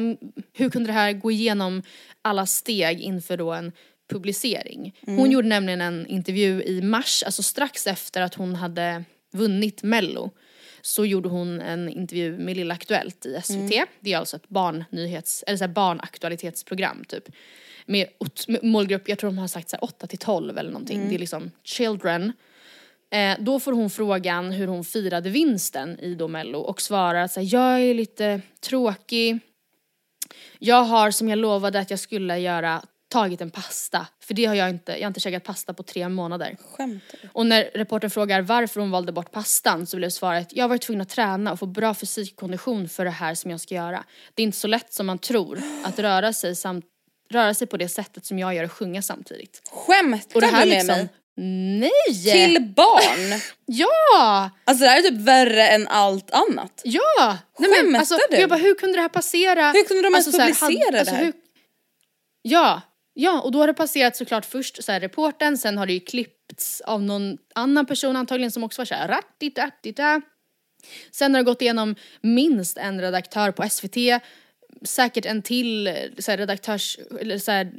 hur 0.54 0.70
kunde 0.70 0.90
det 0.90 0.94
här 0.94 1.14
gå 1.14 1.32
igenom 1.32 1.84
alla 2.22 2.46
steg 2.46 3.02
inför 3.02 3.38
då 3.38 3.54
en 3.54 3.72
publicering? 4.10 4.96
Hon 5.06 5.32
gjorde 5.32 5.48
nämligen 5.48 5.82
en 5.82 6.08
intervju 6.08 6.64
i 6.64 6.82
mars, 6.82 7.24
alltså 7.24 7.44
strax 7.44 7.88
efter 7.88 8.22
att 8.22 8.36
hon 8.36 8.56
hade 8.56 9.04
vunnit 9.34 9.84
mello. 9.84 10.32
Så 10.86 11.06
gjorde 11.06 11.30
hon 11.30 11.62
en 11.62 11.90
intervju 11.90 12.38
med 12.38 12.58
Lilla 12.58 12.74
Aktuellt 12.74 13.26
i 13.26 13.42
SVT. 13.44 13.70
Det 14.00 14.14
är 14.14 14.18
alltså 14.18 14.36
ett 14.36 14.50
barnnyhets, 14.50 15.44
eller 15.48 15.58
så 15.58 15.68
barnaktualitetsprogram 15.68 17.04
typ. 17.08 17.30
Med, 17.86 18.08
med 18.48 18.64
målgrupp, 18.64 19.10
jag 19.10 19.20
tror 19.20 19.30
de 19.30 19.38
har 19.38 19.48
sagt 19.48 19.70
så 19.70 19.76
här 19.76 19.84
8 19.84 20.08
till 20.08 20.18
12 20.18 20.58
eller 20.58 20.72
någonting. 20.72 21.10
Det 21.10 21.16
är 21.16 21.20
liksom 21.20 21.52
children. 21.64 22.34
Eh, 23.12 23.38
då 23.40 23.60
får 23.60 23.72
hon 23.72 23.90
frågan 23.90 24.52
hur 24.52 24.68
hon 24.68 24.84
firade 24.84 25.30
vinsten 25.30 26.00
i 26.00 26.16
då 26.16 26.28
mello 26.28 26.60
och 26.60 26.82
svarar 26.82 27.24
att 27.24 27.52
jag 27.52 27.82
är 27.82 27.94
lite 27.94 28.42
tråkig. 28.60 29.40
Jag 30.60 30.84
har 30.84 31.12
som 31.12 31.30
jag 31.30 31.38
lovade 31.38 31.80
att 31.80 31.90
jag 31.90 32.00
skulle 32.00 32.38
göra 32.38 32.82
tagit 33.16 33.42
en 33.42 33.52
pasta. 33.52 34.08
För 34.24 34.34
det 34.34 34.46
har 34.46 34.56
jag 34.56 34.70
inte, 34.70 34.92
jag 34.92 35.02
har 35.02 35.08
inte 35.08 35.20
käkat 35.20 35.44
pasta 35.44 35.74
på 35.74 35.84
tre 35.84 36.10
månader. 36.10 36.58
Skämtar 36.78 37.20
du? 37.22 37.30
Och 37.34 37.46
när 37.46 37.64
reportern 37.74 38.10
frågar 38.10 38.42
varför 38.42 38.80
hon 38.82 38.92
valde 38.92 39.12
bort 39.12 39.32
pastan 39.32 39.88
så 39.88 39.98
blev 39.98 40.10
svaret 40.10 40.48
jag 40.52 40.64
har 40.64 40.70
varit 40.70 40.82
tvungen 40.82 41.02
att 41.02 41.10
träna 41.10 41.52
och 41.52 41.60
få 41.60 41.66
bra 41.66 41.94
fysikkondition 41.94 42.90
för 42.90 43.06
det 43.06 43.12
här 43.12 43.36
som 43.36 43.52
jag 43.52 43.60
ska 43.62 43.76
göra. 43.76 44.04
Det 44.34 44.42
är 44.42 44.44
inte 44.44 44.58
så 44.58 44.68
lätt 44.68 44.94
som 44.94 45.06
man 45.06 45.20
tror 45.20 45.62
att 45.84 46.00
röra 46.00 46.34
sig, 46.34 46.56
samt, 46.56 46.86
röra 47.32 47.54
sig 47.54 47.68
på 47.68 47.78
det 47.78 47.90
sättet 47.90 48.26
som 48.26 48.40
jag 48.40 48.56
gör 48.56 48.64
och 48.64 48.72
sjunga 48.72 49.02
samtidigt. 49.02 49.62
Skämtar 49.72 50.36
Och 50.36 50.42
det 50.42 50.48
här 50.48 50.64
du 50.64 50.70
med 50.70 50.78
liksom, 50.78 50.98
mig? 50.98 51.10
nej! 51.80 52.24
Till 52.34 52.74
barn? 52.76 53.40
Ja! 53.66 54.50
Alltså 54.66 54.84
det 54.84 54.90
här 54.90 54.98
är 55.00 55.02
typ 55.02 55.20
värre 55.22 55.68
än 55.68 55.88
allt 55.88 56.32
annat. 56.32 56.82
Ja! 56.84 57.38
Nej, 57.60 57.84
men, 57.84 57.96
alltså, 57.96 58.18
du? 58.32 58.38
Jag 58.38 58.50
bara, 58.50 58.60
hur 58.60 58.76
kunde 58.76 58.98
det 58.98 59.02
här 59.02 59.10
passera? 59.10 59.72
Hur 59.72 59.84
kunde 59.88 60.04
de 60.04 60.08
ens 60.14 60.28
Alltså, 60.28 60.32
så 60.32 60.42
här, 60.42 60.54
publicera 60.54 60.98
hade- 60.98 61.04
det 61.12 61.18
här? 61.18 61.34
ja, 62.42 62.82
Ja, 63.18 63.42
och 63.42 63.52
då 63.52 63.60
har 63.60 63.68
det 63.68 63.74
passerat 63.74 64.16
såklart 64.16 64.46
först 64.46 64.84
så 64.84 64.92
här 64.92 65.00
reporten, 65.00 65.58
sen 65.58 65.78
har 65.78 65.86
det 65.86 65.94
ju 65.94 66.00
klippts 66.00 66.82
av 66.82 67.02
någon 67.02 67.38
annan 67.56 67.86
person 67.86 68.16
antagligen 68.16 68.52
som 68.52 68.64
också 68.64 68.82
var 68.82 68.86
såhär 68.86 69.08
rattitattita. 69.08 70.22
Sen 71.12 71.34
har 71.34 71.42
det 71.42 71.46
gått 71.46 71.62
igenom 71.62 71.96
minst 72.22 72.78
en 72.78 73.02
redaktör 73.02 73.52
på 73.52 73.70
SVT, 73.70 73.98
säkert 74.84 75.26
en 75.26 75.42
till 75.42 75.98
så 76.20 76.32
här, 76.32 76.38
redaktörs, 76.38 77.00
eller 77.20 77.38
så 77.38 77.52
här, 77.52 77.72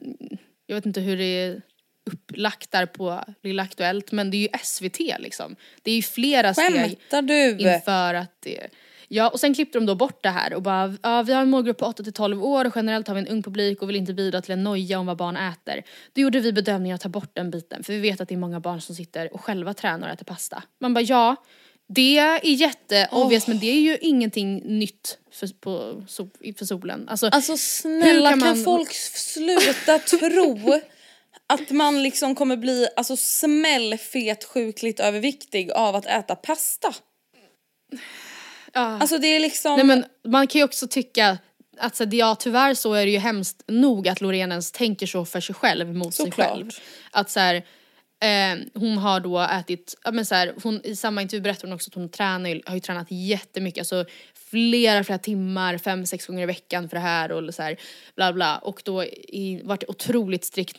jag 0.66 0.76
vet 0.76 0.86
inte 0.86 1.00
hur 1.00 1.16
det 1.16 1.24
är 1.24 1.62
upplagt 2.10 2.70
där 2.70 2.86
på 2.86 3.24
Lilla 3.42 3.62
Aktuellt 3.62 4.12
men 4.12 4.30
det 4.30 4.36
är 4.36 4.40
ju 4.40 4.48
SVT 4.62 4.98
liksom. 5.18 5.56
Det 5.82 5.90
är 5.90 5.96
ju 5.96 6.02
flera 6.02 6.54
Skämtar 6.54 7.22
steg 7.22 7.58
du? 7.58 7.74
inför 7.74 8.14
att 8.14 8.36
det 8.40 8.68
Ja 9.08 9.28
och 9.28 9.40
sen 9.40 9.54
klippte 9.54 9.78
de 9.78 9.86
då 9.86 9.94
bort 9.94 10.22
det 10.22 10.28
här 10.28 10.54
och 10.54 10.62
bara 10.62 10.94
ja, 11.02 11.22
vi 11.22 11.32
har 11.32 11.42
en 11.42 11.50
målgrupp 11.50 11.78
på 11.78 11.86
8 11.86 12.02
till 12.02 12.12
12 12.12 12.44
år 12.44 12.64
och 12.64 12.72
generellt 12.76 13.08
har 13.08 13.14
vi 13.14 13.20
en 13.20 13.28
ung 13.28 13.42
publik 13.42 13.82
och 13.82 13.88
vill 13.88 13.96
inte 13.96 14.14
bidra 14.14 14.42
till 14.42 14.52
en 14.52 14.64
noja 14.64 14.98
om 14.98 15.06
vad 15.06 15.16
barn 15.16 15.36
äter. 15.36 15.82
Då 16.12 16.20
gjorde 16.20 16.40
vi 16.40 16.52
bedömningen 16.52 16.94
att 16.94 17.00
ta 17.00 17.08
bort 17.08 17.30
den 17.32 17.50
biten 17.50 17.84
för 17.84 17.92
vi 17.92 17.98
vet 17.98 18.20
att 18.20 18.28
det 18.28 18.34
är 18.34 18.38
många 18.38 18.60
barn 18.60 18.80
som 18.80 18.94
sitter 18.94 19.34
och 19.34 19.40
själva 19.40 19.74
tränar 19.74 20.08
och 20.08 20.14
äter 20.14 20.24
pasta. 20.24 20.62
Man 20.80 20.94
bara 20.94 21.00
ja, 21.00 21.36
det 21.88 22.18
är 22.18 22.44
jätte 22.44 23.08
obvious 23.12 23.46
men 23.46 23.58
det 23.58 23.66
är 23.66 23.80
ju 23.80 23.96
ingenting 24.00 24.78
nytt 24.78 25.18
för, 25.32 25.48
på, 25.60 26.02
för 26.58 26.64
solen. 26.64 27.08
Alltså, 27.08 27.26
Alltså 27.32 27.56
snälla 27.56 28.30
kan, 28.30 28.40
kan 28.40 28.48
man- 28.48 28.64
folk 28.64 28.92
sluta 29.14 29.98
tro 29.98 30.80
att 31.46 31.70
man 31.70 32.02
liksom 32.02 32.34
kommer 32.34 32.56
bli 32.56 32.88
alltså 32.96 33.16
smällfet 33.16 34.44
sjukligt 34.44 35.00
överviktig 35.00 35.70
av 35.70 35.96
att 35.96 36.06
äta 36.06 36.36
pasta? 36.36 36.94
Ja. 38.76 38.98
Alltså 39.00 39.18
det 39.18 39.26
är 39.26 39.40
liksom... 39.40 39.76
Nej 39.76 39.84
men 39.84 40.04
man 40.28 40.46
kan 40.46 40.58
ju 40.58 40.64
också 40.64 40.88
tycka 40.88 41.38
att 41.78 41.96
så, 41.96 42.04
ja 42.10 42.34
tyvärr 42.34 42.74
så 42.74 42.92
är 42.92 43.06
det 43.06 43.12
ju 43.12 43.18
hemskt 43.18 43.62
nog 43.68 44.08
att 44.08 44.20
Loreen 44.20 44.50
ens 44.50 44.72
tänker 44.72 45.06
så 45.06 45.24
för 45.24 45.40
sig 45.40 45.54
själv 45.54 45.94
mot 45.94 46.14
sig 46.14 46.26
Såklart. 46.26 46.48
själv. 46.48 46.70
Att 47.10 47.30
så 47.30 47.40
här, 47.40 47.54
eh, 48.22 48.58
hon 48.74 48.98
har 48.98 49.20
då 49.20 49.40
ätit, 49.40 49.94
ja 50.04 50.12
men 50.12 50.26
så 50.26 50.34
här, 50.34 50.54
hon, 50.62 50.80
i 50.84 50.96
samma 50.96 51.22
intervju 51.22 51.42
berättar 51.42 51.68
hon 51.68 51.72
också 51.74 51.90
att 51.90 51.94
hon 51.94 52.08
tränar, 52.08 52.60
har 52.66 52.74
ju 52.74 52.80
tränat 52.80 53.06
jättemycket, 53.10 53.80
alltså 53.80 54.04
flera, 54.50 55.04
flera 55.04 55.18
timmar, 55.18 55.78
fem, 55.78 56.06
sex 56.06 56.26
gånger 56.26 56.42
i 56.42 56.46
veckan 56.46 56.88
för 56.88 56.96
det 56.96 57.02
här 57.02 57.32
och 57.32 57.54
så 57.54 57.62
här, 57.62 57.76
bla 58.16 58.32
bla 58.32 58.58
och 58.58 58.82
då 58.84 59.04
i, 59.04 59.60
varit 59.64 59.84
otroligt 59.88 60.44
strikt 60.44 60.78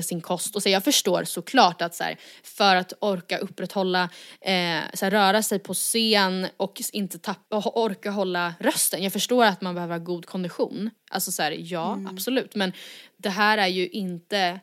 Sin 0.00 0.20
kost 0.20 0.56
och 0.56 0.62
så 0.62 0.68
jag 0.68 0.84
förstår 0.84 1.24
såklart 1.24 1.82
att 1.82 1.94
så 1.94 2.04
här, 2.04 2.16
för 2.42 2.76
att 2.76 2.92
orka 3.00 3.38
upprätthålla, 3.38 4.02
eh, 4.40 4.80
så 4.94 5.04
här, 5.04 5.10
röra 5.10 5.42
sig 5.42 5.58
på 5.58 5.74
scen 5.74 6.46
och 6.56 6.82
inte 6.92 7.18
tappa, 7.18 7.56
orka 7.74 8.10
hålla 8.10 8.54
rösten. 8.60 9.02
Jag 9.02 9.12
förstår 9.12 9.44
att 9.44 9.60
man 9.60 9.74
behöver 9.74 9.94
ha 9.98 10.04
god 10.04 10.26
kondition. 10.26 10.90
Alltså 11.10 11.32
så 11.32 11.42
här, 11.42 11.56
ja 11.58 11.98
absolut 12.10 12.54
men 12.54 12.72
det 13.16 13.28
här 13.30 13.58
är 13.58 13.66
ju 13.66 13.88
inte, 13.88 14.60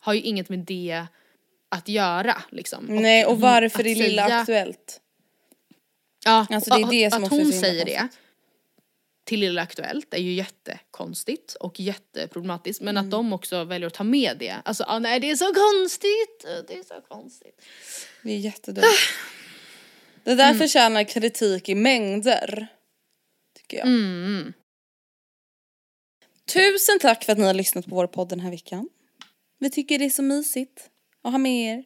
har 0.00 0.12
ju 0.14 0.20
inget 0.20 0.48
med 0.48 0.58
det 0.58 1.06
att 1.68 1.88
göra 1.88 2.42
liksom. 2.50 2.84
Nej 2.88 3.24
och 3.26 3.40
varför 3.40 3.86
är 3.86 3.94
Lilla 3.94 4.26
säga- 4.26 4.38
Aktuellt? 4.40 5.00
Ja, 6.24 6.46
Alltså, 6.50 6.74
det 6.74 6.80
är 6.82 6.90
det 6.90 7.06
att, 7.06 7.12
som 7.14 7.24
att 7.24 7.30
hon 7.30 7.52
säger 7.52 7.84
det. 7.84 8.08
Till 9.30 9.40
Lilla 9.40 9.62
Aktuellt 9.62 10.14
är 10.14 10.18
ju 10.18 10.32
jättekonstigt 10.32 11.54
och 11.54 11.80
jätteproblematiskt 11.80 12.80
men 12.82 12.96
Mm. 12.96 13.04
att 13.06 13.10
de 13.10 13.32
också 13.32 13.64
väljer 13.64 13.86
att 13.86 13.94
ta 13.94 14.04
med 14.04 14.36
det. 14.38 14.56
Alltså 14.64 14.84
ah, 14.86 14.98
nej 14.98 15.20
det 15.20 15.30
är 15.30 15.36
så 15.36 15.54
konstigt, 15.54 16.66
det 16.68 16.74
är 16.74 16.82
så 16.82 17.00
konstigt. 17.08 17.62
Det 18.22 18.32
är 18.32 18.38
jättedumt. 18.38 18.86
Det 20.24 20.34
där 20.34 20.54
förtjänar 20.54 21.04
kritik 21.04 21.68
i 21.68 21.74
mängder. 21.74 22.66
Tycker 23.58 23.76
jag. 23.76 23.86
Mm. 23.86 24.52
Tusen 26.52 26.98
tack 26.98 27.24
för 27.24 27.32
att 27.32 27.38
ni 27.38 27.44
har 27.46 27.54
lyssnat 27.54 27.86
på 27.86 27.94
vår 27.94 28.06
podd 28.06 28.28
den 28.28 28.40
här 28.40 28.50
veckan. 28.50 28.88
Vi 29.58 29.70
tycker 29.70 29.98
det 29.98 30.04
är 30.04 30.10
så 30.10 30.22
mysigt 30.22 30.90
att 31.22 31.32
ha 31.32 31.38
med 31.38 31.78
er. 31.78 31.84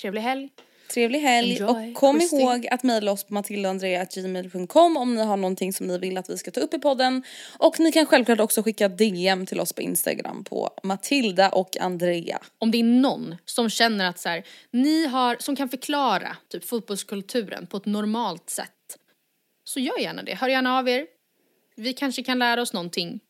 Trevlig 0.00 0.20
helg. 0.20 0.50
Trevlig 0.92 1.20
helg 1.20 1.56
Enjoy. 1.60 1.90
och 1.90 1.94
kom 1.94 2.20
till. 2.20 2.40
ihåg 2.40 2.66
att 2.70 2.82
mejla 2.82 3.12
oss 3.12 3.24
på 3.24 3.34
matildaandrea.gmail.com 3.34 4.96
om 4.96 5.14
ni 5.14 5.22
har 5.24 5.36
någonting 5.36 5.72
som 5.72 5.86
ni 5.86 5.98
vill 5.98 6.18
att 6.18 6.30
vi 6.30 6.38
ska 6.38 6.50
ta 6.50 6.60
upp 6.60 6.74
i 6.74 6.78
podden. 6.78 7.22
Och 7.58 7.80
ni 7.80 7.92
kan 7.92 8.06
självklart 8.06 8.40
också 8.40 8.62
skicka 8.62 8.88
DM 8.88 9.46
till 9.46 9.60
oss 9.60 9.72
på 9.72 9.82
Instagram 9.82 10.44
på 10.44 10.70
Matilda 10.82 11.48
och 11.48 11.80
Andrea. 11.80 12.38
Om 12.58 12.70
det 12.70 12.78
är 12.78 12.84
någon 12.84 13.36
som 13.44 13.70
känner 13.70 14.08
att 14.08 14.18
så 14.18 14.28
här, 14.28 14.44
ni 14.70 15.06
har, 15.06 15.36
som 15.40 15.56
kan 15.56 15.68
förklara 15.68 16.36
typ 16.48 16.64
fotbollskulturen 16.64 17.66
på 17.66 17.76
ett 17.76 17.86
normalt 17.86 18.50
sätt. 18.50 18.70
Så 19.64 19.80
gör 19.80 19.98
gärna 19.98 20.22
det, 20.22 20.34
hör 20.34 20.48
gärna 20.48 20.78
av 20.78 20.88
er. 20.88 21.06
Vi 21.76 21.92
kanske 21.92 22.22
kan 22.22 22.38
lära 22.38 22.62
oss 22.62 22.72
någonting. 22.72 23.20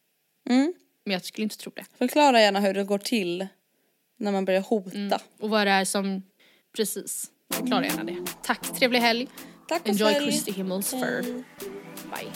Mm. 0.51 0.75
Men 1.05 1.13
jag 1.13 1.25
skulle 1.25 1.43
inte 1.43 1.57
tro 1.57 1.73
det. 1.77 1.85
Förklara 1.99 2.41
gärna 2.41 2.61
hur 2.61 2.75
det 2.75 2.85
går 2.85 2.99
till 2.99 3.47
när 4.17 4.33
man 4.33 4.45
börjar 4.45 4.61
hota. 4.61 5.21
Och 5.41 5.51
vad 5.51 5.67
det 5.67 5.71
är 5.71 5.85
som, 5.85 6.23
precis. 6.77 7.31
Förklara 7.53 7.85
gärna 7.87 8.05
det. 8.05 8.17
Tack, 8.43 8.63
trevlig 8.63 9.01
helg. 9.01 9.29
Tack 9.69 9.83
och 9.83 9.89
Enjoy 9.89 10.13
följ. 10.15 10.27
Kristi 10.27 10.53
himmelsfärd. 10.53 11.25
Bye. 11.25 12.31